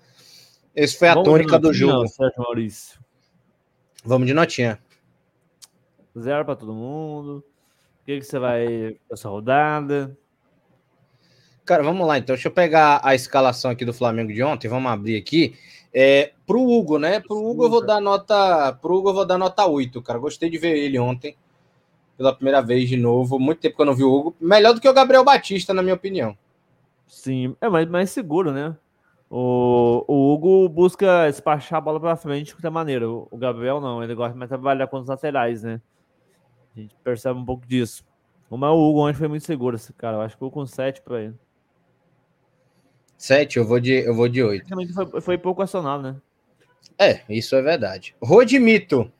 Esse 0.76 0.98
foi 0.98 1.08
a 1.08 1.14
Vamos 1.14 1.30
tônica 1.30 1.60
do 1.60 1.74
jogo. 1.74 2.08
Sérgio 2.08 2.42
Maurício. 2.42 3.00
Vamos 4.04 4.28
de 4.28 4.34
notinha. 4.34 4.80
Zero 6.18 6.46
para 6.46 6.56
todo 6.56 6.74
mundo. 6.74 7.44
O 8.06 8.08
que, 8.08 8.20
que 8.20 8.26
você 8.26 8.38
vai 8.38 8.98
essa 9.12 9.28
rodada? 9.28 10.16
Cara, 11.66 11.82
vamos 11.82 12.06
lá 12.06 12.20
então. 12.20 12.36
Deixa 12.36 12.50
eu 12.50 12.52
pegar 12.52 13.02
a 13.04 13.16
escalação 13.16 13.72
aqui 13.72 13.84
do 13.84 13.92
Flamengo 13.92 14.32
de 14.32 14.44
ontem. 14.44 14.68
Vamos 14.68 14.92
abrir 14.92 15.18
aqui. 15.18 15.56
É, 15.92 16.34
pro 16.46 16.62
Hugo, 16.62 17.00
né? 17.00 17.20
Pro 17.20 17.44
Hugo 17.44 17.66
eu 17.66 17.70
vou 17.72 17.84
dar 17.84 18.00
nota. 18.00 18.74
Pro 18.80 18.98
Hugo 18.98 19.10
eu 19.10 19.14
vou 19.16 19.26
dar 19.26 19.40
nota 19.40 19.66
8, 19.66 20.00
cara. 20.04 20.20
Gostei 20.20 20.52
de 20.52 20.60
ver 20.60 20.78
ele 20.78 21.00
ontem 21.00 21.36
pela 22.16 22.32
primeira 22.32 22.62
vez 22.62 22.88
de 22.88 22.96
novo. 22.96 23.40
Muito 23.40 23.62
tempo 23.62 23.76
que 23.76 23.82
eu 23.82 23.88
não 23.88 23.96
vi 23.96 24.04
o 24.04 24.14
Hugo. 24.14 24.36
Melhor 24.40 24.76
do 24.76 24.80
que 24.80 24.88
o 24.88 24.94
Gabriel 24.94 25.24
Batista, 25.24 25.74
na 25.74 25.82
minha 25.82 25.96
opinião. 25.96 26.38
Sim, 27.08 27.56
é 27.60 27.68
mais, 27.68 27.90
mais 27.90 28.12
seguro, 28.12 28.52
né? 28.52 28.78
O, 29.32 30.06
o 30.08 30.32
Hugo 30.32 30.70
busca 30.70 31.26
despachar 31.26 31.80
a 31.80 31.82
bola 31.82 32.00
para 32.00 32.16
frente 32.16 32.46
de 32.50 32.54
qualquer 32.54 32.70
maneira. 32.70 33.10
O 33.10 33.36
Gabriel 33.36 33.82
não, 33.82 34.04
ele 34.04 34.14
gosta 34.14 34.38
mais 34.38 34.48
de 34.48 34.56
trabalhar 34.56 34.86
com 34.86 35.00
os 35.00 35.08
laterais, 35.08 35.64
né? 35.64 35.82
A 36.76 36.80
gente 36.80 36.96
percebe 37.04 37.40
um 37.40 37.46
pouco 37.46 37.66
disso. 37.66 38.06
Mas 38.50 38.70
o 38.70 38.90
Hugo 38.90 39.08
ontem 39.08 39.18
foi 39.18 39.28
muito 39.28 39.46
seguro, 39.46 39.76
esse 39.76 39.92
cara. 39.94 40.18
Eu 40.18 40.22
acho 40.22 40.38
que 40.38 40.44
eu 40.44 40.52
com 40.52 40.66
7 40.66 41.02
para 41.02 41.22
ele. 41.22 41.36
7, 43.18 43.58
eu 43.58 43.66
vou 43.66 43.80
de, 43.80 43.94
eu 43.94 44.14
vou 44.14 44.28
de 44.28 44.44
8. 44.44 44.68
Foi, 44.94 45.22
foi 45.22 45.38
pouco 45.38 45.62
acionado, 45.62 46.04
né? 46.04 46.22
É, 46.98 47.24
isso 47.30 47.56
é 47.56 47.62
verdade. 47.62 48.16
Rodimito. 48.22 49.12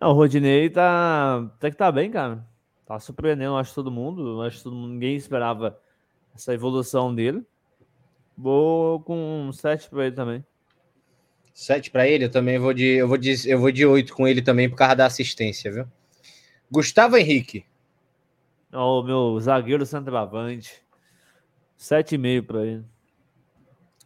É, 0.00 0.06
o 0.06 0.12
Rodinei 0.12 0.68
tá. 0.70 1.38
Até 1.56 1.70
que 1.70 1.76
tá 1.76 1.92
bem, 1.92 2.10
cara. 2.10 2.44
Tá 2.86 2.98
surpreendendo, 2.98 3.56
acho, 3.56 3.74
todo 3.74 3.90
mundo. 3.90 4.42
Acho 4.42 4.58
que 4.58 4.64
todo 4.64 4.74
mundo, 4.74 4.92
ninguém 4.92 5.14
esperava 5.14 5.78
essa 6.34 6.52
evolução 6.52 7.14
dele. 7.14 7.46
Vou 8.36 9.00
com 9.00 9.50
7 9.52 9.90
para 9.90 10.06
ele 10.06 10.16
também. 10.16 10.44
7 11.60 11.90
para 11.90 12.08
ele, 12.08 12.24
eu 12.24 12.30
também 12.30 12.58
vou 12.58 12.72
de. 12.72 12.86
Eu 12.86 13.06
vou 13.06 13.18
de, 13.18 13.36
eu 13.46 13.60
vou 13.60 13.70
de 13.70 13.84
8 13.84 14.14
com 14.14 14.26
ele 14.26 14.40
também 14.40 14.66
por 14.66 14.76
causa 14.76 14.96
da 14.96 15.04
assistência, 15.04 15.70
viu? 15.70 15.86
Gustavo 16.70 17.18
Henrique. 17.18 17.66
O 18.72 19.02
meu 19.02 19.38
zagueiro 19.38 19.84
centroavante. 19.84 20.82
7,5 21.78 22.46
para 22.46 22.64
ele. 22.64 22.84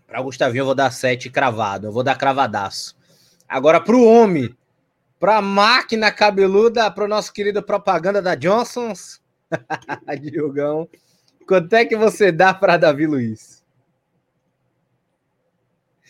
Para 0.05 0.21
o 0.21 0.25
Gustavinho 0.25 0.63
eu 0.63 0.67
vou 0.67 0.75
dar 0.75 0.91
7 0.91 1.31
cravado. 1.31 1.87
Eu 1.87 1.93
vou 1.93 2.03
dar 2.03 2.19
cravadaço. 2.19 2.97
Agora 3.49 3.81
para 3.81 3.95
o 3.95 4.05
homem 4.05 4.53
para 5.21 5.39
a 5.39 5.43
máquina 5.43 6.11
cabeluda, 6.11 6.91
para 6.91 7.05
o 7.05 7.09
nosso 7.09 7.33
querido 7.33 7.63
propaganda 7.63 8.21
da 8.21 8.35
Johnson's. 8.35 9.23
Diogão, 10.21 10.89
quanto 11.47 11.73
é 11.73 11.85
que 11.85 11.97
você 11.97 12.33
dá 12.33 12.53
para 12.53 12.77
Davi 12.77 13.07
Luiz? 13.07 13.64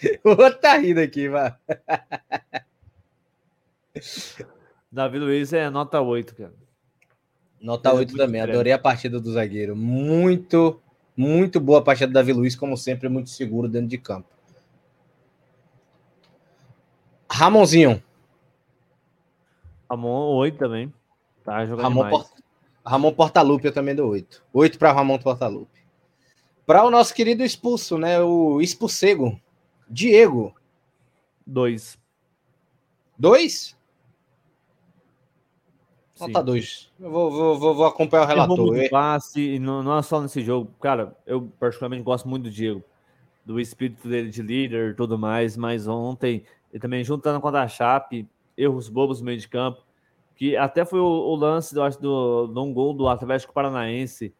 Vou 0.24 0.52
tá 0.52 0.76
rindo 0.76 1.00
aqui, 1.00 1.28
vai. 1.28 1.54
Davi 4.90 5.18
Luiz 5.18 5.52
é 5.52 5.68
nota 5.70 6.00
8, 6.00 6.34
cara. 6.34 6.54
Nota 7.60 7.90
é 7.90 7.92
8 7.92 8.16
também. 8.16 8.40
Adorei 8.40 8.72
a 8.72 8.78
partida 8.78 9.18
do 9.18 9.32
zagueiro. 9.32 9.74
Muito, 9.74 10.80
muito 11.16 11.60
boa 11.60 11.78
a 11.80 11.82
partida 11.82 12.08
do 12.08 12.12
Davi 12.12 12.32
Luiz, 12.32 12.54
como 12.54 12.76
sempre, 12.76 13.08
muito 13.08 13.30
seguro 13.30 13.68
dentro 13.68 13.88
de 13.88 13.98
campo. 13.98 14.28
Ramonzinho. 17.30 18.02
Ramon, 19.90 20.36
8 20.36 20.58
também. 20.58 20.92
Tá 21.42 21.66
jogando 21.66 21.82
Ramon, 21.82 22.08
Port... 22.08 22.28
Ramon 22.84 23.12
Portalupe 23.12 23.66
eu 23.66 23.72
também 23.72 23.94
dou 23.94 24.10
8. 24.10 24.44
8 24.52 24.78
para 24.78 24.92
Ramon 24.92 25.18
Portalupe. 25.18 25.84
Para 26.66 26.84
o 26.84 26.90
nosso 26.90 27.14
querido 27.14 27.42
expulso, 27.42 27.98
né? 27.98 28.20
O 28.20 28.60
expulsego. 28.60 29.40
Diego. 29.94 30.52
2. 31.46 31.96
2? 33.16 33.76
Nota 36.18 36.42
2. 36.42 36.92
Eu 36.98 37.10
vou, 37.10 37.30
vou, 37.30 37.74
vou, 37.76 37.86
acompanhar 37.86 38.24
o 38.24 38.26
relator. 38.26 38.76
Eu 38.76 38.90
passe, 38.90 39.58
não, 39.60 39.84
não 39.84 39.96
é 39.96 40.02
só 40.02 40.20
nesse 40.20 40.42
jogo. 40.42 40.68
Cara, 40.80 41.16
eu 41.24 41.48
particularmente 41.60 42.02
gosto 42.02 42.28
muito 42.28 42.44
do 42.44 42.50
Diego. 42.50 42.82
Do 43.46 43.60
espírito 43.60 44.08
dele 44.08 44.30
de 44.30 44.42
líder 44.42 44.90
e 44.90 44.94
tudo 44.94 45.16
mais. 45.16 45.56
Mas 45.56 45.86
ontem, 45.86 46.44
ele 46.72 46.80
também 46.80 47.04
juntando 47.04 47.40
contra 47.40 47.62
a 47.62 47.68
Chape, 47.68 48.28
erros 48.56 48.88
bobos 48.88 49.20
no 49.20 49.26
meio 49.26 49.38
de 49.38 49.48
campo, 49.48 49.80
que 50.34 50.56
até 50.56 50.84
foi 50.84 50.98
o, 50.98 51.04
o 51.04 51.36
lance, 51.36 51.76
eu 51.76 51.84
acho, 51.84 52.00
do, 52.00 52.48
de 52.48 52.58
um 52.58 52.72
gol 52.72 52.92
do 52.94 53.06
Atlético 53.06 53.52
Paranaense. 53.52 54.34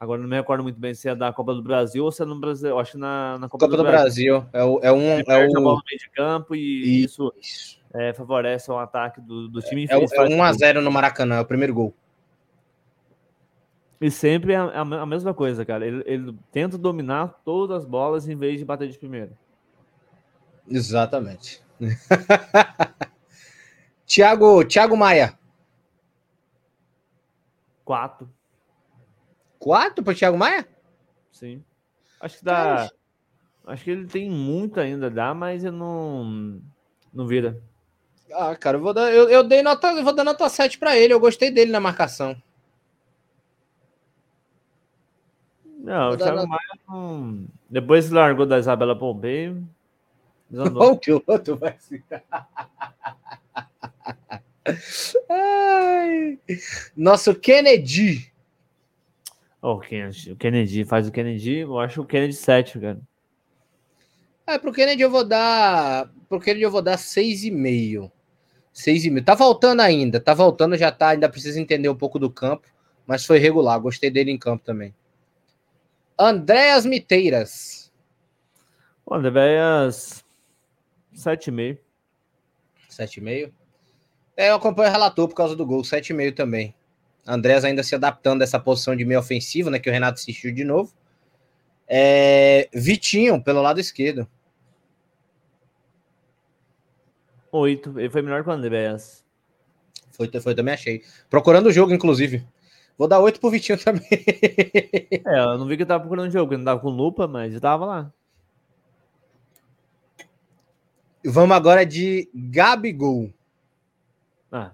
Agora 0.00 0.18
não 0.18 0.26
me 0.26 0.34
recordo 0.34 0.62
muito 0.62 0.80
bem 0.80 0.94
se 0.94 1.10
é 1.10 1.14
da 1.14 1.30
Copa 1.30 1.52
do 1.52 1.62
Brasil 1.62 2.02
ou 2.02 2.10
se 2.10 2.22
é 2.22 2.24
no 2.24 2.40
Brasil. 2.40 2.70
Eu 2.70 2.78
acho 2.78 2.92
que 2.92 2.98
na, 2.98 3.38
na 3.38 3.50
Copa, 3.50 3.66
Copa, 3.66 3.76
do, 3.76 3.82
do 3.82 3.88
Brasil. 3.90 4.40
Brasil. 4.40 4.50
É, 4.50 4.64
o, 4.64 4.80
é 4.82 4.90
um. 4.90 5.20
É 5.20 5.46
o... 5.46 5.52
bola 5.52 5.76
no 5.76 5.82
meio 5.86 5.98
de 5.98 6.10
campo 6.10 6.54
e 6.54 7.04
isso, 7.04 7.30
isso 7.38 7.78
é, 7.92 8.14
favorece 8.14 8.70
o 8.70 8.78
ataque 8.78 9.20
do, 9.20 9.46
do 9.46 9.60
time. 9.60 9.86
É, 9.90 9.94
é 9.94 9.98
1x0 9.98 10.80
no 10.80 10.90
Maracanã, 10.90 11.36
é 11.36 11.40
o 11.40 11.44
primeiro 11.44 11.74
gol. 11.74 11.94
E 14.00 14.10
sempre 14.10 14.54
é 14.54 14.56
a, 14.56 14.80
a, 14.80 15.06
mesma 15.06 15.34
coisa, 15.34 15.66
cara. 15.66 15.86
Ele, 15.86 16.02
ele, 16.06 16.34
tenta 16.50 16.78
dominar 16.78 17.38
todas 17.44 17.82
as 17.82 17.84
bolas 17.84 18.26
em 18.26 18.34
vez 18.34 18.58
de 18.58 18.64
bater 18.64 18.88
de 18.88 18.98
primeira. 18.98 19.32
Exatamente. 20.66 21.62
Tiago, 24.06 24.64
Tiago 24.64 24.96
Maia. 24.96 25.38
Quatro. 27.84 28.26
Quatro 29.60 30.02
para 30.02 30.14
Thiago 30.14 30.38
Maia? 30.38 30.66
Sim. 31.30 31.62
Acho 32.18 32.38
que 32.38 32.44
dá. 32.44 32.90
Acho 33.66 33.84
que 33.84 33.90
ele 33.90 34.06
tem 34.06 34.28
muito 34.28 34.80
ainda 34.80 35.10
dá, 35.10 35.34
mas 35.34 35.62
eu 35.62 35.70
não 35.70 36.60
não 37.12 37.26
vira. 37.26 37.62
Ah, 38.32 38.56
cara, 38.56 38.78
eu 38.78 38.80
vou 38.80 38.94
dar 38.94 39.12
eu, 39.12 39.28
eu 39.28 39.44
dei 39.44 39.62
nota, 39.62 39.92
eu 39.92 40.02
vou 40.02 40.14
dar 40.14 40.24
nota 40.24 40.48
7 40.48 40.78
para 40.78 40.96
ele, 40.96 41.12
eu 41.12 41.20
gostei 41.20 41.50
dele 41.50 41.70
na 41.70 41.78
marcação. 41.78 42.34
Não, 45.78 46.06
vou 46.06 46.14
o 46.14 46.16
Thiago 46.16 46.36
nota... 46.36 46.48
Maia 46.48 46.78
não, 46.88 47.44
Depois 47.68 48.10
largou 48.10 48.46
da 48.46 48.58
Isabela 48.58 48.98
Pompei. 48.98 49.54
Bom 50.50 50.96
que 50.96 51.12
o 51.12 51.22
outro 51.26 51.56
vai 51.56 51.76
se. 51.78 52.02
Nosso 56.96 57.34
Kennedy. 57.34 58.29
Oh, 59.62 59.74
o 59.74 60.36
Kennedy, 60.36 60.84
faz 60.84 61.06
o 61.06 61.12
Kennedy, 61.12 61.58
eu 61.58 61.78
acho 61.78 62.00
o 62.00 62.06
Kennedy 62.06 62.32
7, 62.32 62.80
cara. 62.80 63.00
É, 64.46 64.58
pro 64.58 64.72
Kennedy 64.72 65.02
eu 65.02 65.10
vou 65.10 65.24
dar. 65.24 66.10
Pro 66.28 66.40
Kennedy 66.40 66.62
eu 66.62 66.70
vou 66.70 66.82
dar 66.82 66.96
6,5. 66.96 68.10
6,5. 68.74 69.24
Tá 69.24 69.34
voltando 69.34 69.80
ainda, 69.80 70.18
tá 70.18 70.32
voltando, 70.32 70.76
já 70.76 70.90
tá. 70.90 71.10
Ainda 71.10 71.28
precisa 71.28 71.60
entender 71.60 71.88
um 71.88 71.94
pouco 71.94 72.18
do 72.18 72.30
campo, 72.30 72.66
mas 73.06 73.24
foi 73.24 73.38
regular. 73.38 73.78
Gostei 73.78 74.10
dele 74.10 74.30
em 74.30 74.38
campo 74.38 74.64
também. 74.64 74.94
Andréas 76.18 76.86
Miteiras. 76.86 77.92
O 79.04 79.14
Andréas 79.14 80.24
7,5. 81.14 81.78
7,5. 82.88 83.52
É, 84.36 84.50
eu 84.50 84.54
acompanho 84.54 84.88
o 84.88 84.92
relator 84.92 85.28
por 85.28 85.34
causa 85.34 85.54
do 85.54 85.66
gol, 85.66 85.82
7,5 85.82 86.34
também. 86.34 86.74
Andrés 87.26 87.64
ainda 87.64 87.82
se 87.82 87.94
adaptando 87.94 88.42
a 88.42 88.44
essa 88.44 88.58
posição 88.58 88.96
de 88.96 89.04
meio 89.04 89.20
ofensivo, 89.20 89.70
né? 89.70 89.78
Que 89.78 89.88
o 89.88 89.92
Renato 89.92 90.18
assistiu 90.18 90.52
de 90.52 90.64
novo. 90.64 90.92
É, 91.86 92.68
Vitinho, 92.72 93.42
pelo 93.42 93.60
lado 93.60 93.80
esquerdo. 93.80 94.28
Oito. 97.52 97.98
Ele 97.98 98.10
foi 98.10 98.22
melhor 98.22 98.42
que 98.42 98.48
o 98.48 98.52
Andrés. 98.52 99.24
Foi, 100.12 100.30
foi, 100.40 100.54
também 100.54 100.74
achei. 100.74 101.02
Procurando 101.28 101.66
o 101.66 101.72
jogo, 101.72 101.92
inclusive. 101.92 102.46
Vou 102.96 103.08
dar 103.08 103.18
oito 103.20 103.40
pro 103.40 103.50
Vitinho 103.50 103.78
também. 103.82 104.06
é, 104.12 105.40
eu 105.40 105.58
não 105.58 105.66
vi 105.66 105.76
que 105.76 105.82
ele 105.82 105.88
tava 105.88 106.00
procurando 106.00 106.28
o 106.28 106.32
jogo, 106.32 106.52
ele 106.52 106.58
não 106.58 106.66
tava 106.66 106.80
com 106.80 106.90
lupa, 106.90 107.26
mas 107.26 107.50
ele 107.50 107.60
tava 107.60 107.86
lá. 107.86 108.12
Vamos 111.24 111.56
agora 111.56 111.84
de 111.84 112.30
Gabigol. 112.34 113.32
Ah. 114.50 114.72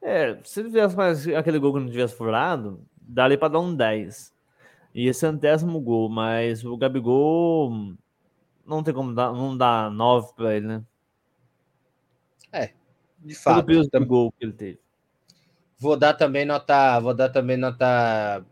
É, 0.00 0.38
se 0.44 0.60
ele 0.60 0.68
tivesse 0.68 0.96
mais 0.96 1.26
aquele 1.28 1.58
gol 1.58 1.74
que 1.74 1.80
não 1.80 1.90
tivesse 1.90 2.14
furado, 2.14 2.80
daria 3.00 3.36
para 3.36 3.48
dar 3.48 3.60
um 3.60 3.74
10. 3.74 4.32
E 4.94 5.06
esse 5.08 5.20
centésimo 5.20 5.80
gol, 5.80 6.08
mas 6.08 6.64
o 6.64 6.76
Gabigol 6.76 7.94
não 8.64 8.82
tem 8.82 8.94
como 8.94 9.14
dar, 9.14 9.32
não 9.32 9.56
dá 9.56 9.90
9 9.90 10.32
para 10.34 10.56
ele, 10.56 10.66
né? 10.66 10.82
É, 12.52 12.70
de 13.18 13.34
fato. 13.34 13.66
Pelo 13.66 13.88
peso 13.90 14.06
gol 14.06 14.32
que 14.32 14.44
ele 14.44 14.52
teve. 14.52 14.78
Vou 15.78 15.96
dar 15.96 16.14
também 16.14 16.44
nota, 16.44 16.98
vou 17.00 17.14
dar 17.14 17.28
também 17.28 17.56
nota 17.56 18.44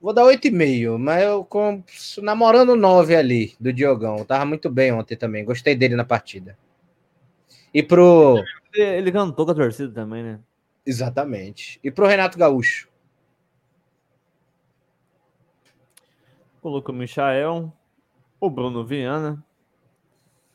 Vou 0.00 0.12
dar 0.12 0.22
8,5, 0.22 0.98
mas 0.98 1.24
eu 1.24 1.44
com, 1.44 1.82
namorando 2.22 2.76
9 2.76 3.16
ali 3.16 3.56
do 3.58 3.72
Diogão. 3.72 4.24
Tava 4.24 4.44
muito 4.44 4.70
bem 4.70 4.92
ontem 4.92 5.16
também. 5.16 5.44
Gostei 5.44 5.74
dele 5.74 5.96
na 5.96 6.04
partida. 6.04 6.56
E 7.76 7.82
pro. 7.82 8.42
Ele 8.72 9.12
cantou 9.12 9.44
com 9.44 9.52
a 9.52 9.54
torcida 9.54 9.92
também, 9.92 10.22
né? 10.22 10.40
Exatamente. 10.86 11.78
E 11.84 11.90
pro 11.90 12.06
Renato 12.06 12.38
Gaúcho. 12.38 12.88
Colocou 16.62 16.94
o 16.94 16.98
Michael, 16.98 17.70
o 18.40 18.48
Bruno 18.48 18.82
Viana. 18.82 19.44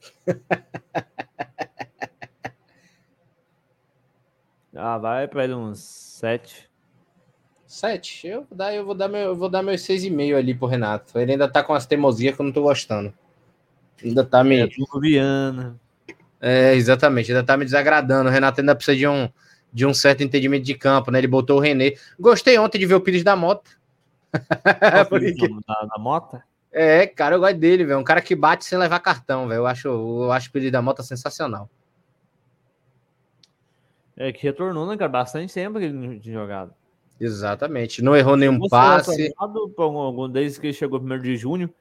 ah, 4.76 4.98
vai 4.98 5.28
para 5.28 5.44
ele 5.44 5.54
uns 5.54 5.78
7. 5.78 6.68
7? 7.68 8.30
Eu 8.30 8.46
vou 8.46 8.58
dar, 8.58 8.74
eu 8.74 8.84
vou 8.84 8.96
dar, 8.96 9.08
meu, 9.08 9.22
eu 9.22 9.36
vou 9.36 9.48
dar 9.48 9.62
meus 9.62 9.82
6,5 9.82 10.36
ali 10.36 10.56
pro 10.56 10.66
Renato. 10.66 11.20
Ele 11.20 11.34
ainda 11.34 11.48
tá 11.48 11.64
com 11.64 11.76
as 11.76 11.86
teimosias 11.86 12.36
que 12.36 12.42
eu 12.42 12.48
não 12.48 12.52
tô 12.52 12.64
gostando. 12.64 13.14
Ainda 14.04 14.26
tá 14.26 14.44
me. 14.44 14.62
É, 14.62 14.68
Viana. 15.00 15.80
É, 16.42 16.74
exatamente, 16.74 17.32
ainda 17.32 17.44
tá 17.44 17.56
me 17.56 17.64
desagradando. 17.64 18.28
O 18.28 18.32
Renato 18.32 18.60
ainda 18.60 18.76
precisa 18.76 18.98
de 18.98 19.08
um, 19.08 19.30
de 19.72 19.86
um 19.86 19.94
certo 19.94 20.24
entendimento 20.24 20.66
de 20.66 20.74
campo, 20.74 21.12
né? 21.12 21.20
Ele 21.20 21.28
botou 21.28 21.58
o 21.58 21.60
René. 21.60 21.94
Gostei 22.20 22.58
ontem 22.58 22.80
de 22.80 22.88
ver 22.88 22.96
o 22.96 23.02
Pires 23.02 23.24
da 23.24 23.36
Mota. 23.36 23.70
Porque... 25.08 25.34
da, 25.68 25.86
da 25.86 26.00
Mota? 26.00 26.44
É, 26.72 27.06
cara, 27.06 27.36
eu 27.36 27.40
gosto 27.40 27.58
dele, 27.58 27.86
velho. 27.86 28.00
Um 28.00 28.04
cara 28.04 28.22
que 28.22 28.36
bate 28.36 28.66
sem 28.66 28.78
levar 28.78 29.00
cartão, 29.00 29.48
velho. 29.48 29.60
Eu 29.60 29.68
acho, 29.68 29.88
eu 29.88 30.32
acho 30.32 30.50
o 30.50 30.52
Pires 30.52 30.72
da 30.72 30.82
Mota 30.82 31.04
sensacional. 31.04 31.70
É 34.18 34.32
que 34.32 34.42
retornou, 34.44 34.88
né, 34.88 34.98
cara? 34.98 35.10
Bastante 35.10 35.54
tempo 35.54 35.78
que 35.78 35.86
ele 35.86 35.94
não 35.94 36.20
tinha 36.20 36.34
jogado. 36.34 36.74
Exatamente. 37.20 38.02
Não 38.02 38.16
errou 38.16 38.36
nenhum 38.36 38.68
passe. 38.68 39.32
Desde 40.32 40.60
que 40.60 40.68
ele 40.68 40.74
chegou 40.74 41.00
primeiro 41.00 41.22
de 41.22 41.38
junho. 41.38 41.72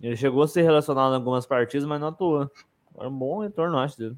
Ele 0.00 0.16
chegou 0.16 0.42
a 0.42 0.48
ser 0.48 0.62
relacionado 0.62 1.12
em 1.12 1.16
algumas 1.16 1.46
partidas, 1.46 1.86
mas 1.86 2.00
não 2.00 2.08
atuou. 2.08 2.50
Era 2.98 3.08
um 3.08 3.18
bom 3.18 3.40
retorno, 3.40 3.78
acho, 3.78 3.98
dele. 3.98 4.16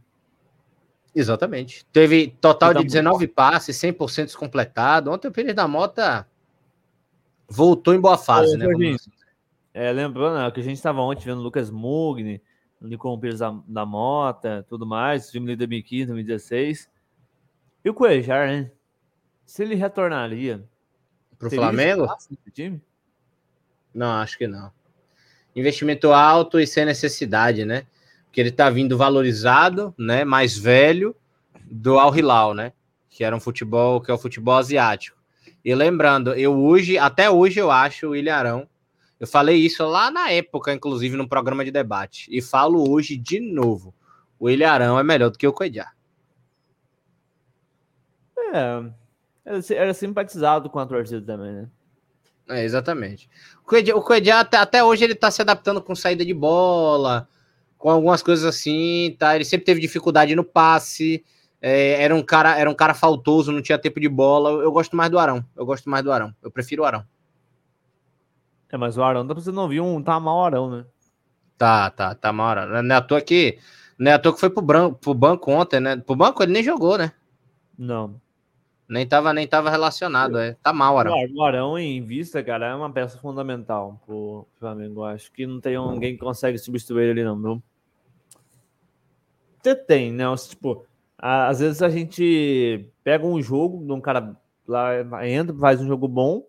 Exatamente. 1.14 1.86
Teve 1.86 2.36
total 2.40 2.74
de 2.74 2.84
19 2.84 3.26
passes, 3.26 3.76
100% 3.76 4.34
completado. 4.34 5.10
Ontem 5.10 5.28
o 5.28 5.32
Pires 5.32 5.54
da 5.54 5.66
Mota 5.66 6.28
voltou 7.48 7.94
em 7.94 8.00
boa 8.00 8.18
fase, 8.18 8.54
é, 8.54 8.58
né? 8.58 8.66
Assim. 8.66 9.10
É, 9.72 9.92
lembrando 9.92 10.38
né, 10.38 10.50
que 10.50 10.60
a 10.60 10.62
gente 10.62 10.76
estava 10.76 11.00
ontem 11.00 11.24
vendo 11.24 11.38
o 11.38 11.42
Lucas 11.42 11.70
Mugni, 11.70 12.42
o 12.80 13.18
Pires 13.18 13.38
da, 13.38 13.58
da 13.66 13.86
Mota, 13.86 14.66
tudo 14.68 14.84
mais, 14.84 15.30
time 15.30 15.46
de 15.46 15.56
2015, 15.56 16.06
2016. 16.06 16.90
E 17.82 17.88
o 17.88 17.94
Cuejar, 17.94 18.48
né? 18.48 18.70
Se 19.46 19.62
ele 19.62 19.74
retornaria 19.74 20.62
para 21.38 21.48
o 21.48 21.50
Flamengo? 21.50 22.06
Não, 23.94 24.12
acho 24.20 24.36
que 24.36 24.46
não. 24.46 24.70
Investimento 25.54 26.12
alto 26.12 26.60
e 26.60 26.66
sem 26.66 26.84
necessidade, 26.84 27.64
né? 27.64 27.86
Que 28.37 28.41
ele 28.43 28.51
está 28.51 28.68
vindo 28.68 28.99
valorizado, 28.99 29.95
né, 29.97 30.22
mais 30.22 30.59
velho 30.59 31.16
do 31.64 31.99
Al 31.99 32.14
Hilal, 32.14 32.53
né, 32.53 32.74
que 33.09 33.24
era 33.24 33.34
um 33.34 33.41
futebol 33.41 33.99
que 33.99 34.11
é 34.11 34.14
o 34.14 34.18
futebol 34.18 34.57
asiático. 34.57 35.16
E 35.64 35.74
lembrando, 35.74 36.34
eu 36.34 36.55
hoje, 36.55 36.99
até 36.99 37.30
hoje 37.30 37.59
eu 37.59 37.70
acho 37.70 38.09
o 38.09 38.14
Ilharão, 38.14 38.68
eu 39.18 39.26
falei 39.26 39.57
isso 39.57 39.82
lá 39.87 40.11
na 40.11 40.30
época, 40.30 40.74
inclusive 40.74 41.16
no 41.16 41.26
programa 41.26 41.64
de 41.64 41.70
debate, 41.70 42.28
e 42.30 42.43
falo 42.43 42.93
hoje 42.93 43.16
de 43.16 43.41
novo, 43.41 43.95
o 44.39 44.51
Ilharão 44.51 44.99
é 44.99 45.03
melhor 45.03 45.30
do 45.30 45.39
que 45.39 45.47
o 45.47 45.53
Coedjá. 45.55 45.93
É, 48.53 48.84
era 49.74 49.95
simpatizado 49.95 50.68
com 50.68 50.78
a 50.78 50.84
torcida 50.84 51.22
também, 51.22 51.53
né? 51.55 51.68
É, 52.51 52.64
exatamente. 52.64 53.30
O 53.95 54.03
Coedjá, 54.03 54.41
até, 54.41 54.59
até 54.59 54.84
hoje 54.84 55.05
ele 55.05 55.14
está 55.14 55.30
se 55.30 55.41
adaptando 55.41 55.80
com 55.80 55.95
saída 55.95 56.22
de 56.22 56.34
bola, 56.34 57.26
com 57.78 57.90
algumas 57.90 58.22
coisas 58.22 58.44
assim, 58.44 59.14
tá? 59.18 59.34
Ele 59.34 59.44
sempre 59.44 59.66
teve 59.66 59.80
dificuldade 59.80 60.34
no 60.34 60.44
passe, 60.44 61.24
é, 61.60 62.02
era 62.02 62.14
um 62.14 62.22
cara, 62.22 62.58
era 62.58 62.70
um 62.70 62.74
cara 62.74 62.94
faltoso, 62.94 63.52
não 63.52 63.62
tinha 63.62 63.78
tempo 63.78 63.98
de 63.98 64.08
bola. 64.08 64.50
Eu, 64.62 64.70
gosto 64.70 64.96
mais 64.96 65.10
do 65.10 65.18
Arão. 65.18 65.44
Eu 65.56 65.64
gosto 65.64 65.88
mais 65.88 66.04
do 66.04 66.12
Arão. 66.12 66.34
Eu 66.42 66.50
prefiro 66.50 66.82
o 66.82 66.86
Arão. 66.86 67.04
É, 68.70 68.76
mas 68.76 68.96
o 68.96 69.02
Arão, 69.02 69.26
você 69.26 69.50
não 69.50 69.68
viu 69.68 69.84
um 69.84 70.02
tá 70.02 70.18
mal 70.20 70.44
Arão, 70.44 70.70
né? 70.70 70.84
Tá, 71.56 71.90
tá, 71.90 72.14
tá 72.14 72.32
mal 72.32 72.48
Arão. 72.48 72.82
Não 72.82 72.94
é 72.94 72.98
à 72.98 73.00
toa 73.00 73.20
que, 73.20 73.58
não 73.98 74.10
é 74.10 74.14
à 74.14 74.18
toa 74.18 74.34
que 74.34 74.40
foi 74.40 74.50
pro, 74.50 74.62
branco, 74.62 74.98
pro 74.98 75.14
banco 75.14 75.50
ontem, 75.50 75.80
né? 75.80 75.96
Pro 75.96 76.16
banco 76.16 76.42
ele 76.42 76.52
nem 76.52 76.62
jogou, 76.62 76.98
né? 76.98 77.12
Não. 77.78 78.20
Nem 78.89 79.07
tava, 79.07 79.32
nem 79.32 79.47
tava 79.49 79.68
relacionado, 79.68 80.39
é. 80.39 80.55
Tá 80.62 80.72
mal, 80.72 80.97
Arão. 80.97 81.14
O 81.34 81.43
Arão, 81.43 81.78
em 81.78 82.01
vista, 82.03 82.43
cara, 82.43 82.66
é 82.66 82.74
uma 82.74 82.91
peça 82.91 83.18
fundamental 83.18 84.01
pro 84.07 84.47
Flamengo. 84.61 85.03
Acho 85.03 85.30
que 85.32 85.45
não 85.47 85.61
tem 85.61 85.76
ninguém 85.76 86.14
que 86.14 86.20
consegue 86.20 86.57
substituir 86.57 87.09
ele, 87.09 87.24
não, 87.24 87.41
viu? 87.41 87.62
Você 89.61 89.74
tem, 89.74 90.12
né? 90.12 90.24
Tipo, 90.49 90.87
às 91.18 91.59
vezes 91.59 91.82
a 91.82 91.89
gente 91.89 92.89
pega 93.03 93.26
um 93.26 93.43
jogo 93.43 93.84
de 93.84 93.93
um 93.93 94.01
cara 94.01 94.37
lá, 94.66 95.26
entra, 95.26 95.57
faz 95.57 95.80
um 95.80 95.87
jogo 95.89 96.07
bom, 96.07 96.45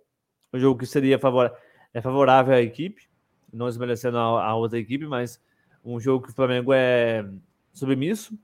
um 0.53 0.59
jogo 0.59 0.79
que 0.79 0.85
seria 0.85 1.17
favor, 1.17 1.51
é 1.91 2.01
favorável 2.01 2.53
à 2.53 2.61
equipe, 2.61 3.09
não 3.51 3.65
desmerecendo 3.65 4.19
a, 4.19 4.45
a 4.45 4.55
outra 4.55 4.77
equipe, 4.77 5.07
mas 5.07 5.41
um 5.83 5.99
jogo 5.99 6.25
que 6.25 6.31
o 6.31 6.35
Flamengo 6.35 6.71
é 6.73 7.27
submisso, 7.73 8.37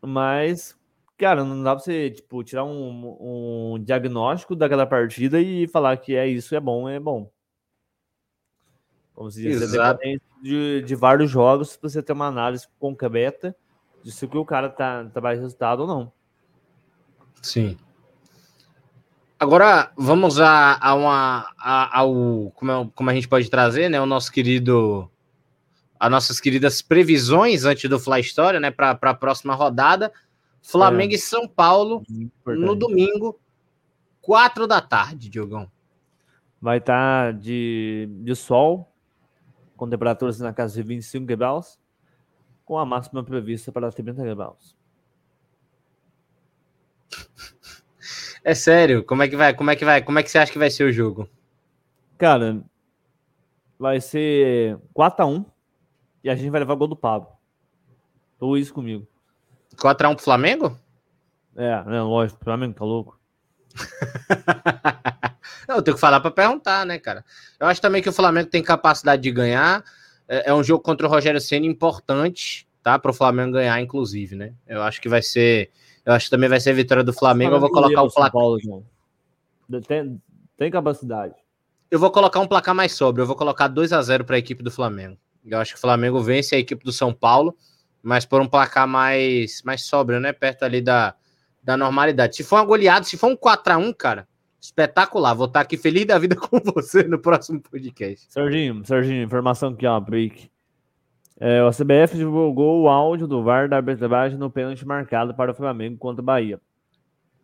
mas 0.00 0.78
cara, 1.22 1.44
não 1.44 1.62
dá 1.62 1.76
pra 1.76 1.84
você, 1.84 2.10
tipo, 2.10 2.42
tirar 2.42 2.64
um, 2.64 3.74
um 3.74 3.78
diagnóstico 3.78 4.56
daquela 4.56 4.84
partida 4.84 5.40
e 5.40 5.68
falar 5.68 5.96
que 5.96 6.16
é 6.16 6.26
isso, 6.26 6.54
é 6.54 6.58
bom, 6.58 6.88
é 6.88 6.98
bom. 6.98 7.30
Como 9.14 9.30
se 9.30 9.40
diz, 9.40 9.60
de, 10.42 10.82
de 10.82 10.94
vários 10.96 11.30
jogos 11.30 11.78
você 11.80 12.02
ter 12.02 12.12
uma 12.12 12.26
análise 12.26 12.66
concreta 12.80 13.54
de 14.02 14.10
se 14.10 14.26
que 14.26 14.36
o 14.36 14.44
cara 14.44 14.68
tá, 14.68 15.04
tá 15.04 15.20
mais 15.20 15.38
resultado 15.38 15.80
ou 15.80 15.86
não. 15.86 16.12
Sim. 17.40 17.76
Agora 19.38 19.92
vamos 19.96 20.40
a, 20.40 20.76
a 20.80 20.94
uma 20.94 21.54
a, 21.56 22.00
ao 22.00 22.50
como, 22.56 22.72
é, 22.72 22.90
como 22.96 23.10
a 23.10 23.14
gente 23.14 23.28
pode 23.28 23.48
trazer, 23.48 23.88
né, 23.88 24.00
o 24.00 24.06
nosso 24.06 24.32
querido 24.32 25.08
as 26.00 26.10
nossas 26.10 26.40
queridas 26.40 26.82
previsões 26.82 27.64
antes 27.64 27.88
do 27.88 28.00
Fly 28.00 28.20
História, 28.20 28.58
né, 28.58 28.72
para 28.72 28.98
a 29.00 29.14
próxima 29.14 29.54
rodada. 29.54 30.12
Flamengo 30.62 31.12
é. 31.12 31.16
e 31.16 31.18
São 31.18 31.48
Paulo 31.48 32.02
no 32.46 32.76
domingo, 32.76 33.38
quatro 34.20 34.66
da 34.66 34.80
tarde, 34.80 35.28
Diogão. 35.28 35.70
Vai 36.60 36.78
estar 36.78 37.32
tá 37.34 37.38
de, 37.38 38.08
de 38.22 38.36
sol, 38.36 38.88
com 39.76 39.90
temperaturas 39.90 40.38
na 40.38 40.52
casa 40.52 40.74
de 40.74 40.82
25 40.86 41.26
graus, 41.26 41.78
com 42.64 42.78
a 42.78 42.86
máxima 42.86 43.24
prevista 43.24 43.72
para 43.72 43.90
30 43.90 44.24
graus. 44.34 44.76
É 48.44 48.56
sério? 48.56 49.04
Como 49.04 49.22
é 49.22 49.28
que 49.28 49.36
vai? 49.36 49.54
Como 49.54 49.70
é 49.70 49.76
que 49.76 49.84
vai? 49.84 50.02
Como 50.02 50.18
é 50.18 50.22
que 50.24 50.28
você 50.28 50.36
acha 50.36 50.50
que 50.50 50.58
vai 50.58 50.68
ser 50.68 50.82
o 50.82 50.92
jogo? 50.92 51.28
Cara, 52.18 52.60
vai 53.78 54.00
ser 54.00 54.80
4 54.92 55.24
x 55.24 55.32
1 55.32 55.44
e 56.24 56.28
a 56.28 56.34
gente 56.34 56.50
vai 56.50 56.58
levar 56.58 56.74
o 56.74 56.76
gol 56.76 56.88
do 56.88 56.96
Pablo. 56.96 57.28
Tô 58.40 58.56
isso 58.56 58.74
comigo. 58.74 59.06
4 59.78 60.06
x 60.06 60.12
1 60.12 60.14
pro 60.16 60.24
Flamengo? 60.24 60.78
É, 61.56 61.82
né, 61.84 62.02
lógico, 62.02 62.40
o 62.40 62.44
Flamengo 62.44 62.74
tá 62.74 62.84
louco. 62.84 63.18
Não, 65.68 65.76
eu 65.76 65.82
tenho 65.82 65.94
que 65.94 66.00
falar 66.00 66.20
para 66.20 66.30
perguntar, 66.30 66.84
né, 66.86 66.98
cara? 66.98 67.24
Eu 67.58 67.66
acho 67.66 67.80
também 67.80 68.02
que 68.02 68.08
o 68.08 68.12
Flamengo 68.12 68.48
tem 68.48 68.62
capacidade 68.62 69.22
de 69.22 69.30
ganhar. 69.30 69.84
É, 70.28 70.50
é 70.50 70.54
um 70.54 70.62
jogo 70.62 70.82
contra 70.82 71.06
o 71.06 71.10
Rogério 71.10 71.40
Senna 71.40 71.66
importante, 71.66 72.66
tá? 72.82 72.98
Para 72.98 73.10
o 73.10 73.14
Flamengo 73.14 73.52
ganhar, 73.52 73.80
inclusive, 73.80 74.34
né? 74.34 74.52
Eu 74.66 74.82
acho 74.82 75.00
que 75.00 75.08
vai 75.08 75.22
ser. 75.22 75.70
Eu 76.04 76.12
acho 76.12 76.26
que 76.26 76.30
também 76.30 76.48
vai 76.48 76.60
ser 76.60 76.70
a 76.70 76.74
vitória 76.74 77.04
do 77.04 77.12
Flamengo. 77.12 77.54
Eu 77.54 77.60
vou 77.60 77.70
colocar 77.70 78.02
o 78.02 78.10
placar. 78.10 78.42
Tem, 79.86 80.20
tem 80.56 80.70
capacidade. 80.70 81.34
Eu 81.90 81.98
vou 81.98 82.10
colocar 82.10 82.40
um 82.40 82.46
placar 82.46 82.74
mais 82.74 82.92
sóbrio. 82.92 83.22
Eu 83.22 83.26
vou 83.26 83.36
colocar 83.36 83.68
2 83.68 83.92
a 83.92 84.02
0 84.02 84.24
para 84.24 84.36
a 84.36 84.38
equipe 84.38 84.62
do 84.62 84.70
Flamengo. 84.70 85.16
Eu 85.44 85.58
acho 85.58 85.72
que 85.72 85.78
o 85.78 85.80
Flamengo 85.80 86.20
vence 86.20 86.54
a 86.54 86.58
equipe 86.58 86.84
do 86.84 86.92
São 86.92 87.12
Paulo, 87.12 87.56
mas 88.02 88.24
por 88.24 88.40
um 88.40 88.48
placar 88.48 88.86
mais, 88.88 89.62
mais 89.64 89.82
sóbrio, 89.84 90.18
né? 90.18 90.32
Perto 90.32 90.64
ali 90.64 90.80
da, 90.80 91.14
da 91.62 91.76
normalidade. 91.76 92.36
Se 92.36 92.42
for 92.42 92.56
uma 92.56 92.64
goleada, 92.64 93.04
se 93.04 93.16
for 93.16 93.28
um 93.28 93.36
4 93.36 93.74
a 93.74 93.76
1 93.76 93.92
cara, 93.92 94.28
espetacular. 94.60 95.34
Vou 95.34 95.46
estar 95.46 95.60
aqui 95.60 95.76
feliz 95.76 96.06
da 96.06 96.18
vida 96.18 96.34
com 96.36 96.58
você 96.58 97.04
no 97.04 97.18
próximo 97.18 97.60
podcast. 97.60 98.32
Serginho, 98.32 98.84
Serginho, 98.84 99.22
informação 99.22 99.70
aqui, 99.70 99.86
ó, 99.86 99.98
break. 100.00 100.50
É, 101.38 101.62
o 101.64 101.70
CBF 101.70 102.16
divulgou 102.16 102.82
o 102.82 102.88
áudio 102.88 103.26
do 103.26 103.42
VAR 103.42 103.68
da 103.68 103.76
arbitragem 103.76 104.38
no 104.38 104.50
pênalti 104.50 104.86
marcado 104.86 105.34
para 105.34 105.50
o 105.50 105.54
Flamengo 105.54 105.98
contra 105.98 106.22
o 106.22 106.24
Bahia. 106.24 106.60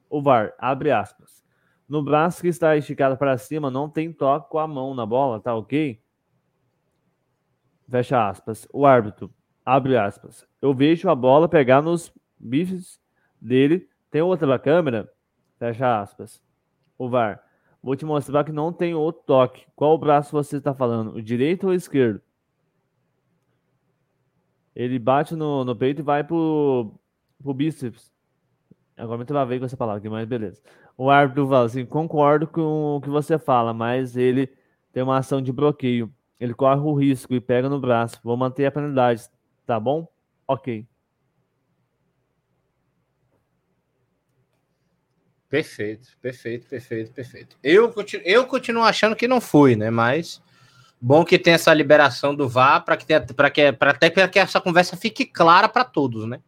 O 0.09 0.23
VAR, 0.23 0.55
abre 0.59 0.91
aspas. 0.91 1.43
No 1.89 2.03
braço 2.03 2.43
que 2.43 2.49
está 2.49 2.77
esticado 2.77 3.17
para 3.17 3.37
cima, 3.39 3.71
não 3.71 3.89
tem 3.89 4.13
toque 4.13 4.51
com 4.51 4.59
a 4.59 4.69
mão 4.69 4.95
na 4.95 5.07
bola, 5.07 5.41
tá 5.41 5.55
ok? 5.55 6.01
Fecha 7.91 8.29
aspas. 8.29 8.69
O 8.73 8.87
árbitro, 8.87 9.33
abre 9.69 9.99
aspas. 9.99 10.47
Eu 10.62 10.73
vejo 10.73 11.11
a 11.11 11.14
bola 11.14 11.49
pegar 11.49 11.83
nos 11.83 12.12
bifes 12.39 12.99
dele 13.39 13.87
tem 14.11 14.23
outra 14.23 14.59
câmera? 14.59 15.11
Fecha 15.59 16.01
aspas. 16.01 16.43
O 16.97 17.09
VAR. 17.09 17.43
Vou 17.83 17.95
te 17.95 18.05
mostrar 18.05 18.45
que 18.45 18.53
não 18.53 18.73
tem 18.73 18.95
outro 18.95 19.23
toque. 19.27 19.66
Qual 19.77 19.99
braço 19.99 20.33
você 20.33 20.57
está 20.57 20.75
falando? 20.75 21.14
O 21.14 21.23
direito 21.23 21.64
ou 21.64 21.71
o 21.71 21.75
esquerdo? 21.75 22.21
Ele 24.75 24.99
bate 24.99 25.37
no, 25.37 25.64
no 25.64 25.77
peito 25.77 26.01
e 26.01 26.03
vai 26.03 26.25
pro, 26.25 26.95
pro 27.43 27.53
bíceps. 27.53 28.11
Agora 28.97 29.19
me 29.19 29.25
travei 29.25 29.59
com 29.59 29.66
essa 29.66 29.77
palavra 29.77 29.99
aqui, 29.99 30.09
mas 30.09 30.27
beleza. 30.27 30.62
O 30.97 31.11
árbitro 31.11 31.47
fala 31.47 31.66
assim: 31.66 31.85
concordo 31.85 32.47
com 32.47 32.97
o 32.97 33.01
que 33.01 33.11
você 33.11 33.39
fala, 33.39 33.75
mas 33.75 34.16
ele 34.16 34.51
tem 34.93 35.03
uma 35.03 35.19
ação 35.19 35.43
de 35.43 35.53
bloqueio. 35.53 36.12
Ele 36.41 36.55
corre 36.55 36.81
o 36.81 36.95
risco 36.95 37.35
e 37.35 37.41
pega 37.41 37.69
no 37.69 37.79
braço. 37.79 38.19
Vou 38.25 38.37
manter 38.37 38.66
a 38.66 38.73
penalidade. 38.73 39.29
Tá 39.69 39.79
bom? 39.79 40.09
Ok. 40.47 40.87
Perfeito, 45.47 46.09
perfeito, 46.23 46.66
perfeito, 46.66 47.12
perfeito. 47.12 47.59
Eu 47.62 47.93
continuo, 47.93 48.27
eu 48.27 48.47
continuo 48.47 48.83
achando 48.83 49.14
que 49.14 49.29
não 49.29 49.43
fui, 49.43 49.77
né? 49.77 49.91
Mas 49.91 50.43
bom 50.99 51.23
que 51.23 51.39
tem 51.39 51.53
essa 51.53 51.75
liberação 51.75 52.35
do 52.35 52.49
VAR 52.49 52.83
para 52.83 52.97
que 52.97 53.05
para 53.35 53.51
que 53.51 53.71
para 53.71 53.91
até 53.91 54.09
que 54.09 54.39
essa 54.39 54.59
conversa 54.59 54.97
fique 54.97 55.27
clara 55.27 55.69
para 55.69 55.85
todos, 55.85 56.27
né? 56.27 56.41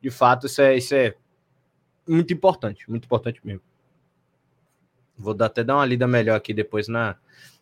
De 0.00 0.10
fato, 0.10 0.46
isso 0.46 0.62
é, 0.62 0.74
isso 0.74 0.94
é 0.94 1.14
muito 2.08 2.32
importante, 2.32 2.88
muito 2.88 3.04
importante 3.04 3.38
mesmo. 3.44 3.60
Vou 5.18 5.34
dar, 5.34 5.46
até 5.46 5.62
dar 5.62 5.76
uma 5.76 5.84
lida 5.84 6.08
melhor 6.08 6.36
aqui 6.36 6.54
depois 6.54 6.88
na. 6.88 7.18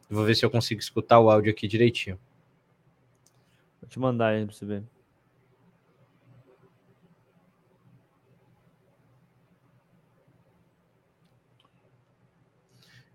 Vou 0.09 0.25
ver 0.25 0.37
se 0.37 0.45
eu 0.45 0.51
consigo 0.51 0.81
escutar 0.81 1.19
o 1.19 1.29
áudio 1.29 1.51
aqui 1.51 1.67
direitinho. 1.67 2.17
Vou 3.83 3.89
te 3.89 3.99
mandar 3.99 4.29
aí 4.29 4.45
para 4.45 4.55
você 4.55 4.65
ver. 4.65 4.85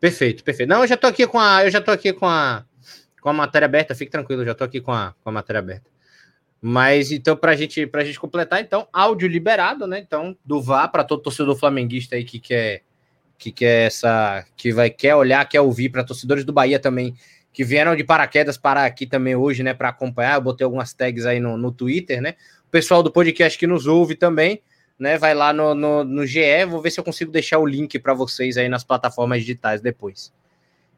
Perfeito, 0.06 0.44
perfeito. 0.44 0.70
Não, 0.70 0.82
eu 0.82 0.88
já 0.88 0.96
tô 0.96 1.08
aqui 1.08 1.26
com 1.26 1.40
a, 1.40 1.66
eu 1.66 1.72
já 1.72 1.82
tô 1.82 1.90
aqui 1.90 2.14
com 2.14 2.28
a, 2.28 2.64
com 3.20 3.28
a 3.28 3.34
matéria 3.34 3.66
aberta. 3.66 3.96
Fique 3.96 4.12
tranquilo, 4.12 4.44
eu 4.44 4.46
já 4.46 4.54
tô 4.54 4.64
aqui 4.64 4.80
com 4.80 4.92
a, 4.92 5.16
com 5.24 5.30
a 5.30 5.32
matéria 5.32 5.58
aberta. 5.58 5.90
Mas 6.62 7.12
então 7.12 7.36
para 7.36 7.56
gente, 7.56 7.88
para 7.88 8.06
gente 8.06 8.20
completar, 8.20 8.62
então 8.62 8.88
áudio 8.94 9.28
liberado, 9.28 9.88
né? 9.88 9.98
Então 9.98 10.38
do 10.46 10.62
VAR 10.62 10.92
para 10.92 11.04
todo 11.04 11.24
torcedor 11.24 11.56
flamenguista 11.56 12.16
aí 12.16 12.24
que 12.24 12.40
quer, 12.40 12.84
que 13.36 13.52
quer 13.52 13.88
essa, 13.88 14.46
que 14.56 14.72
vai 14.72 14.92
quer 14.92 15.16
olhar, 15.16 15.44
quer 15.50 15.62
ouvir 15.62 15.90
para 15.90 16.04
torcedores 16.04 16.46
do 16.46 16.54
Bahia 16.54 16.78
também 16.78 17.16
que 17.52 17.64
vieram 17.64 17.96
de 17.96 18.04
paraquedas 18.04 18.58
para 18.60 18.86
aqui 18.86 19.08
também 19.08 19.36
hoje, 19.36 19.64
né? 19.64 19.74
Para 19.74 19.90
acompanhar. 19.90 20.36
Eu 20.36 20.42
botei 20.42 20.66
algumas 20.66 20.94
tags 20.94 21.26
aí 21.26 21.40
no, 21.40 21.58
no 21.58 21.72
Twitter, 21.72 22.22
né? 22.22 22.36
O 22.68 22.70
pessoal 22.70 23.02
do 23.02 23.12
podcast 23.12 23.58
que 23.58 23.66
nos 23.66 23.88
ouve 23.88 24.14
também 24.14 24.62
né? 24.98 25.18
Vai 25.18 25.34
lá 25.34 25.52
no, 25.52 25.76
no, 25.76 26.04
no 26.04 26.26
GE, 26.26 26.66
vou 26.68 26.82
ver 26.82 26.92
se 26.92 27.00
eu 27.00 27.04
consigo 27.04 27.32
deixar 27.32 27.60
o 27.60 27.66
link 27.66 28.00
para 28.00 28.14
vocês 28.14 28.58
aí 28.58 28.70
nas 28.70 28.84
plataformas 28.84 29.40
digitais 29.42 29.82
depois. 29.82 30.34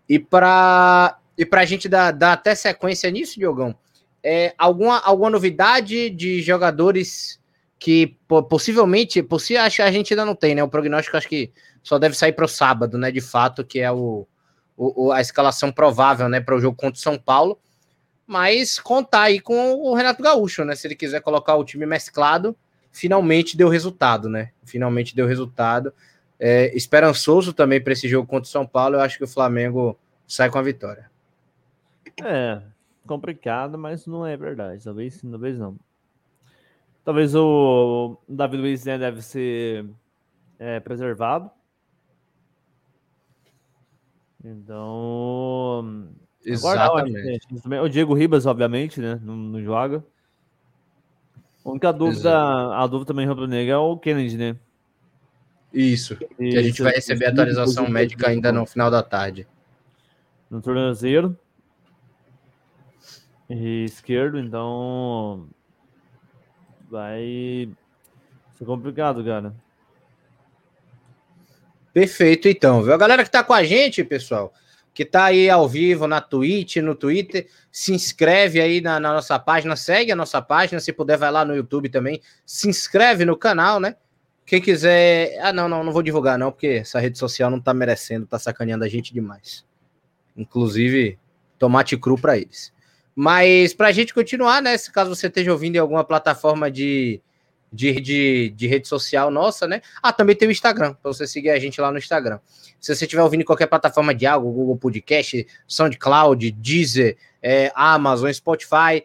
E 0.08 0.20
para 0.20 1.18
e 1.38 1.48
a 1.52 1.66
gente 1.66 1.88
dar, 1.88 2.12
dar 2.12 2.34
até 2.34 2.56
sequência 2.56 3.12
nisso, 3.12 3.38
Diogão, 3.38 3.76
é, 4.24 4.56
alguma, 4.58 5.00
alguma 5.00 5.30
novidade 5.30 6.10
de 6.10 6.42
jogadores 6.42 7.40
que 7.80 8.18
possivelmente, 8.50 9.22
possível, 9.22 9.62
acho 9.62 9.84
a 9.84 9.92
gente 9.92 10.14
ainda 10.14 10.26
não 10.26 10.34
tem, 10.34 10.56
né? 10.56 10.64
O 10.64 10.68
prognóstico 10.68 11.16
acho 11.16 11.30
que 11.30 11.52
só 11.84 12.00
deve 12.00 12.18
sair 12.18 12.34
para 12.34 12.46
o 12.46 12.48
sábado, 12.48 12.98
né? 12.98 13.12
De 13.12 13.22
fato, 13.22 13.64
que 13.64 13.80
é 13.80 13.92
o, 13.92 14.28
o, 14.76 15.12
a 15.12 15.22
escalação 15.22 15.72
provável, 15.72 16.28
né? 16.28 16.40
Para 16.40 16.56
o 16.56 16.60
jogo 16.60 16.76
contra 16.76 16.98
o 16.98 17.02
São 17.02 17.18
Paulo. 17.20 17.60
Mas 18.26 18.80
contar 18.80 19.22
aí 19.24 19.40
com 19.40 19.76
o 19.76 19.94
Renato 19.94 20.24
Gaúcho, 20.24 20.66
né? 20.66 20.76
Se 20.76 20.88
ele 20.88 20.96
quiser 20.96 21.22
colocar 21.22 21.56
o 21.56 21.64
time 21.64 21.86
mesclado, 21.86 22.58
finalmente 22.98 23.56
deu 23.56 23.70
resultado, 23.70 24.28
né? 24.28 24.52
Finalmente 24.66 25.16
deu 25.16 25.28
resultado. 25.28 25.94
É, 26.40 26.76
esperançoso 26.76 27.54
também 27.54 27.80
para 27.82 27.94
esse 27.94 28.08
jogo 28.08 28.28
contra 28.28 28.48
o 28.48 28.52
São 28.52 28.66
Paulo. 28.66 28.96
Eu 28.96 29.02
acho 29.02 29.18
que 29.18 29.24
o 29.24 29.28
Flamengo 29.28 29.98
sai 30.28 30.50
com 30.50 30.58
a 30.58 30.62
vitória. 30.64 31.10
É, 32.24 32.62
complicado, 33.06 33.78
mas 33.78 34.08
não 34.08 34.26
é 34.26 34.36
verdade. 34.36 34.84
Talvez 34.84 35.14
sim, 35.14 35.30
talvez 35.30 35.60
não. 35.60 35.78
Talvez 37.04 37.36
o 37.36 38.18
David 38.28 38.62
Luiz 38.62 38.84
né, 38.84 38.98
deve 38.98 39.22
ser 39.22 39.86
é, 40.60 40.80
preservado. 40.80 41.50
Então. 44.44 46.10
Exatamente. 46.44 47.48
Agora, 47.64 47.84
o 47.84 47.90
Diego 47.90 48.14
Ribas, 48.14 48.46
obviamente, 48.46 49.00
né? 49.00 49.20
Não, 49.24 49.36
não 49.36 49.62
joga. 49.62 50.04
A 51.68 51.70
única 51.70 51.92
dúvida, 51.92 52.30
Exato. 52.30 52.72
a 52.72 52.88
dúvida 52.88 53.08
também 53.08 53.28
rubro-negra 53.28 53.74
é 53.74 53.78
o 53.78 53.98
Kennedy, 53.98 54.38
né? 54.38 54.56
Isso. 55.74 56.18
E 56.40 56.52
que 56.52 56.58
a 56.58 56.64
gente 56.64 56.82
vai 56.82 56.94
receber 56.94 57.26
a 57.26 57.30
atualização 57.30 57.90
médica 57.90 58.30
ainda 58.30 58.54
no 58.54 58.66
final 58.66 58.90
da 58.90 59.04
tarde. 59.04 59.46
No 60.50 60.62
tornozelo. 60.62 61.38
E 63.50 63.84
esquerdo, 63.84 64.40
então. 64.40 65.50
Vai 66.90 67.70
ser 68.56 68.64
complicado, 68.64 69.22
cara. 69.26 69.54
Perfeito, 71.94 72.48
então, 72.48 72.82
viu? 72.82 72.94
A 72.94 72.98
galera 72.98 73.26
que 73.26 73.32
tá 73.32 73.44
com 73.44 73.54
a 73.54 73.64
gente, 73.66 74.06
pessoal, 74.06 74.54
que 74.98 75.04
está 75.04 75.26
aí 75.26 75.48
ao 75.48 75.70
vivo 75.70 76.08
na 76.08 76.20
Twitch, 76.20 76.78
no 76.78 76.96
Twitter, 76.96 77.48
se 77.72 77.94
inscreve 77.94 78.60
aí 78.60 78.82
na, 78.82 79.00
na, 79.00 79.14
nossa 79.14 79.38
página, 79.38 79.76
segue 79.76 80.12
a 80.12 80.16
nossa 80.16 80.42
página, 80.42 80.80
se 80.80 80.92
puder 80.92 81.20
vai 81.20 81.30
lá 81.30 81.46
no 81.46 81.56
YouTube 81.56 81.88
também, 81.88 82.20
se 82.44 82.68
inscreve 82.68 83.24
no 83.24 83.38
canal, 83.38 83.80
né? 83.80 83.96
Quem 84.44 84.60
quiser, 84.60 85.38
ah 85.40 85.54
não, 85.54 85.70
não, 85.70 85.84
não 85.84 85.92
vou 85.92 86.02
divulgar 86.02 86.40
não, 86.40 86.52
porque 86.52 86.80
essa 86.82 87.00
rede 87.00 87.16
social 87.16 87.52
não 87.52 87.62
tá 87.62 87.76
merecendo, 87.76 88.26
tá 88.26 88.40
sacaneando 88.40 88.86
a 88.86 88.88
gente 88.88 89.14
demais. 89.14 89.64
Inclusive, 90.36 91.20
tomate 91.60 91.96
cru 91.96 92.18
para 92.18 92.36
eles. 92.36 92.74
Mas 93.16 93.76
para 93.76 93.90
a 93.90 93.92
gente 93.92 94.16
continuar, 94.16 94.64
né? 94.64 94.76
Se 94.80 94.92
caso 94.92 95.14
você 95.14 95.28
esteja 95.28 95.52
ouvindo 95.52 95.76
em 95.76 95.80
alguma 95.80 96.04
plataforma 96.04 96.72
de, 96.72 97.22
de, 97.72 98.00
de, 98.00 98.50
de 98.56 98.68
rede 98.68 98.88
social 98.88 99.30
nossa, 99.30 99.68
né? 99.68 99.82
Ah, 100.02 100.14
também 100.14 100.36
tem 100.36 100.48
o 100.48 100.52
Instagram, 100.52 100.94
para 100.94 101.12
você 101.12 101.28
seguir 101.28 101.50
a 101.50 101.60
gente 101.60 101.80
lá 101.82 101.92
no 101.92 101.98
Instagram. 101.98 102.40
Se 102.80 102.96
você 102.96 103.06
estiver 103.06 103.22
ouvindo 103.22 103.44
qualquer 103.44 103.68
plataforma 103.68 104.14
de 104.14 104.26
algo, 104.26 104.52
Google 104.52 104.78
Podcast, 104.78 105.46
SoundCloud, 105.68 106.52
Deezer, 106.52 107.18
é, 107.42 107.72
Amazon, 107.76 108.32
Spotify, 108.32 109.04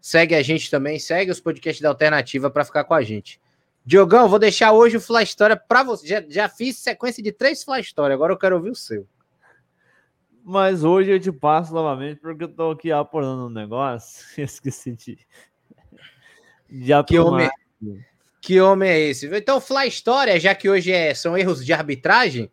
segue 0.00 0.34
a 0.34 0.42
gente 0.42 0.70
também, 0.70 0.98
segue 0.98 1.30
os 1.30 1.40
podcasts 1.40 1.80
da 1.80 1.88
Alternativa 1.88 2.50
para 2.50 2.64
ficar 2.64 2.84
com 2.84 2.94
a 2.94 3.02
gente. 3.02 3.40
Diogão, 3.84 4.28
vou 4.28 4.38
deixar 4.38 4.72
hoje 4.72 4.96
o 4.96 5.00
Fly 5.00 5.24
História 5.24 5.56
para 5.56 5.82
você. 5.82 6.06
Já, 6.06 6.22
já, 6.28 6.48
fiz 6.48 6.76
sequência 6.78 7.22
de 7.22 7.32
três 7.32 7.64
Fly 7.64 7.80
História, 7.80 8.14
agora 8.14 8.32
eu 8.32 8.38
quero 8.38 8.56
ouvir 8.56 8.70
o 8.70 8.76
seu. 8.76 9.06
Mas 10.44 10.82
hoje 10.82 11.10
eu 11.10 11.20
te 11.20 11.30
passo 11.30 11.72
novamente 11.72 12.20
porque 12.20 12.44
eu 12.44 12.48
tô 12.48 12.70
aqui 12.72 12.90
apurando 12.90 13.46
um 13.46 13.50
negócio. 13.50 14.24
Esqueci 14.42 14.92
de. 14.92 15.18
de 16.68 17.04
que, 17.04 17.18
homem, 17.18 17.48
que 18.40 18.60
homem 18.60 18.90
é 18.90 19.00
esse? 19.00 19.26
Então, 19.26 19.60
Fly 19.60 19.86
História, 19.86 20.38
já 20.40 20.54
que 20.54 20.68
hoje 20.68 20.90
é, 20.90 21.14
são 21.14 21.38
erros 21.38 21.64
de 21.64 21.72
arbitragem, 21.72 22.50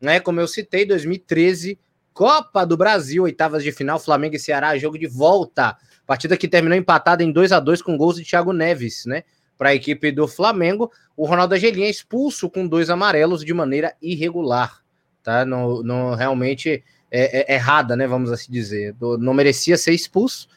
né? 0.00 0.18
Como 0.18 0.40
eu 0.40 0.48
citei, 0.48 0.84
2013, 0.84 1.78
Copa 2.12 2.66
do 2.66 2.76
Brasil, 2.76 3.22
oitavas 3.22 3.62
de 3.62 3.70
final, 3.70 3.98
Flamengo 3.98 4.34
e 4.34 4.38
Ceará, 4.38 4.76
jogo 4.76 4.98
de 4.98 5.06
volta. 5.06 5.76
Partida 6.06 6.36
que 6.36 6.48
terminou 6.48 6.76
empatada 6.76 7.22
em 7.22 7.30
2 7.30 7.52
a 7.52 7.60
2 7.60 7.80
com 7.82 7.96
gols 7.96 8.16
de 8.16 8.24
Thiago 8.24 8.52
Neves, 8.52 9.06
né? 9.06 9.22
Para 9.56 9.70
a 9.70 9.74
equipe 9.74 10.10
do 10.10 10.26
Flamengo. 10.26 10.90
O 11.16 11.26
Ronaldo 11.26 11.54
Angelim 11.54 11.84
é 11.84 11.90
expulso 11.90 12.50
com 12.50 12.66
dois 12.66 12.90
amarelos 12.90 13.44
de 13.44 13.54
maneira 13.54 13.94
irregular, 14.02 14.82
tá? 15.22 15.44
No, 15.44 15.82
no 15.82 16.14
realmente 16.14 16.82
é, 17.10 17.52
é, 17.52 17.54
errada, 17.54 17.94
né? 17.94 18.06
Vamos 18.06 18.32
assim 18.32 18.50
dizer. 18.50 18.96
Não 19.18 19.32
merecia 19.32 19.76
ser 19.76 19.92
expulso, 19.92 20.48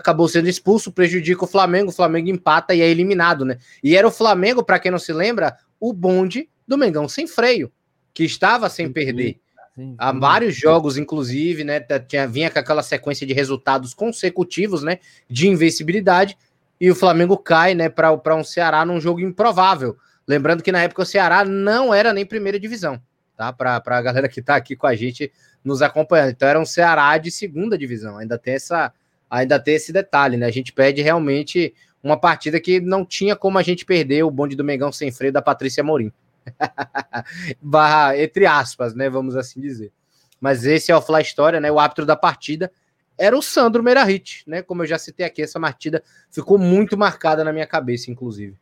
acabou 0.00 0.28
sendo 0.28 0.48
expulso, 0.48 0.92
prejudica 0.92 1.44
o 1.44 1.46
Flamengo, 1.46 1.90
o 1.90 1.94
Flamengo 1.94 2.28
empata 2.28 2.74
e 2.74 2.80
é 2.80 2.88
eliminado, 2.88 3.44
né? 3.44 3.58
E 3.82 3.96
era 3.96 4.06
o 4.06 4.10
Flamengo, 4.10 4.64
para 4.64 4.78
quem 4.78 4.90
não 4.90 4.98
se 4.98 5.12
lembra, 5.12 5.56
o 5.78 5.92
bonde 5.92 6.48
do 6.66 6.76
Mengão 6.76 7.08
sem 7.08 7.26
freio, 7.26 7.70
que 8.12 8.24
estava 8.24 8.68
sem 8.68 8.86
sim, 8.86 8.92
perder. 8.92 9.40
Sim, 9.74 9.94
Há 9.96 10.12
vários 10.12 10.54
jogos, 10.54 10.96
inclusive, 10.96 11.64
né? 11.64 11.80
Tinha, 12.08 12.26
vinha 12.26 12.50
com 12.50 12.58
aquela 12.58 12.82
sequência 12.82 13.26
de 13.26 13.32
resultados 13.32 13.94
consecutivos, 13.94 14.82
né? 14.82 14.98
De 15.28 15.48
invencibilidade, 15.48 16.36
e 16.80 16.90
o 16.90 16.94
Flamengo 16.94 17.36
cai, 17.36 17.74
né, 17.74 17.90
para 17.90 18.34
um 18.34 18.42
Ceará 18.42 18.84
num 18.86 19.00
jogo 19.00 19.20
improvável. 19.20 19.98
Lembrando 20.26 20.62
que 20.62 20.72
na 20.72 20.82
época 20.82 21.02
o 21.02 21.06
Ceará 21.06 21.44
não 21.44 21.92
era 21.92 22.12
nem 22.14 22.24
primeira 22.24 22.58
divisão, 22.58 23.00
tá? 23.36 23.52
Para 23.52 23.82
a 23.84 24.02
galera 24.02 24.28
que 24.28 24.40
está 24.40 24.56
aqui 24.56 24.74
com 24.74 24.86
a 24.86 24.94
gente 24.94 25.30
nos 25.62 25.82
acompanhando. 25.82 26.30
Então 26.30 26.48
era 26.48 26.58
um 26.58 26.64
Ceará 26.64 27.18
de 27.18 27.30
segunda 27.30 27.76
divisão. 27.76 28.16
Ainda 28.16 28.38
tem 28.38 28.54
essa, 28.54 28.92
ainda 29.30 29.60
tem 29.60 29.74
esse 29.74 29.92
detalhe, 29.92 30.36
né? 30.36 30.46
A 30.46 30.50
gente 30.50 30.72
pede 30.72 31.00
realmente 31.00 31.72
uma 32.02 32.18
partida 32.18 32.58
que 32.58 32.80
não 32.80 33.04
tinha 33.04 33.36
como 33.36 33.58
a 33.58 33.62
gente 33.62 33.84
perder 33.84 34.24
o 34.24 34.30
bonde 34.30 34.56
do 34.56 34.64
Mengão 34.64 34.90
sem 34.90 35.12
freio 35.12 35.32
da 35.32 35.40
Patrícia 35.40 35.84
Morim. 35.84 36.12
Barra, 37.62 38.18
entre 38.18 38.46
aspas, 38.46 38.94
né? 38.94 39.08
Vamos 39.08 39.36
assim 39.36 39.60
dizer. 39.60 39.92
Mas 40.40 40.64
esse 40.64 40.90
é 40.90 40.96
o 40.96 41.02
Fly 41.02 41.22
História, 41.22 41.60
né? 41.60 41.70
O 41.70 41.78
árbitro 41.78 42.04
da 42.04 42.16
partida 42.16 42.72
era 43.16 43.36
o 43.36 43.42
Sandro 43.42 43.82
Merahit, 43.82 44.42
né? 44.46 44.62
Como 44.62 44.82
eu 44.82 44.86
já 44.86 44.98
citei 44.98 45.26
aqui, 45.26 45.42
essa 45.42 45.60
partida 45.60 46.02
ficou 46.30 46.58
muito 46.58 46.96
marcada 46.96 47.44
na 47.44 47.52
minha 47.52 47.66
cabeça, 47.66 48.10
inclusive. 48.10 48.58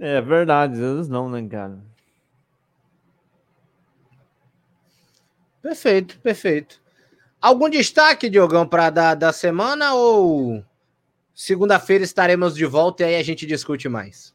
É 0.00 0.20
verdade, 0.20 0.74
às 0.74 0.78
vezes 0.78 1.08
não, 1.08 1.28
né, 1.28 1.46
cara? 1.46 1.78
Perfeito, 5.60 6.18
perfeito. 6.20 6.80
Algum 7.40 7.68
destaque, 7.68 8.28
Diogão, 8.28 8.66
para 8.66 8.90
da, 8.90 9.14
da 9.14 9.32
semana 9.32 9.94
ou 9.94 10.64
segunda-feira 11.32 12.02
estaremos 12.02 12.54
de 12.54 12.66
volta 12.66 13.02
e 13.02 13.06
aí 13.06 13.14
a 13.14 13.22
gente 13.22 13.46
discute 13.46 13.88
mais? 13.88 14.34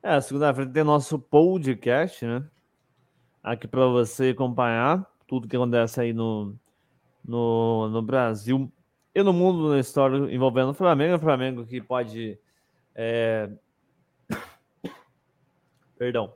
É, 0.00 0.20
segunda-feira 0.20 0.70
tem 0.70 0.84
nosso 0.84 1.18
podcast, 1.18 2.24
né? 2.24 2.44
Aqui 3.42 3.66
para 3.66 3.86
você 3.86 4.28
acompanhar 4.28 5.04
tudo 5.26 5.48
que 5.48 5.56
acontece 5.56 6.00
aí 6.00 6.12
no, 6.12 6.54
no, 7.24 7.88
no 7.88 8.00
Brasil 8.00 8.70
e 9.12 9.22
no 9.22 9.32
mundo 9.32 9.70
na 9.70 9.80
história 9.80 10.16
envolvendo 10.32 10.70
o 10.70 10.74
Flamengo. 10.74 11.16
O 11.16 11.20
Flamengo 11.20 11.66
que 11.66 11.80
pode. 11.80 12.38
É... 12.94 13.50
Perdão. 15.98 16.32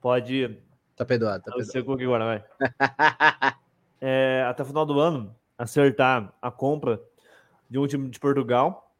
Pode 0.00 0.58
Tá 1.00 1.06
perdoado, 1.06 1.42
tá 1.42 1.52
perdoado. 1.52 1.64
Você 1.64 1.78
agora, 1.78 2.24
vai. 2.26 2.44
é, 4.00 4.44
até 4.48 4.62
o 4.62 4.66
final 4.66 4.86
do 4.86 4.98
ano, 4.98 5.34
acertar 5.58 6.32
a 6.40 6.50
compra 6.50 7.00
de 7.68 7.78
um 7.78 7.86
time 7.86 8.08
de 8.08 8.18
Portugal. 8.18 8.94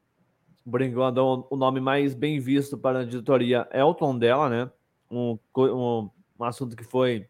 Por 0.69 0.81
enquanto, 0.81 1.47
o 1.49 1.55
nome 1.55 1.79
mais 1.79 2.13
bem 2.13 2.39
visto 2.39 2.77
para 2.77 2.99
a 2.99 3.03
diretoria 3.03 3.67
é 3.71 3.83
o 3.83 3.93
tom 3.93 4.17
dela, 4.17 4.47
né? 4.49 4.71
Um, 5.09 5.37
um, 5.57 6.09
um 6.39 6.43
assunto 6.43 6.75
que 6.75 6.83
foi 6.83 7.27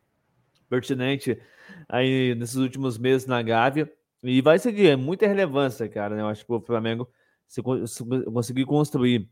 pertinente 0.69 1.41
aí 1.87 2.35
nesses 2.35 2.57
últimos 2.57 2.97
meses 2.97 3.25
na 3.25 3.41
Gávea. 3.41 3.91
E 4.21 4.41
vai 4.41 4.59
ser 4.59 4.71
de 4.73 4.95
muita 4.95 5.25
relevância, 5.25 5.87
cara. 5.87 6.15
Né? 6.15 6.21
Eu 6.21 6.27
acho 6.27 6.45
que 6.45 6.51
o 6.51 6.61
Flamengo, 6.61 7.09
se, 7.47 7.61
se 7.87 8.03
conseguir 8.25 8.65
construir 8.65 9.29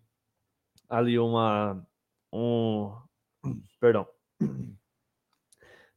ali 0.90 1.20
uma. 1.20 1.86
Um, 2.34 2.92
perdão 3.80 4.08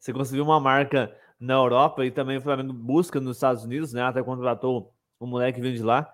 você 0.03 0.13
conseguiu 0.13 0.45
uma 0.45 0.59
marca 0.59 1.17
na 1.43 1.55
Europa 1.55 2.07
e 2.07 2.11
também 2.13 2.37
o 2.37 2.41
Flamengo 2.41 2.73
busca 2.73 3.21
nos 3.21 3.37
Estados 3.37 3.65
Unidos, 3.65 3.93
né? 3.93 4.03
Até 4.03 4.23
contratou 4.23 4.95
um 5.21 5.27
moleque 5.27 5.57
que 5.57 5.61
vem 5.61 5.75
de 5.75 5.83
lá, 5.83 6.09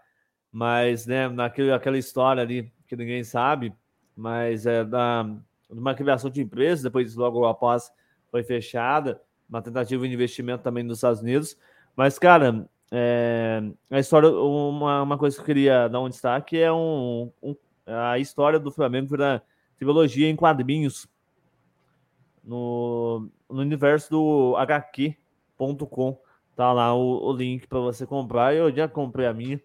mas, 0.51 1.07
né, 1.07 1.29
naquele, 1.29 1.71
aquela 1.71 1.99
história 1.99 2.43
ali 2.43 2.73
que 2.87 2.97
ninguém 2.97 3.23
sabe, 3.23 3.75
mas 4.17 4.65
é 4.65 4.83
da 4.85 5.29
uma 5.69 5.95
criação 5.95 6.31
de 6.31 6.41
empresa, 6.41 6.85
depois 6.85 7.15
logo 7.15 7.45
após 7.45 7.93
foi 8.31 8.43
fechada, 8.43 9.21
uma 9.47 9.61
tentativa 9.61 10.09
de 10.09 10.15
investimento 10.15 10.63
também 10.63 10.83
nos 10.83 10.97
Estados 10.97 11.21
Unidos. 11.21 11.59
Mas, 11.95 12.19
cara, 12.19 12.67
é, 12.91 13.63
a 13.91 13.99
história, 13.99 14.31
uma, 14.31 15.03
uma 15.03 15.19
coisa 15.19 15.37
que 15.37 15.43
eu 15.43 15.47
queria 15.47 15.89
dar 15.89 16.01
um 16.01 16.09
destaque 16.09 16.57
é 16.59 16.73
um, 16.73 17.31
um 17.43 17.55
a 17.87 18.19
história 18.19 18.59
do 18.59 18.71
Flamengo 18.71 19.15
da 19.15 19.43
trilogia 19.77 20.27
em 20.27 20.37
quadrinhos 20.37 21.07
no, 22.49 23.29
no 23.49 23.61
universo 23.61 24.11
do 24.11 24.57
HQ.com. 24.57 26.19
Tá 26.57 26.73
lá 26.73 26.95
o, 26.95 27.29
o 27.29 27.33
link 27.33 27.67
para 27.69 27.79
você 27.79 28.07
comprar. 28.07 28.55
Eu 28.55 28.75
já 28.75 28.89
comprei 28.89 29.27
a 29.27 29.35
minha. 29.35 29.61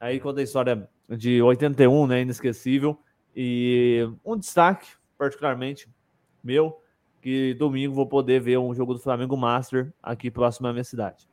Aí 0.00 0.18
conta 0.18 0.40
a 0.40 0.42
história 0.42 0.88
de 1.08 1.40
81, 1.40 2.06
né? 2.08 2.22
Inesquecível. 2.22 2.98
E 3.34 4.06
um 4.24 4.36
destaque, 4.36 4.88
particularmente 5.16 5.88
meu, 6.42 6.80
que 7.22 7.54
domingo 7.54 7.94
vou 7.94 8.06
poder 8.06 8.40
ver 8.40 8.58
um 8.58 8.74
jogo 8.74 8.94
do 8.94 9.00
Flamengo 9.00 9.36
Master 9.36 9.92
aqui 10.02 10.30
próximo 10.30 10.66
à 10.66 10.72
minha 10.72 10.84
cidade. 10.84 11.26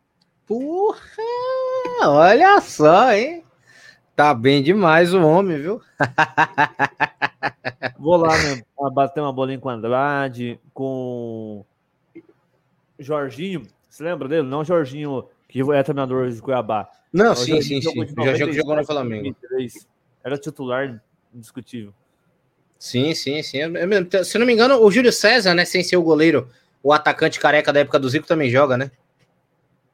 Porra! 0.45 0.99
Olha 2.03 2.61
só, 2.61 3.11
hein? 3.11 3.43
Tá 4.15 4.33
bem 4.33 4.63
demais 4.63 5.13
o 5.13 5.21
homem, 5.21 5.57
viu? 5.57 5.81
Vou 7.97 8.17
lá, 8.17 8.37
né, 8.37 8.63
bater 8.93 9.21
uma 9.21 9.33
bolinha 9.33 9.59
com 9.59 9.69
o 9.69 9.71
Andrade, 9.71 10.59
com 10.73 11.65
Jorginho. 12.99 13.63
Você 13.89 14.03
lembra 14.03 14.27
dele? 14.27 14.47
Não 14.47 14.63
Jorginho, 14.63 15.27
que 15.47 15.61
é 15.61 15.83
treinador 15.83 16.29
de 16.29 16.41
Cuiabá. 16.41 16.89
Não, 17.11 17.35
sim, 17.35 17.61
sim, 17.61 17.81
sim. 17.81 18.07
Jorginho 18.15 18.49
que 18.49 18.53
jogou 18.53 18.75
no 18.75 18.85
Flamengo. 18.85 19.35
Era 20.23 20.37
titular 20.37 21.01
indiscutível. 21.33 21.93
Sim, 22.77 23.13
sim, 23.13 23.43
sim. 23.43 23.59
Se 24.23 24.37
não 24.37 24.45
me 24.45 24.53
engano, 24.53 24.81
o 24.81 24.91
Júlio 24.91 25.11
César, 25.11 25.53
né, 25.53 25.65
sem 25.65 25.83
ser 25.83 25.97
o 25.97 26.03
goleiro, 26.03 26.49
o 26.81 26.93
atacante 26.93 27.39
careca 27.39 27.71
da 27.71 27.79
época 27.81 27.99
do 27.99 28.09
Zico 28.09 28.27
também 28.27 28.49
joga, 28.49 28.77
né? 28.77 28.91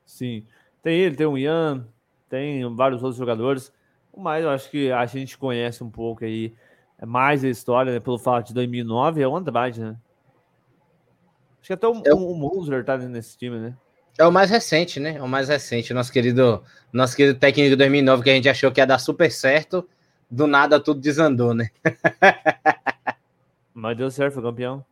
Sim. 0.06 0.46
Tem 0.82 0.98
ele, 1.00 1.16
tem 1.16 1.26
o 1.26 1.38
Ian, 1.38 1.86
tem 2.30 2.64
vários 2.76 3.02
outros 3.04 3.18
jogadores. 3.18 3.74
Mas 4.16 4.44
eu 4.44 4.50
acho 4.50 4.70
que 4.72 4.92
a 4.92 5.06
gente 5.06 5.38
conhece 5.38 5.84
um 5.84 5.90
pouco 5.90 6.24
aí 6.24 6.48
é 6.48 6.67
mais 7.06 7.44
a 7.44 7.50
história, 7.50 7.94
né, 7.94 8.00
pelo 8.00 8.18
fato 8.18 8.48
de 8.48 8.54
2009, 8.54 9.22
é 9.22 9.28
o 9.28 9.36
Andrade, 9.36 9.82
né? 9.82 9.96
Acho 11.60 11.68
que 11.68 11.74
até 11.74 11.88
o, 11.88 12.02
é 12.06 12.14
o... 12.14 12.32
o 12.32 12.36
Moser 12.36 12.84
tá 12.84 12.98
nesse 12.98 13.38
time, 13.38 13.60
né? 13.60 13.76
É 14.18 14.26
o 14.26 14.32
mais 14.32 14.50
recente, 14.50 15.00
né? 15.00 15.18
É 15.18 15.22
o 15.22 15.28
mais 15.28 15.48
recente. 15.48 15.94
Nosso 15.94 16.12
querido, 16.12 16.64
nosso 16.92 17.16
querido 17.16 17.38
técnico 17.38 17.70
de 17.70 17.76
2009, 17.76 18.24
que 18.24 18.30
a 18.32 18.34
gente 18.34 18.50
achou 18.50 18.72
que 18.72 18.82
ia 18.82 18.88
dar 18.88 18.98
super 18.98 19.32
certo, 19.32 19.88
do 20.30 20.48
nada 20.48 20.80
tudo 20.80 21.00
desandou, 21.00 21.54
né? 21.54 21.70
Mas 23.74 23.96
deu 23.96 24.10
certo, 24.10 24.34
foi 24.34 24.44
campeão. 24.44 24.84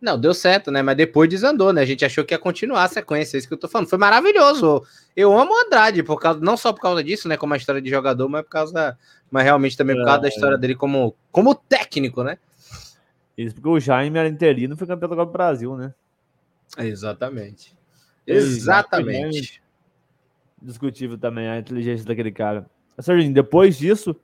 Não, 0.00 0.18
deu 0.18 0.32
certo, 0.32 0.70
né? 0.70 0.80
Mas 0.80 0.96
depois 0.96 1.28
desandou, 1.28 1.72
né? 1.72 1.82
A 1.82 1.84
gente 1.84 2.04
achou 2.04 2.24
que 2.24 2.32
ia 2.32 2.38
continuar 2.38 2.84
a 2.84 2.88
sequência, 2.88 3.36
é 3.36 3.38
isso 3.38 3.48
que 3.48 3.54
eu 3.54 3.58
tô 3.58 3.68
falando. 3.68 3.88
Foi 3.88 3.98
maravilhoso. 3.98 4.82
Eu 5.16 5.36
amo 5.36 5.52
o 5.52 5.66
Andrade, 5.66 6.04
por 6.04 6.20
causa, 6.20 6.38
não 6.40 6.56
só 6.56 6.72
por 6.72 6.80
causa 6.80 7.02
disso, 7.02 7.28
né? 7.28 7.36
Como 7.36 7.52
a 7.52 7.56
história 7.56 7.82
de 7.82 7.90
jogador, 7.90 8.28
mas 8.28 8.42
por 8.42 8.50
causa. 8.50 8.96
Mas 9.30 9.44
realmente 9.44 9.76
também 9.76 9.96
por 9.96 10.04
causa 10.04 10.20
é, 10.20 10.22
da 10.22 10.28
história 10.28 10.56
dele 10.56 10.76
como, 10.76 11.16
como 11.32 11.54
técnico, 11.54 12.22
né? 12.22 12.38
Isso 13.36 13.54
porque 13.54 13.68
o 13.68 13.80
Jaime 13.80 14.18
era 14.18 14.28
interino 14.28 14.76
foi 14.76 14.86
campeão 14.86 15.08
do 15.08 15.16
Copa 15.16 15.30
do 15.30 15.32
Brasil, 15.32 15.76
né? 15.76 15.92
Exatamente. 16.76 17.76
Exatamente. 18.26 19.62
Discutível 20.60 21.18
também 21.18 21.48
a 21.48 21.58
inteligência 21.58 22.06
daquele 22.06 22.32
cara. 22.32 22.66
Serginho, 23.00 23.32
depois 23.32 23.78
disso, 23.78 24.14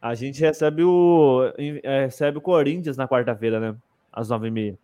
a 0.00 0.14
gente 0.14 0.40
recebe 0.40 0.82
o 0.82 1.52
recebe 1.82 2.38
o 2.38 2.40
Corinthians 2.40 2.96
na 2.96 3.08
quarta-feira, 3.08 3.58
né? 3.58 3.76
Às 4.12 4.28
nove 4.28 4.48
e 4.48 4.50
meia. 4.50 4.78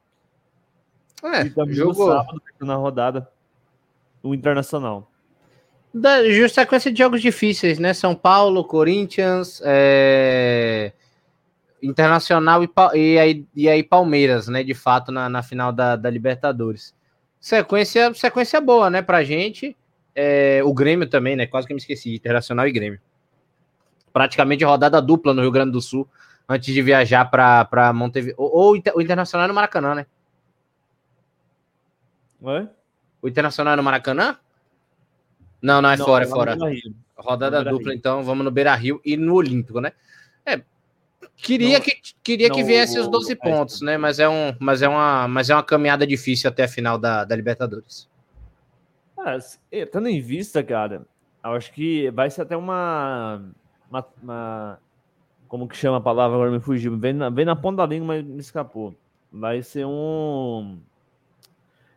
É, 1.23 1.47
e 1.47 1.75
jogou. 1.75 2.11
sábado, 2.11 2.43
na 2.61 2.75
rodada, 2.77 3.29
o 4.23 4.35
Internacional. 4.35 5.11
Da 5.93 6.29
justa 6.31 6.63
sequência 6.63 6.93
de 6.93 6.99
jogos 6.99 7.21
difíceis, 7.21 7.79
né? 7.79 7.93
São 7.93 8.15
Paulo, 8.15 8.65
Corinthians, 8.65 9.61
é... 9.65 10.93
Internacional 11.83 12.63
e, 12.63 12.71
e, 12.95 13.19
aí, 13.19 13.47
e 13.57 13.69
aí 13.69 13.83
Palmeiras, 13.83 14.47
né? 14.47 14.63
De 14.63 14.75
fato, 14.75 15.11
na, 15.11 15.29
na 15.29 15.43
final 15.43 15.73
da, 15.73 15.97
da 15.97 16.09
Libertadores. 16.09 16.95
Sequência, 17.41 18.13
sequência 18.15 18.61
boa, 18.61 18.91
né, 18.91 19.01
pra 19.01 19.25
gente. 19.25 19.75
É, 20.15 20.61
o 20.63 20.75
Grêmio 20.75 21.09
também, 21.09 21.35
né? 21.35 21.47
Quase 21.47 21.67
que 21.67 21.73
me 21.73 21.81
esqueci, 21.81 22.15
Internacional 22.15 22.69
e 22.69 22.73
Grêmio. 22.73 23.01
Praticamente 24.13 24.65
rodada 24.65 25.01
dupla 25.01 25.33
no 25.33 25.41
Rio 25.41 25.51
Grande 25.51 25.73
do 25.73 25.81
Sul, 25.81 26.07
antes 26.49 26.73
de 26.73 26.83
viajar 26.83 27.25
para 27.31 27.93
Montevideo. 27.95 28.35
Ou, 28.39 28.77
ou, 28.77 28.83
o 28.95 29.01
Internacional 29.01 29.47
é 29.47 29.49
no 29.49 29.55
Maracanã, 29.55 29.95
né? 29.95 30.07
Oi? 32.43 32.69
O 33.23 33.29
Internacional 33.29 33.75
é 33.75 33.77
no 33.77 33.83
Maracanã? 33.83 34.37
Não, 35.61 35.83
não, 35.83 35.91
é 35.91 35.97
não, 35.97 36.05
fora, 36.07 36.25
é 36.25 36.27
fora. 36.27 36.57
Rodada 37.17 37.63
dupla, 37.63 37.95
então, 37.95 38.23
vamos 38.23 38.45
no 38.45 38.51
Beira 38.51 38.75
Rio 38.75 39.01
e 39.05 39.17
no 39.17 39.35
Olímpico, 39.35 39.81
né? 39.81 39.93
É, 40.47 40.63
queria 41.37 41.79
não, 41.79 41.85
que, 41.85 42.01
queria 42.23 42.49
não, 42.49 42.57
que 42.57 42.63
viesse 42.63 42.99
os 42.99 43.09
12 43.09 43.37
pontos, 43.37 43.83
né? 43.83 43.99
Mas 43.99 44.19
é, 44.19 44.29
um, 44.29 44.57
mas, 44.59 44.81
é 44.81 44.89
uma, 44.89 45.29
mas 45.29 45.51
é 45.51 45.55
uma 45.55 45.63
caminhada 45.63 46.07
difícil 46.07 46.49
até 46.49 46.65
a 46.65 46.69
final 46.69 46.97
da, 46.97 47.25
da 47.25 47.37
Libertadores. 47.37 48.09
Ah, 49.19 49.37
tendo 49.93 50.09
em 50.09 50.21
vista, 50.21 50.63
cara, 50.63 51.03
eu 51.45 51.51
acho 51.51 51.71
que 51.73 52.11
vai 52.11 52.31
ser 52.31 52.41
até 52.43 52.57
uma, 52.57 53.43
uma, 53.91 54.07
uma 54.23 54.81
como 55.47 55.69
que 55.69 55.77
chama 55.77 55.99
a 55.99 56.01
palavra, 56.01 56.37
agora 56.37 56.51
me 56.51 56.61
fugiu, 56.61 56.97
vem 56.97 57.13
na, 57.13 57.29
vem 57.29 57.45
na 57.45 57.57
ponta 57.57 57.79
da 57.79 57.87
língua, 57.87 58.07
mas 58.07 58.25
me 58.25 58.41
escapou. 58.41 58.95
Vai 59.31 59.63
ser 59.63 59.85
um... 59.85 60.79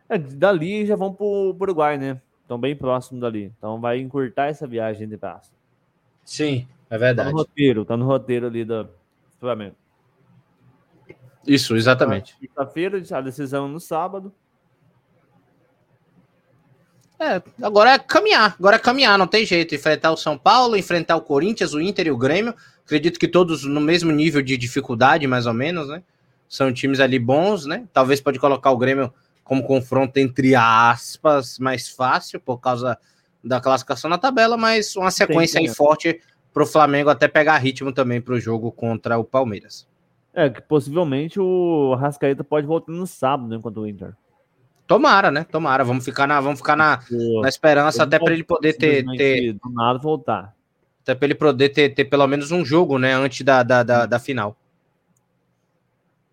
É, 0.08 0.18
dali 0.18 0.86
já 0.86 0.96
vão 0.96 1.12
pro, 1.12 1.54
pro 1.54 1.64
Uruguai, 1.64 1.96
né? 1.98 2.20
Estão 2.42 2.58
bem 2.58 2.76
próximo 2.76 3.20
dali. 3.20 3.52
Então 3.56 3.80
vai 3.80 3.98
encurtar 3.98 4.46
essa 4.46 4.66
viagem 4.66 5.08
de 5.08 5.16
braço. 5.16 5.52
Sim, 6.24 6.68
é 6.90 6.98
verdade. 6.98 7.28
Tá 7.28 7.32
no 7.32 7.38
roteiro, 7.38 7.84
tá 7.84 7.96
no 7.96 8.04
roteiro 8.04 8.46
ali 8.46 8.64
do 8.64 8.88
Flamengo. 9.40 9.76
Isso, 11.46 11.76
exatamente. 11.76 12.36
Quinta-feira, 12.38 13.02
a 13.10 13.20
decisão 13.20 13.68
no 13.68 13.80
sábado. 13.80 14.32
É, 17.18 17.42
agora 17.62 17.92
é 17.92 17.98
caminhar, 17.98 18.56
agora 18.58 18.76
é 18.76 18.78
caminhar, 18.78 19.18
não 19.18 19.26
tem 19.26 19.46
jeito. 19.46 19.74
Enfrentar 19.74 20.10
o 20.10 20.16
São 20.16 20.36
Paulo, 20.36 20.76
enfrentar 20.76 21.16
o 21.16 21.22
Corinthians, 21.22 21.72
o 21.72 21.80
Inter 21.80 22.06
e 22.06 22.10
o 22.10 22.18
Grêmio. 22.18 22.54
Acredito 22.84 23.18
que 23.18 23.28
todos 23.28 23.64
no 23.64 23.80
mesmo 23.80 24.10
nível 24.10 24.42
de 24.42 24.56
dificuldade, 24.56 25.26
mais 25.26 25.46
ou 25.46 25.54
menos, 25.54 25.88
né? 25.88 26.02
São 26.48 26.72
times 26.72 27.00
ali 27.00 27.18
bons, 27.18 27.66
né? 27.66 27.86
Talvez 27.92 28.20
pode 28.20 28.38
colocar 28.38 28.70
o 28.70 28.76
Grêmio 28.76 29.12
como 29.44 29.62
confronto 29.62 30.18
entre 30.18 30.54
aspas 30.54 31.58
mais 31.58 31.88
fácil 31.88 32.40
por 32.40 32.58
causa 32.58 32.98
da 33.44 33.60
classificação 33.60 34.08
na 34.08 34.18
tabela, 34.18 34.56
mas 34.56 34.96
uma 34.96 35.10
sequência 35.10 35.60
Sim, 35.60 35.68
aí 35.68 35.74
forte 35.74 36.20
para 36.52 36.62
o 36.62 36.66
Flamengo 36.66 37.10
até 37.10 37.28
pegar 37.28 37.58
ritmo 37.58 37.92
também 37.92 38.20
para 38.20 38.34
o 38.34 38.40
jogo 38.40 38.72
contra 38.72 39.18
o 39.18 39.24
Palmeiras. 39.24 39.86
É, 40.32 40.48
que 40.48 40.60
possivelmente 40.62 41.38
o 41.38 41.94
Rascaeta 41.94 42.42
pode 42.42 42.66
voltar 42.66 42.90
no 42.90 43.06
sábado, 43.06 43.48
né, 43.48 43.60
contra 43.62 43.80
o 43.80 43.86
Inter. 43.86 44.14
Tomara, 44.86 45.30
né? 45.30 45.44
Tomara. 45.44 45.84
Vamos 45.84 46.04
ficar 46.04 46.26
na, 46.26 46.40
vamos 46.40 46.58
ficar 46.58 46.76
na, 46.76 47.00
na 47.40 47.48
esperança 47.48 48.02
até 48.02 48.18
para 48.18 48.34
ele 48.34 48.44
poder 48.44 48.74
ter, 48.74 49.04
ter. 49.16 49.54
Do 49.54 49.70
nada 49.70 49.98
voltar. 49.98 50.54
Até 51.02 51.14
para 51.14 51.26
ele 51.26 51.34
poder 51.34 51.70
ter, 51.70 51.90
ter 51.90 52.04
pelo 52.04 52.26
menos 52.26 52.50
um 52.50 52.64
jogo, 52.64 52.98
né? 52.98 53.14
Antes 53.14 53.42
da, 53.42 53.62
da, 53.62 53.82
da, 53.82 54.06
da 54.06 54.18
final. 54.18 54.56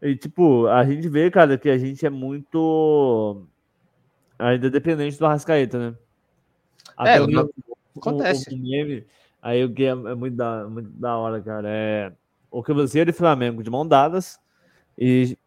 E, 0.02 0.16
tipo, 0.16 0.68
a 0.68 0.84
gente 0.84 1.08
vê, 1.08 1.30
cara, 1.30 1.58
que 1.58 1.70
a 1.70 1.78
gente 1.78 2.04
é 2.06 2.10
muito 2.10 3.46
ainda 4.40 4.70
dependente 4.70 5.20
do 5.20 5.26
Arrascaeta, 5.26 5.92
né? 5.92 5.98
Até 6.98 7.18
é, 7.18 7.22
o, 7.22 7.28
não... 7.28 7.50
acontece. 7.96 8.50
O, 8.50 8.56
o 8.56 8.60
meme, 8.60 9.06
aí 9.42 9.64
o 9.64 9.72
que 9.72 9.84
é, 9.84 9.90
é, 9.90 9.94
muito, 9.94 10.36
da, 10.36 10.68
muito 10.68 10.90
da 10.90 11.16
hora, 11.18 11.40
cara, 11.42 11.70
é 11.70 12.12
o 12.50 12.64
Cruzeiro 12.64 13.12
e 13.12 13.14
Flamengo 13.14 13.64
de 13.64 13.70
mão 13.70 13.88
dadas 13.88 14.40
e 14.98 15.38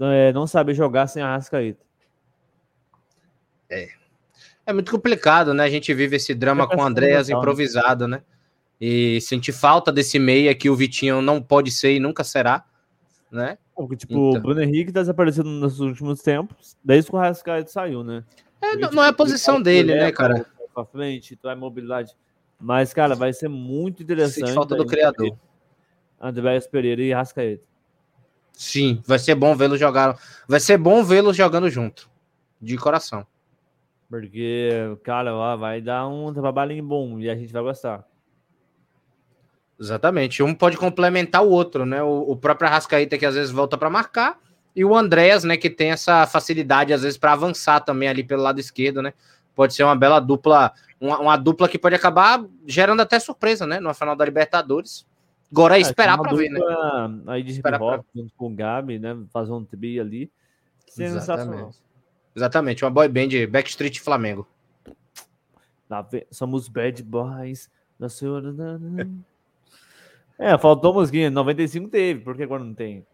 é, 0.00 0.32
não 0.32 0.46
sabe 0.46 0.72
jogar 0.72 1.08
sem 1.08 1.22
Arrascaeta. 1.22 1.84
É. 3.68 3.88
É 4.64 4.72
muito 4.72 4.90
complicado, 4.90 5.52
né? 5.52 5.64
A 5.64 5.70
gente 5.70 5.92
vive 5.92 6.16
esse 6.16 6.34
drama 6.34 6.64
é 6.64 6.66
com 6.66 6.76
o 6.76 6.82
Andréas 6.82 7.28
né? 7.28 7.34
improvisado, 7.34 8.06
né? 8.06 8.22
E 8.80 9.20
sentir 9.20 9.52
falta 9.52 9.92
desse 9.92 10.18
meia 10.18 10.54
que 10.54 10.70
o 10.70 10.76
Vitinho 10.76 11.20
não 11.20 11.42
pode 11.42 11.70
ser 11.70 11.94
e 11.94 12.00
nunca 12.00 12.22
será 12.22 12.64
né? 13.30 13.58
Porque, 13.74 13.96
tipo, 13.96 14.12
então. 14.12 14.40
o 14.40 14.40
Bruno 14.40 14.62
Henrique 14.62 14.92
tá 14.92 15.00
desaparecendo 15.00 15.48
nos 15.48 15.80
últimos 15.80 16.22
tempos, 16.22 16.76
desde 16.82 17.10
que 17.10 17.16
o 17.16 17.18
Rascaeta 17.18 17.70
saiu, 17.70 18.02
né? 18.02 18.24
É, 18.60 18.68
Porque, 18.68 18.76
não, 18.76 18.88
tipo, 18.88 18.96
não, 18.96 19.04
é 19.04 19.08
a 19.08 19.12
posição 19.12 19.60
dele, 19.60 19.94
né, 19.94 20.12
cara? 20.12 20.46
Pra 20.74 20.84
frente, 20.84 21.34
então 21.34 21.50
é 21.50 21.54
mobilidade. 21.54 22.14
Mas, 22.58 22.92
cara, 22.92 23.14
vai 23.14 23.32
ser 23.32 23.48
muito 23.48 24.02
interessante. 24.02 24.52
falta 24.52 24.74
do 24.74 24.86
criador. 24.86 25.36
Andrés 26.20 26.66
Pereira 26.66 27.02
e 27.02 27.12
Rascaeta. 27.12 27.62
Sim, 28.52 29.02
vai 29.06 29.18
ser 29.18 29.34
bom 29.34 29.54
vê-los 29.54 29.78
jogar. 29.78 30.18
Vai 30.48 30.60
ser 30.60 30.78
bom 30.78 31.04
vê-los 31.04 31.36
jogando 31.36 31.68
junto. 31.68 32.10
De 32.60 32.76
coração. 32.78 33.26
Porque, 34.08 34.70
cara, 35.02 35.34
ó, 35.34 35.56
vai 35.56 35.82
dar 35.82 36.08
um 36.08 36.32
trabalho 36.32 36.82
bom 36.82 37.18
e 37.18 37.28
a 37.28 37.36
gente 37.36 37.52
vai 37.52 37.62
gostar. 37.62 38.06
Exatamente. 39.78 40.42
Um 40.42 40.54
pode 40.54 40.76
complementar 40.76 41.44
o 41.44 41.50
outro, 41.50 41.84
né? 41.84 42.02
O, 42.02 42.30
o 42.30 42.36
próprio 42.36 42.68
Arrascaíta 42.68 43.18
que 43.18 43.26
às 43.26 43.34
vezes 43.34 43.50
volta 43.50 43.76
para 43.76 43.90
marcar 43.90 44.38
e 44.76 44.84
o 44.84 44.94
Andréas, 44.94 45.42
né, 45.42 45.56
que 45.56 45.70
tem 45.70 45.90
essa 45.90 46.26
facilidade 46.26 46.92
às 46.92 47.00
vezes 47.00 47.16
para 47.16 47.32
avançar 47.32 47.80
também 47.80 48.10
ali 48.10 48.22
pelo 48.22 48.42
lado 48.42 48.60
esquerdo, 48.60 49.00
né? 49.00 49.14
Pode 49.54 49.72
ser 49.72 49.84
uma 49.84 49.96
bela 49.96 50.20
dupla, 50.20 50.70
uma, 51.00 51.18
uma 51.18 51.36
dupla 51.38 51.66
que 51.66 51.78
pode 51.78 51.94
acabar 51.94 52.44
gerando 52.66 53.00
até 53.00 53.18
surpresa, 53.18 53.66
né, 53.66 53.80
no 53.80 53.94
final 53.94 54.14
da 54.14 54.22
Libertadores. 54.22 55.06
Agora 55.50 55.76
é, 55.76 55.78
é 55.78 55.80
esperar 55.80 56.18
para 56.18 56.34
ver, 56.34 56.50
né? 56.50 56.60
Aí 57.28 57.42
de 57.42 57.52
esperar 57.52 57.78
pra... 57.78 58.04
com 58.36 58.46
o 58.48 58.54
Gabi, 58.54 58.98
né, 58.98 59.16
fazer 59.32 59.52
um 59.52 59.64
tri 59.64 59.98
ali. 59.98 60.30
Exatamente. 60.98 61.78
Exatamente, 62.34 62.84
uma 62.84 62.90
boy 62.90 63.08
band 63.08 63.50
Backstreet 63.50 63.98
Flamengo. 63.98 64.46
Somos 66.30 66.68
bad 66.68 67.02
boys 67.02 67.70
da 67.98 68.10
senhora. 68.10 68.52
É, 70.38 70.56
faltou 70.58 70.92
musiquinha. 70.92 71.30
95 71.30 71.88
teve, 71.88 72.20
por 72.20 72.36
que 72.36 72.42
agora 72.42 72.62
não 72.62 72.74
tem? 72.74 73.06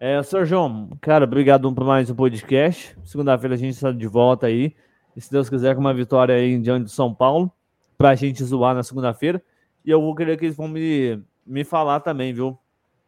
É, 0.00 0.22
Sr. 0.22 0.44
João, 0.46 0.90
cara, 1.00 1.24
obrigado 1.24 1.72
por 1.74 1.84
mais 1.84 2.08
um 2.08 2.14
podcast. 2.14 2.96
Segunda-feira 3.04 3.54
a 3.54 3.58
gente 3.58 3.74
está 3.74 3.92
de 3.92 4.06
volta 4.06 4.46
aí. 4.46 4.74
E 5.14 5.20
se 5.20 5.30
Deus 5.30 5.50
quiser, 5.50 5.74
com 5.74 5.80
uma 5.80 5.92
vitória 5.92 6.34
aí 6.34 6.52
em 6.52 6.62
diante 6.62 6.84
de 6.84 6.92
São 6.92 7.12
Paulo, 7.12 7.52
pra 7.96 8.14
gente 8.14 8.42
zoar 8.44 8.74
na 8.74 8.82
segunda-feira. 8.82 9.42
E 9.84 9.90
eu 9.90 10.00
vou 10.00 10.14
querer 10.14 10.38
que 10.38 10.44
eles 10.46 10.56
vão 10.56 10.68
me, 10.68 11.20
me 11.44 11.64
falar 11.64 12.00
também, 12.00 12.32
viu? 12.32 12.56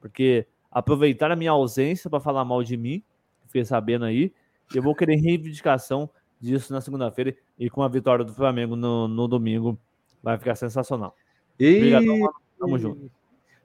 Porque 0.01 0.47
aproveitar 0.71 1.31
a 1.31 1.37
minha 1.37 1.53
ausência 1.53 2.11
para 2.11 2.21
falar 2.21 2.45
mal 2.45 2.63
de 2.63 2.77
mim, 2.77 3.03
fiquei 3.47 3.65
sabendo 3.65 4.05
aí. 4.05 4.33
Eu 4.75 4.83
vou 4.83 4.95
querer 4.95 5.17
reivindicação 5.17 6.11
disso 6.41 6.73
na 6.73 6.81
segunda-feira 6.81 7.35
e 7.59 7.71
com 7.71 7.83
a 7.83 7.89
vitória 7.89 8.25
do 8.25 8.35
Flamengo 8.35 8.77
no, 8.77 9.09
no 9.09 9.27
domingo. 9.27 9.79
Vai 10.23 10.37
ficar 10.37 10.55
sensacional. 10.55 11.15
E... 11.59 11.77
Obrigadão, 11.77 12.31
Tamo 12.61 12.79
junto. 12.79 13.11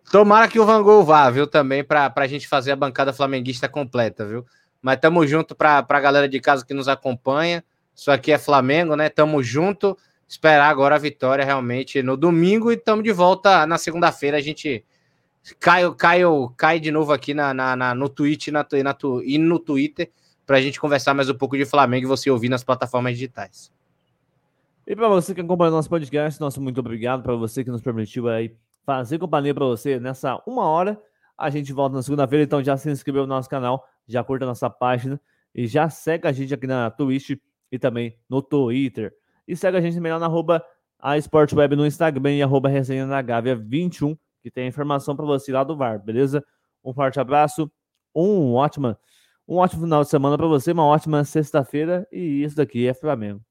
Tomara 0.09 0.47
que 0.47 0.59
o 0.59 0.65
Van 0.65 0.81
Gogh 0.81 1.03
vá, 1.03 1.29
viu, 1.29 1.45
também, 1.45 1.83
para 1.83 2.13
a 2.15 2.27
gente 2.27 2.47
fazer 2.47 2.71
a 2.71 2.75
bancada 2.75 3.11
flamenguista 3.11 3.67
completa, 3.67 4.25
viu? 4.25 4.45
Mas 4.81 4.99
tamo 4.99 5.27
junto 5.27 5.53
para 5.53 5.85
a 5.87 5.99
galera 5.99 6.29
de 6.29 6.39
casa 6.39 6.65
que 6.65 6.73
nos 6.73 6.87
acompanha. 6.87 7.63
Isso 7.93 8.09
aqui 8.09 8.31
é 8.31 8.37
Flamengo, 8.37 8.95
né? 8.95 9.09
Tamo 9.09 9.43
junto. 9.43 9.97
Esperar 10.27 10.69
agora 10.69 10.95
a 10.95 10.99
vitória 10.99 11.43
realmente 11.43 12.01
no 12.01 12.15
domingo 12.15 12.71
e 12.71 12.77
tamo 12.77 13.03
de 13.03 13.11
volta 13.11 13.65
na 13.67 13.77
segunda-feira. 13.77 14.37
A 14.37 14.41
gente 14.41 14.85
cai, 15.59 15.91
cai, 15.95 16.21
cai 16.55 16.79
de 16.79 16.91
novo 16.91 17.11
aqui 17.11 17.33
na, 17.33 17.53
na, 17.53 17.75
na 17.75 17.95
no 17.95 18.09
Twitch 18.09 18.47
na, 18.47 18.65
na, 18.83 18.97
e 19.23 19.37
no 19.37 19.59
Twitter 19.59 20.09
para 20.45 20.57
a 20.57 20.61
gente 20.61 20.79
conversar 20.79 21.13
mais 21.13 21.29
um 21.29 21.35
pouco 21.35 21.57
de 21.57 21.65
Flamengo 21.65 22.05
e 22.05 22.07
você 22.07 22.29
ouvir 22.29 22.49
nas 22.49 22.63
plataformas 22.63 23.13
digitais. 23.13 23.71
E 24.85 24.95
para 24.95 25.07
você 25.07 25.33
que 25.33 25.41
acompanha 25.41 25.71
o 25.71 25.75
nosso 25.75 25.89
podcast, 25.89 26.39
nosso 26.39 26.61
muito 26.61 26.79
obrigado 26.79 27.23
para 27.23 27.35
você 27.35 27.63
que 27.63 27.71
nos 27.71 27.81
permitiu 27.81 28.29
aí 28.29 28.55
fazer 28.85 29.17
companhia 29.17 29.53
para 29.53 29.65
você 29.65 29.99
nessa 29.99 30.41
uma 30.45 30.65
hora. 30.65 31.01
A 31.37 31.49
gente 31.49 31.73
volta 31.73 31.95
na 31.95 32.01
segunda-feira, 32.01 32.45
então 32.45 32.63
já 32.63 32.77
se 32.77 32.89
inscreveu 32.89 33.23
no 33.23 33.27
nosso 33.27 33.49
canal, 33.49 33.85
já 34.07 34.23
curta 34.23 34.45
a 34.45 34.47
nossa 34.47 34.69
página 34.69 35.19
e 35.53 35.67
já 35.67 35.89
segue 35.89 36.27
a 36.27 36.31
gente 36.31 36.53
aqui 36.53 36.67
na 36.67 36.89
Twitch 36.89 37.31
e 37.71 37.79
também 37.79 38.17
no 38.29 38.41
Twitter. 38.41 39.13
E 39.47 39.55
segue 39.55 39.77
a 39.77 39.81
gente 39.81 39.95
também 39.95 40.17
na 40.17 40.25
arroba 40.25 40.63
a 40.99 41.17
Sportweb 41.17 41.75
no 41.75 41.85
Instagram 41.85 42.33
e 42.33 42.43
arroba 42.43 42.69
resenha 42.69 43.05
na 43.05 43.21
Gávea 43.21 43.55
21, 43.55 44.17
que 44.41 44.49
tem 44.49 44.67
informação 44.67 45.15
para 45.15 45.25
você 45.25 45.51
lá 45.51 45.63
do 45.63 45.75
VAR, 45.75 45.99
beleza? 45.99 46.43
Um 46.83 46.93
forte 46.93 47.19
abraço, 47.19 47.69
um 48.15 48.53
ótimo, 48.53 48.95
um 49.47 49.57
ótimo 49.57 49.83
final 49.83 50.03
de 50.03 50.09
semana 50.09 50.37
para 50.37 50.47
você, 50.47 50.71
uma 50.71 50.85
ótima 50.85 51.23
sexta-feira 51.23 52.07
e 52.11 52.43
isso 52.43 52.55
daqui 52.55 52.87
é 52.87 52.93
Flamengo. 52.93 53.41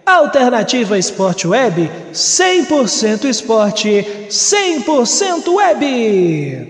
Alternativa 0.06 0.98
Sport 0.98 1.46
Web, 1.46 1.90
100% 2.12 3.26
esporte, 3.26 4.06
100% 4.28 5.54
web. 5.54 6.68